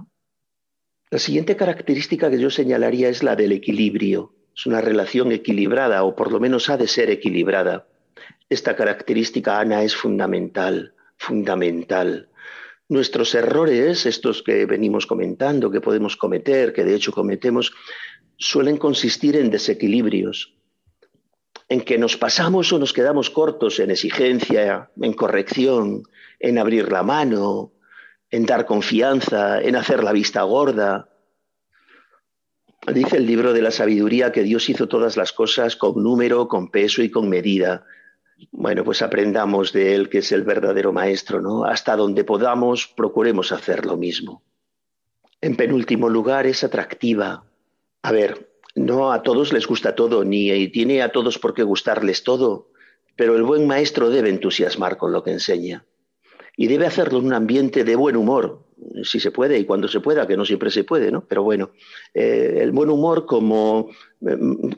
La 1.09 1.19
siguiente 1.19 1.55
característica 1.55 2.29
que 2.31 2.39
yo 2.39 2.49
señalaría 2.49 3.09
es 3.09 3.21
la 3.21 3.35
del 3.35 3.51
equilibrio. 3.51 4.33
Es 4.55 4.65
una 4.65 4.81
relación 4.81 5.31
equilibrada, 5.31 6.03
o 6.03 6.15
por 6.15 6.31
lo 6.31 6.39
menos 6.39 6.69
ha 6.69 6.77
de 6.77 6.87
ser 6.87 7.09
equilibrada. 7.09 7.87
Esta 8.49 8.75
característica, 8.75 9.59
Ana, 9.59 9.83
es 9.83 9.95
fundamental, 9.95 10.93
fundamental. 11.17 12.29
Nuestros 12.91 13.33
errores, 13.35 14.05
estos 14.05 14.43
que 14.43 14.65
venimos 14.65 15.07
comentando, 15.07 15.71
que 15.71 15.79
podemos 15.79 16.17
cometer, 16.17 16.73
que 16.73 16.83
de 16.83 16.93
hecho 16.93 17.13
cometemos, 17.13 17.71
suelen 18.35 18.75
consistir 18.75 19.37
en 19.37 19.49
desequilibrios, 19.49 20.55
en 21.69 21.79
que 21.79 21.97
nos 21.97 22.17
pasamos 22.17 22.73
o 22.73 22.79
nos 22.79 22.91
quedamos 22.91 23.29
cortos 23.29 23.79
en 23.79 23.91
exigencia, 23.91 24.91
en 25.01 25.13
corrección, 25.13 26.03
en 26.37 26.57
abrir 26.57 26.91
la 26.91 27.01
mano, 27.01 27.71
en 28.29 28.45
dar 28.45 28.65
confianza, 28.65 29.61
en 29.61 29.77
hacer 29.77 30.03
la 30.03 30.11
vista 30.11 30.41
gorda, 30.41 31.07
Dice 32.87 33.17
el 33.17 33.27
libro 33.27 33.53
de 33.53 33.61
la 33.61 33.69
sabiduría 33.69 34.31
que 34.31 34.41
Dios 34.41 34.67
hizo 34.67 34.87
todas 34.87 35.15
las 35.15 35.33
cosas 35.33 35.75
con 35.75 36.01
número, 36.01 36.47
con 36.47 36.71
peso 36.71 37.03
y 37.03 37.11
con 37.11 37.29
medida. 37.29 37.85
Bueno, 38.51 38.83
pues 38.83 39.01
aprendamos 39.01 39.71
de 39.73 39.95
Él, 39.95 40.09
que 40.09 40.19
es 40.19 40.31
el 40.31 40.43
verdadero 40.43 40.91
maestro, 40.91 41.41
¿no? 41.41 41.65
Hasta 41.65 41.95
donde 41.95 42.23
podamos, 42.23 42.87
procuremos 42.87 43.51
hacer 43.51 43.85
lo 43.85 43.97
mismo. 43.97 44.43
En 45.41 45.55
penúltimo 45.55 46.09
lugar, 46.09 46.47
es 46.47 46.63
atractiva. 46.63 47.43
A 48.01 48.11
ver, 48.11 48.51
no 48.75 49.11
a 49.11 49.21
todos 49.21 49.53
les 49.53 49.67
gusta 49.67 49.95
todo, 49.95 50.23
ni 50.23 50.67
tiene 50.69 51.01
a 51.01 51.11
todos 51.11 51.37
por 51.39 51.53
qué 51.53 51.63
gustarles 51.63 52.23
todo, 52.23 52.69
pero 53.15 53.35
el 53.35 53.43
buen 53.43 53.67
maestro 53.67 54.09
debe 54.09 54.29
entusiasmar 54.29 54.97
con 54.97 55.11
lo 55.11 55.23
que 55.23 55.31
enseña. 55.31 55.85
Y 56.57 56.67
debe 56.67 56.85
hacerlo 56.85 57.19
en 57.19 57.25
un 57.25 57.33
ambiente 57.33 57.83
de 57.83 57.95
buen 57.95 58.15
humor, 58.15 58.65
si 59.03 59.19
se 59.19 59.31
puede 59.31 59.57
y 59.57 59.65
cuando 59.65 59.87
se 59.87 59.99
pueda, 59.99 60.27
que 60.27 60.37
no 60.37 60.45
siempre 60.45 60.71
se 60.71 60.83
puede, 60.83 61.11
¿no? 61.11 61.25
Pero 61.27 61.43
bueno, 61.43 61.71
eh, 62.13 62.59
el 62.61 62.71
buen 62.71 62.89
humor 62.89 63.25
como, 63.25 63.89
mm, 64.19 64.69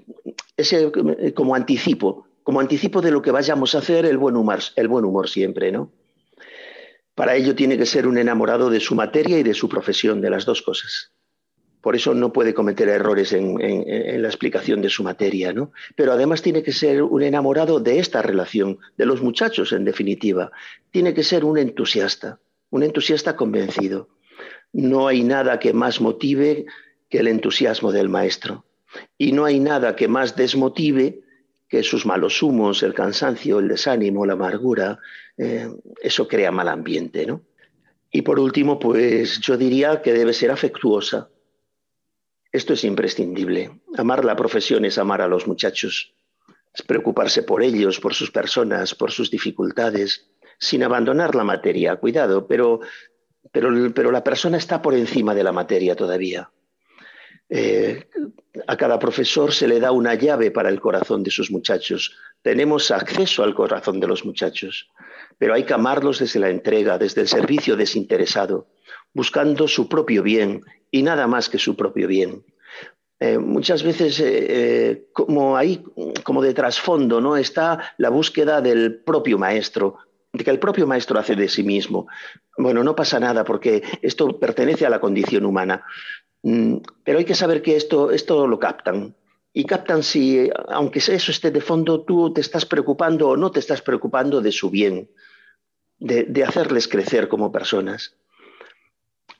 ese, 0.57 0.91
como 1.33 1.55
anticipo, 1.55 2.27
como 2.43 2.59
anticipo 2.59 3.01
de 3.01 3.11
lo 3.11 3.21
que 3.21 3.31
vayamos 3.31 3.73
a 3.73 3.79
hacer, 3.79 4.05
el 4.05 4.17
buen 4.17 4.35
humor, 4.35 5.29
siempre, 5.29 5.71
¿no? 5.71 5.91
Para 7.15 7.35
ello 7.35 7.55
tiene 7.55 7.77
que 7.77 7.85
ser 7.85 8.07
un 8.07 8.17
enamorado 8.17 8.69
de 8.69 8.79
su 8.79 8.95
materia 8.95 9.37
y 9.39 9.43
de 9.43 9.53
su 9.53 9.69
profesión, 9.69 10.19
de 10.19 10.29
las 10.29 10.45
dos 10.45 10.61
cosas. 10.61 11.11
Por 11.79 11.95
eso 11.95 12.13
no 12.13 12.33
puede 12.33 12.53
cometer 12.53 12.89
errores 12.89 13.33
en, 13.33 13.61
en, 13.61 14.21
la 14.21 14.29
explicación 14.29 14.81
de 14.81 14.89
su 14.89 15.03
materia, 15.03 15.53
¿no? 15.53 15.71
Pero 15.95 16.13
además 16.13 16.41
tiene 16.41 16.63
que 16.63 16.71
ser 16.71 17.03
un 17.03 17.21
enamorado 17.21 17.79
de 17.79 17.99
esta 17.99 18.21
relación, 18.21 18.79
de 18.97 19.05
los 19.05 19.21
muchachos 19.21 19.73
en 19.73 19.83
definitiva. 19.83 20.51
Tiene 20.91 21.13
que 21.13 21.23
ser 21.23 21.43
un 21.43 21.57
entusiasta, 21.57 22.39
un 22.69 22.83
entusiasta 22.83 23.35
convencido. 23.35 24.09
No 24.71 25.07
hay 25.07 25.23
nada 25.23 25.59
que 25.59 25.73
más 25.73 26.01
motive 26.01 26.65
que 27.09 27.19
el 27.19 27.27
entusiasmo 27.27 27.91
del 27.91 28.09
maestro. 28.09 28.65
Y 29.17 29.33
no 29.33 29.45
hay 29.45 29.59
nada 29.59 29.95
que 29.95 30.07
más 30.07 30.35
desmotive 30.35 31.22
que 31.73 31.81
sus 31.81 32.05
malos 32.05 32.43
humos, 32.43 32.83
el 32.83 32.93
cansancio, 32.93 33.57
el 33.57 33.67
desánimo, 33.67 34.27
la 34.27 34.33
amargura. 34.33 34.99
Eh, 35.35 35.67
eso 36.03 36.27
crea 36.27 36.51
mal 36.51 36.67
ambiente, 36.67 37.25
¿no? 37.25 37.41
Y 38.11 38.21
por 38.21 38.39
último, 38.39 38.77
pues 38.77 39.39
yo 39.39 39.57
diría 39.57 40.03
que 40.03 40.13
debe 40.13 40.33
ser 40.33 40.51
afectuosa. 40.51 41.31
Esto 42.51 42.73
es 42.73 42.83
imprescindible. 42.83 43.81
Amar 43.97 44.23
la 44.23 44.35
profesión 44.35 44.85
es 44.85 44.99
amar 44.99 45.21
a 45.23 45.27
los 45.27 45.47
muchachos, 45.47 46.13
es 46.71 46.83
preocuparse 46.83 47.41
por 47.41 47.63
ellos, 47.63 47.99
por 47.99 48.13
sus 48.13 48.29
personas, 48.29 48.93
por 48.93 49.09
sus 49.09 49.31
dificultades, 49.31 50.29
sin 50.59 50.83
abandonar 50.83 51.33
la 51.33 51.43
materia. 51.43 51.95
Cuidado, 51.95 52.45
pero, 52.45 52.81
pero, 53.51 54.11
la 54.11 54.23
persona 54.23 54.59
está 54.59 54.79
por 54.79 54.93
encima 54.93 55.33
de 55.33 55.43
la 55.43 55.51
materia 55.51 55.95
todavía. 55.95 56.51
Eh, 57.55 58.07
a 58.65 58.75
cada 58.77 58.97
profesor 58.97 59.53
se 59.53 59.67
le 59.67 59.79
da 59.79 59.91
una 59.91 60.15
llave 60.15 60.49
para 60.49 60.69
el 60.69 60.79
corazón 60.79 61.21
de 61.21 61.29
sus 61.29 61.51
muchachos. 61.51 62.17
Tenemos 62.41 62.89
acceso 62.89 63.43
al 63.43 63.53
corazón 63.53 63.99
de 63.99 64.07
los 64.07 64.25
muchachos, 64.25 64.89
pero 65.37 65.53
hay 65.53 65.63
que 65.63 65.75
amarlos 65.75 66.17
desde 66.17 66.39
la 66.39 66.49
entrega, 66.49 66.97
desde 66.97 67.21
el 67.21 67.27
servicio 67.27 67.75
desinteresado, 67.75 68.69
buscando 69.13 69.67
su 69.67 69.87
propio 69.87 70.23
bien 70.23 70.61
y 70.89 71.03
nada 71.03 71.27
más 71.27 71.47
que 71.47 71.59
su 71.59 71.75
propio 71.75 72.07
bien. 72.07 72.43
Eh, 73.19 73.37
muchas 73.37 73.83
veces, 73.83 74.19
eh, 74.19 75.09
como 75.13 75.55
ahí, 75.55 75.83
como 76.23 76.41
de 76.41 76.55
trasfondo, 76.55 77.21
¿no? 77.21 77.37
está 77.37 77.93
la 77.99 78.09
búsqueda 78.09 78.61
del 78.61 78.95
propio 78.95 79.37
maestro, 79.37 79.99
que 80.31 80.49
el 80.49 80.57
propio 80.57 80.87
maestro 80.87 81.19
hace 81.19 81.35
de 81.35 81.47
sí 81.47 81.61
mismo. 81.61 82.07
Bueno, 82.57 82.83
no 82.83 82.95
pasa 82.95 83.19
nada 83.19 83.43
porque 83.43 83.83
esto 84.01 84.39
pertenece 84.39 84.87
a 84.87 84.89
la 84.89 84.99
condición 84.99 85.45
humana. 85.45 85.83
Mm, 86.43 86.77
pero 87.03 87.19
hay 87.19 87.25
que 87.25 87.35
saber 87.35 87.61
que 87.61 87.75
esto, 87.75 88.11
esto 88.11 88.47
lo 88.47 88.59
captan. 88.59 89.15
Y 89.53 89.65
captan 89.65 90.03
si, 90.03 90.49
aunque 90.67 90.99
eso 90.99 91.31
esté 91.31 91.51
de 91.51 91.61
fondo, 91.61 92.01
tú 92.03 92.33
te 92.33 92.41
estás 92.41 92.65
preocupando 92.65 93.29
o 93.29 93.37
no 93.37 93.51
te 93.51 93.59
estás 93.59 93.81
preocupando 93.81 94.41
de 94.41 94.51
su 94.51 94.69
bien, 94.69 95.09
de, 95.99 96.23
de 96.23 96.43
hacerles 96.43 96.87
crecer 96.87 97.27
como 97.27 97.51
personas. 97.51 98.15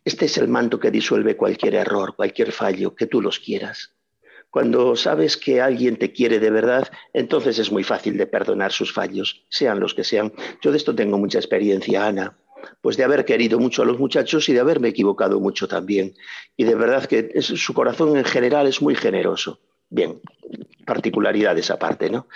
Este 0.06 0.26
es 0.26 0.38
el 0.38 0.48
manto 0.48 0.80
que 0.80 0.92
disuelve 0.92 1.38
cualquier 1.38 1.76
error, 1.76 2.16
cualquier 2.16 2.52
fallo, 2.52 2.96
que 2.96 3.08
tú 3.08 3.22
los 3.22 3.40
quieras. 3.40 3.94
Cuando 4.50 4.96
sabes 4.96 5.36
que 5.36 5.62
alguien 5.62 5.98
te 5.98 6.12
quiere 6.12 6.40
de 6.40 6.52
verdad, 6.52 6.88
entonces 7.12 7.58
es 7.58 7.72
muy 7.72 7.84
fácil 7.84 8.18
de 8.18 8.28
perdonar 8.28 8.72
sus 8.72 8.94
fallos, 8.94 9.46
sean 9.50 9.80
los 9.80 9.96
que 9.96 10.04
sean. 10.04 10.32
Yo 10.62 10.72
de 10.72 10.78
esto 10.78 10.94
tengo 10.94 11.18
mucha 11.18 11.40
experiencia, 11.40 12.06
Ana, 12.06 12.38
pues 12.82 12.98
de 12.98 13.04
haber 13.04 13.26
querido 13.26 13.60
mucho 13.60 13.82
a 13.82 13.86
los 13.86 14.00
muchachos 14.00 14.48
y 14.50 14.54
de 14.54 14.60
haberme 14.60 14.90
equivocado 14.90 15.40
mucho 15.40 15.68
también. 15.68 16.14
Y 16.58 16.64
de 16.64 16.76
verdad 16.76 17.06
que 17.06 17.42
su 17.42 17.74
corazón 17.74 18.18
en 18.18 18.26
general 18.26 18.68
es 18.68 18.82
muy 18.82 18.96
generoso. 18.96 19.60
Bien, 19.90 20.20
particularidades 20.86 21.70
aparte, 21.70 22.10
¿no? 22.10 22.28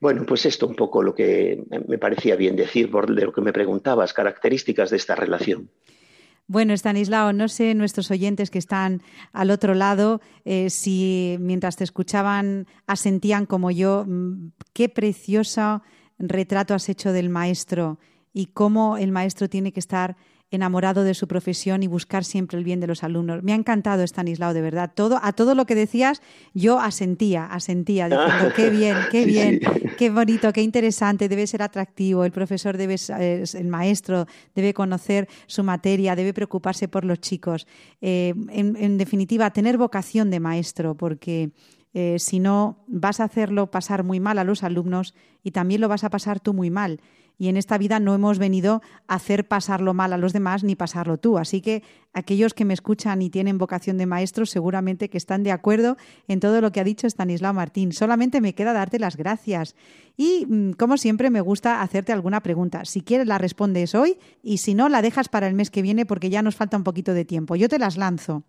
Bueno, 0.00 0.24
pues 0.26 0.46
esto 0.46 0.66
un 0.66 0.74
poco 0.74 1.02
lo 1.02 1.14
que 1.14 1.62
me 1.86 1.96
parecía 1.96 2.34
bien 2.34 2.56
decir 2.56 2.90
por 2.90 3.14
de 3.14 3.24
lo 3.24 3.32
que 3.32 3.40
me 3.40 3.52
preguntabas, 3.52 4.12
características 4.12 4.90
de 4.90 4.96
esta 4.96 5.14
relación. 5.14 5.70
Bueno, 6.48 6.74
Stanislao, 6.74 7.32
no 7.32 7.48
sé 7.48 7.74
nuestros 7.74 8.10
oyentes 8.10 8.50
que 8.50 8.58
están 8.58 9.00
al 9.32 9.50
otro 9.50 9.74
lado 9.74 10.20
eh, 10.44 10.70
si 10.70 11.36
mientras 11.40 11.76
te 11.76 11.84
escuchaban 11.84 12.66
asentían 12.86 13.46
como 13.46 13.70
yo, 13.70 14.04
mm, 14.06 14.50
qué 14.72 14.88
precioso 14.88 15.82
retrato 16.18 16.74
has 16.74 16.88
hecho 16.88 17.12
del 17.12 17.28
maestro 17.28 17.98
y 18.32 18.46
cómo 18.46 18.96
el 18.96 19.12
maestro 19.12 19.48
tiene 19.48 19.72
que 19.72 19.80
estar 19.80 20.16
enamorado 20.52 21.02
de 21.02 21.14
su 21.14 21.26
profesión 21.26 21.82
y 21.82 21.86
buscar 21.86 22.24
siempre 22.24 22.58
el 22.58 22.64
bien 22.64 22.78
de 22.78 22.86
los 22.86 23.02
alumnos. 23.02 23.42
Me 23.42 23.52
ha 23.52 23.56
encantado, 23.56 24.02
Stanislao, 24.02 24.52
de 24.52 24.60
verdad. 24.60 24.92
Todo, 24.94 25.18
a 25.22 25.32
todo 25.32 25.54
lo 25.54 25.64
que 25.64 25.74
decías, 25.74 26.20
yo 26.52 26.78
asentía, 26.78 27.46
asentía, 27.46 28.08
diciendo, 28.08 28.52
qué 28.54 28.68
bien, 28.70 28.96
qué 29.10 29.24
bien, 29.24 29.60
qué 29.96 30.10
bonito, 30.10 30.52
qué 30.52 30.62
interesante, 30.62 31.30
debe 31.30 31.46
ser 31.46 31.62
atractivo, 31.62 32.26
el 32.26 32.32
profesor 32.32 32.76
debe, 32.76 32.96
el 33.08 33.66
maestro 33.68 34.26
debe 34.54 34.74
conocer 34.74 35.26
su 35.46 35.64
materia, 35.64 36.14
debe 36.14 36.34
preocuparse 36.34 36.86
por 36.86 37.06
los 37.06 37.18
chicos. 37.20 37.66
Eh, 38.02 38.34
en, 38.50 38.98
definitiva, 38.98 39.50
tener 39.52 39.78
vocación 39.78 40.30
de 40.30 40.38
maestro, 40.38 40.94
porque 40.94 41.50
eh, 41.94 42.18
si 42.18 42.40
no, 42.40 42.84
vas 42.88 43.20
a 43.20 43.24
hacerlo 43.24 43.70
pasar 43.70 44.04
muy 44.04 44.20
mal 44.20 44.38
a 44.38 44.44
los 44.44 44.62
alumnos 44.62 45.14
y 45.42 45.52
también 45.52 45.80
lo 45.80 45.88
vas 45.88 46.04
a 46.04 46.10
pasar 46.10 46.40
tú 46.40 46.52
muy 46.52 46.68
mal 46.68 47.00
y 47.38 47.48
en 47.48 47.56
esta 47.56 47.78
vida 47.78 47.98
no 47.98 48.14
hemos 48.14 48.38
venido 48.38 48.82
a 49.08 49.14
hacer 49.14 49.48
pasarlo 49.48 49.94
mal 49.94 50.12
a 50.12 50.18
los 50.18 50.32
demás 50.32 50.64
ni 50.64 50.76
pasarlo 50.76 51.18
tú. 51.18 51.38
Así 51.38 51.60
que 51.60 51.82
aquellos 52.12 52.54
que 52.54 52.64
me 52.64 52.74
escuchan 52.74 53.22
y 53.22 53.30
tienen 53.30 53.58
vocación 53.58 53.98
de 53.98 54.06
maestro 54.06 54.46
seguramente 54.46 55.10
que 55.10 55.18
están 55.18 55.42
de 55.42 55.52
acuerdo 55.52 55.96
en 56.28 56.40
todo 56.40 56.60
lo 56.60 56.72
que 56.72 56.80
ha 56.80 56.84
dicho 56.84 57.06
Stanislao 57.06 57.52
Martín. 57.52 57.92
Solamente 57.92 58.40
me 58.40 58.54
queda 58.54 58.72
darte 58.72 58.98
las 58.98 59.16
gracias 59.16 59.74
y 60.16 60.46
mm, 60.46 60.72
como 60.72 60.96
siempre 60.96 61.30
me 61.30 61.40
gusta 61.40 61.82
hacerte 61.82 62.12
alguna 62.12 62.42
pregunta. 62.42 62.84
Si 62.84 63.02
quieres 63.02 63.26
la 63.26 63.38
respondes 63.38 63.94
hoy 63.94 64.18
y 64.42 64.58
si 64.58 64.74
no 64.74 64.88
la 64.88 65.02
dejas 65.02 65.28
para 65.28 65.48
el 65.48 65.54
mes 65.54 65.70
que 65.70 65.82
viene 65.82 66.06
porque 66.06 66.30
ya 66.30 66.42
nos 66.42 66.56
falta 66.56 66.76
un 66.76 66.84
poquito 66.84 67.14
de 67.14 67.24
tiempo. 67.24 67.56
Yo 67.56 67.68
te 67.68 67.78
las 67.78 67.96
lanzo. 67.96 68.44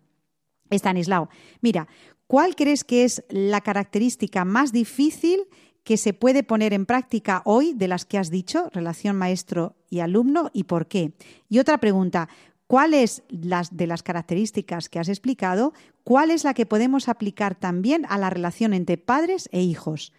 Stanislao, 0.70 1.28
mira, 1.60 1.88
¿cuál 2.26 2.56
crees 2.56 2.84
que 2.84 3.04
es 3.04 3.24
la 3.28 3.60
característica 3.60 4.44
más 4.44 4.72
difícil 4.72 5.40
que 5.84 5.96
se 5.98 6.14
puede 6.14 6.42
poner 6.42 6.72
en 6.72 6.86
práctica 6.86 7.42
hoy 7.44 7.74
de 7.74 7.88
las 7.88 8.06
que 8.06 8.16
has 8.18 8.30
dicho, 8.30 8.70
relación 8.72 9.16
maestro 9.16 9.76
y 9.90 10.00
alumno, 10.00 10.50
y 10.52 10.64
por 10.64 10.88
qué? 10.88 11.12
Y 11.48 11.58
otra 11.58 11.78
pregunta, 11.78 12.28
¿cuál 12.66 12.94
es 12.94 13.22
las 13.28 13.76
de 13.76 13.86
las 13.86 14.02
características 14.02 14.88
que 14.88 14.98
has 14.98 15.08
explicado? 15.08 15.74
¿Cuál 16.02 16.30
es 16.30 16.44
la 16.44 16.54
que 16.54 16.64
podemos 16.66 17.08
aplicar 17.08 17.54
también 17.54 18.06
a 18.08 18.18
la 18.18 18.30
relación 18.30 18.72
entre 18.72 18.96
padres 18.96 19.50
e 19.52 19.60
hijos? 19.60 20.14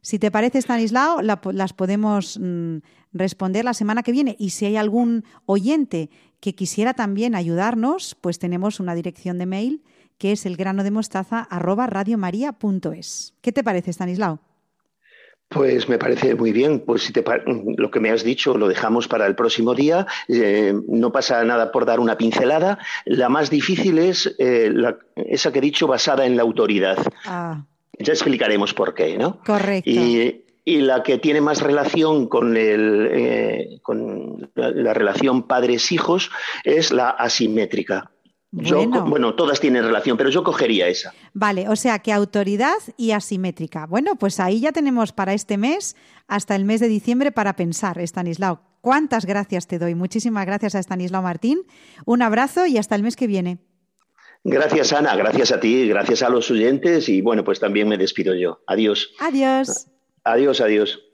Si 0.00 0.20
te 0.20 0.30
parece, 0.30 0.58
Stanislao, 0.58 1.20
las 1.20 1.72
podemos 1.72 2.38
mm, 2.40 2.76
responder 3.12 3.64
la 3.64 3.74
semana 3.74 4.04
que 4.04 4.12
viene. 4.12 4.36
Y 4.38 4.50
si 4.50 4.66
hay 4.66 4.76
algún 4.76 5.24
oyente 5.44 6.10
que 6.38 6.54
quisiera 6.54 6.94
también 6.94 7.34
ayudarnos, 7.34 8.16
pues 8.20 8.38
tenemos 8.38 8.78
una 8.78 8.94
dirección 8.94 9.38
de 9.38 9.46
mail 9.46 9.82
que 10.16 10.30
es 10.32 10.46
elgranodemostaza@radiomaria.es. 10.46 13.34
¿Qué 13.40 13.52
te 13.52 13.64
parece, 13.64 13.90
Stanislao? 13.90 14.38
Pues 15.48 15.88
me 15.88 15.98
parece 15.98 16.34
muy 16.34 16.52
bien. 16.52 16.80
Pues 16.80 17.04
si 17.04 17.12
te 17.12 17.24
lo 17.76 17.90
que 17.90 18.00
me 18.00 18.10
has 18.10 18.22
dicho 18.22 18.56
lo 18.56 18.68
dejamos 18.68 19.08
para 19.08 19.26
el 19.26 19.34
próximo 19.34 19.74
día. 19.74 20.06
Eh, 20.28 20.74
no 20.88 21.10
pasa 21.10 21.42
nada 21.44 21.72
por 21.72 21.86
dar 21.86 22.00
una 22.00 22.18
pincelada. 22.18 22.78
La 23.06 23.28
más 23.28 23.48
difícil 23.48 23.98
es 23.98 24.34
eh, 24.38 24.72
esa 25.16 25.52
que 25.52 25.58
he 25.58 25.62
dicho 25.62 25.86
basada 25.86 26.26
en 26.26 26.36
la 26.36 26.42
autoridad. 26.42 26.98
Ah. 27.24 27.64
Ya 27.98 28.12
explicaremos 28.12 28.74
por 28.74 28.94
qué, 28.94 29.16
¿no? 29.16 29.40
Correcto. 29.44 29.90
Y, 29.90 30.44
la 30.66 31.02
que 31.02 31.16
tiene 31.16 31.40
más 31.40 31.62
relación 31.62 32.28
con, 32.28 32.54
el, 32.54 33.08
eh, 33.10 33.78
con 33.80 34.50
la 34.54 34.92
relación 34.92 35.44
padres-hijos 35.44 36.30
es 36.62 36.92
la 36.92 37.08
asimétrica. 37.08 38.10
Bueno. 38.50 39.34
todas 39.34 39.60
tienen 39.60 39.84
relación, 39.84 40.16
pero 40.16 40.30
yo 40.30 40.42
cogería 40.42 40.88
esa. 40.88 41.12
Vale, 41.34 41.68
o 41.68 41.76
sea 41.76 41.98
que 41.98 42.12
autoridad 42.12 42.76
y 42.96 43.10
asimétrica. 43.10 43.86
Bueno, 43.86 44.16
pues 44.16 44.40
ahí 44.40 44.60
ya 44.60 44.72
tenemos 44.72 45.12
para 45.12 45.34
este 45.34 45.58
mes, 45.58 45.96
hasta 46.26 46.56
el 46.56 46.64
mes 46.64 46.80
de 46.80 46.88
diciembre, 46.88 47.30
para 47.30 47.56
pensar, 47.56 47.98
Estanislao. 47.98 48.62
¿Cuántas 48.80 49.26
gracias 49.26 49.66
te 49.66 49.78
doy? 49.78 49.94
Muchísimas 49.94 50.46
gracias 50.46 50.74
a 50.74 50.78
Estanislao 50.78 51.22
Martín. 51.22 51.58
Un 52.06 52.22
abrazo 52.22 52.66
y 52.66 52.78
hasta 52.78 52.94
el 52.94 53.02
mes 53.02 53.16
que 53.16 53.26
viene. 53.26 53.58
Gracias, 54.44 54.92
Ana. 54.92 55.14
Gracias 55.16 55.52
a 55.52 55.60
ti, 55.60 55.86
gracias 55.88 56.22
a 56.22 56.30
los 56.30 56.50
oyentes 56.50 57.08
y 57.08 57.20
bueno, 57.20 57.44
pues 57.44 57.60
también 57.60 57.88
me 57.88 57.98
despido 57.98 58.34
yo. 58.34 58.60
Adiós. 58.66 59.10
Adiós. 59.18 59.88
Adiós, 60.24 60.60
adiós. 60.60 61.07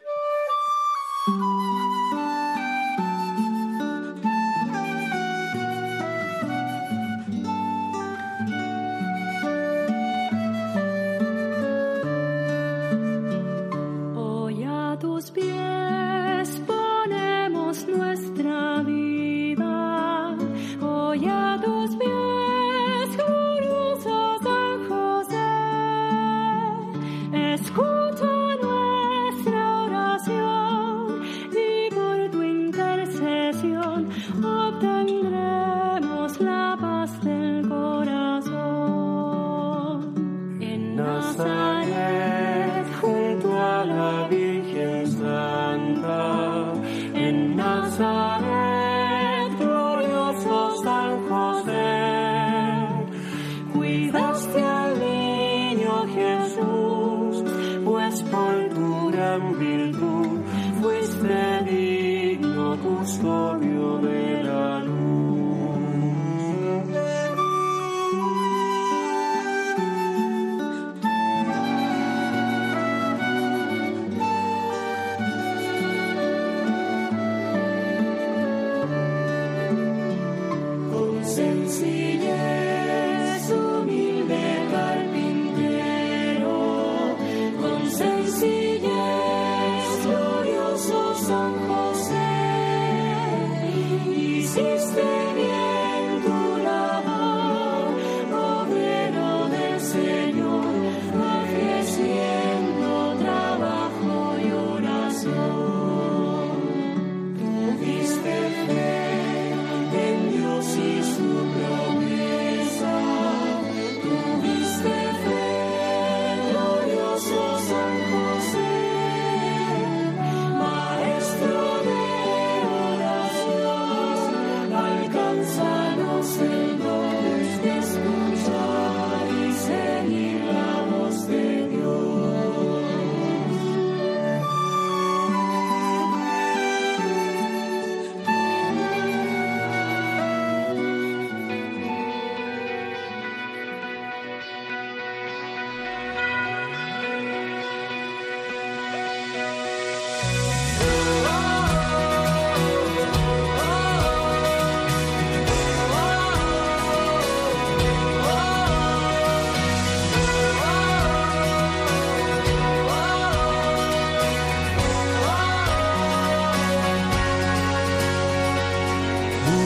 custodio 63.04 63.98
de 63.98 64.23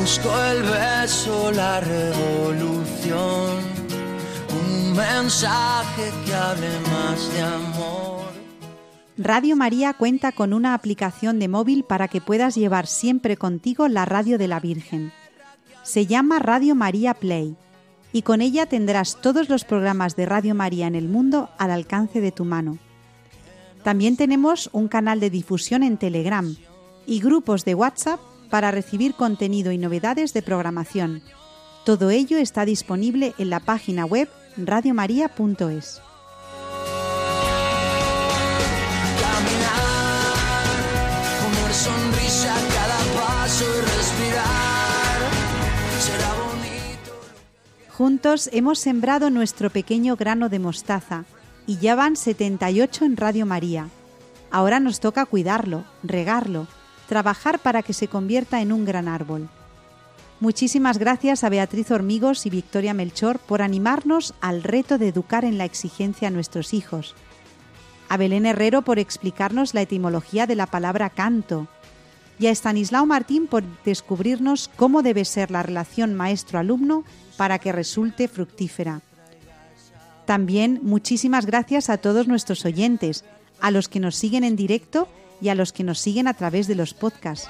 Busco 0.09 0.43
el 0.43 0.63
beso, 0.63 1.53
la 1.53 1.81
revolución, 1.81 3.59
un 4.59 4.97
mensaje 4.97 6.11
que 6.25 6.33
hable 6.33 6.71
más 6.91 7.31
de 7.35 7.43
amor. 7.43 8.23
Radio 9.19 9.55
María 9.55 9.93
cuenta 9.93 10.33
con 10.33 10.55
una 10.55 10.73
aplicación 10.73 11.39
de 11.39 11.49
móvil 11.49 11.85
para 11.85 12.09
que 12.09 12.23
puedas 12.23 12.55
llevar 12.55 12.87
siempre 12.87 13.37
contigo 13.37 13.87
la 13.87 14.07
radio 14.07 14.39
de 14.39 14.49
la 14.49 14.61
Virgen. 14.61 15.13
Se 15.83 16.07
llama 16.07 16.39
Radio 16.39 16.75
María 16.75 17.13
Play 17.13 17.55
y 18.11 18.23
con 18.23 18.41
ella 18.41 18.65
tendrás 18.65 19.21
todos 19.21 19.51
los 19.51 19.65
programas 19.65 20.17
de 20.17 20.25
Radio 20.25 20.55
María 20.55 20.87
en 20.87 20.95
el 20.95 21.07
mundo 21.07 21.51
al 21.59 21.71
alcance 21.71 22.23
de 22.23 22.33
tu 22.33 22.47
mano. 22.47 22.79
También 23.83 24.17
tenemos 24.17 24.71
un 24.73 24.89
canal 24.89 25.21
de 25.21 25.29
difusión 25.29 25.83
en 25.83 25.99
Telegram 25.99 26.57
y 27.05 27.21
grupos 27.21 27.67
de 27.67 27.75
WhatsApp 27.75 28.21
para 28.49 28.71
recibir 28.71 29.15
contenido 29.15 29.73
y 29.73 29.79
novedades 29.79 30.33
de 30.33 30.43
programación. 30.43 31.23
Todo 31.85 32.11
ello 32.11 32.39
está 32.39 32.65
disponible 32.65 33.35
en 33.39 33.51
la 33.51 33.61
página 33.61 34.05
web 34.05 34.29
radiomaria.es. 34.57 36.01
sonrisa 41.79 42.55
cada 42.75 42.99
paso 43.15 43.65
y 43.65 43.81
respirar. 43.97 45.19
Será 46.01 46.31
Juntos 47.97 48.51
hemos 48.53 48.79
sembrado 48.79 49.31
nuestro 49.31 49.71
pequeño 49.71 50.17
grano 50.17 50.49
de 50.49 50.59
mostaza 50.59 51.25
y 51.67 51.79
ya 51.79 51.95
van 51.95 52.17
78 52.17 53.05
en 53.05 53.17
Radio 53.17 53.47
María. 53.47 53.89
Ahora 54.51 54.81
nos 54.81 55.01
toca 55.01 55.27
cuidarlo, 55.27 55.85
regarlo, 56.03 56.67
trabajar 57.09 57.59
para 57.59 57.83
que 57.83 57.93
se 57.93 58.07
convierta 58.07 58.61
en 58.61 58.71
un 58.71 58.85
gran 58.85 59.09
árbol. 59.09 59.49
Muchísimas 60.39 60.99
gracias 60.99 61.43
a 61.43 61.49
Beatriz 61.49 61.91
Hormigos 61.91 62.47
y 62.47 62.51
Victoria 62.51 62.95
Melchor 62.95 63.41
por 63.41 63.61
animarnos 63.61 64.35
al 64.41 64.63
reto 64.63 64.97
de 64.97 65.09
educar 65.09 65.45
en 65.45 65.59
la 65.59 65.65
exigencia 65.65 66.29
a 66.29 66.31
nuestros 66.31 66.73
hijos 66.73 67.17
a 68.09 68.17
Belén 68.17 68.47
Herrero 68.47 68.83
por 68.83 68.99
explicarnos 68.99 69.75
la 69.75 69.83
etimología 69.83 70.47
de 70.47 70.57
la 70.57 70.67
palabra 70.67 71.11
canto 71.11 71.69
y 72.39 72.47
a 72.47 72.51
Estanislao 72.51 73.05
Martín 73.05 73.47
por 73.47 73.65
descubrirnos 73.85 74.71
cómo 74.77 75.03
debe 75.03 75.25
ser 75.25 75.51
la 75.51 75.63
relación 75.63 76.15
maestro-alumno 76.15 77.05
para 77.37 77.59
que 77.59 77.73
resulte 77.73 78.29
fructífera. 78.29 79.03
También 80.25 80.81
muchísimas 80.83 81.47
gracias 81.47 81.91
a 81.91 81.99
todos 81.99 82.29
nuestros 82.29 82.65
oyentes, 82.65 83.25
a 83.61 83.71
los 83.71 83.89
que 83.89 84.01
nos 84.01 84.15
siguen 84.15 84.45
en 84.45 84.57
directo 84.57 85.09
y 85.41 85.49
a 85.49 85.55
los 85.55 85.73
que 85.73 85.85
nos 85.85 85.99
siguen 85.99 86.29
a 86.29 86.35
través 86.35 86.67
de 86.67 86.75
los 86.75 86.95
podcasts. 86.95 87.49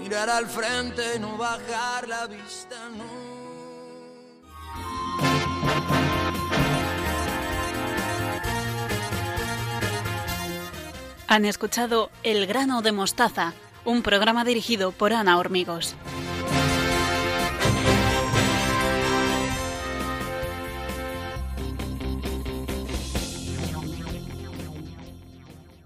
Mirar 0.00 0.30
al 0.30 0.46
frente 0.46 1.18
no 1.20 1.36
bajar 1.36 2.08
la 2.08 2.26
vista. 2.26 2.76
Han 11.28 11.44
escuchado 11.46 12.10
El 12.22 12.46
grano 12.46 12.82
de 12.82 12.92
mostaza, 12.92 13.54
un 13.86 14.02
programa 14.02 14.44
dirigido 14.44 14.92
por 14.92 15.14
Ana 15.14 15.38
Hormigos. 15.38 15.94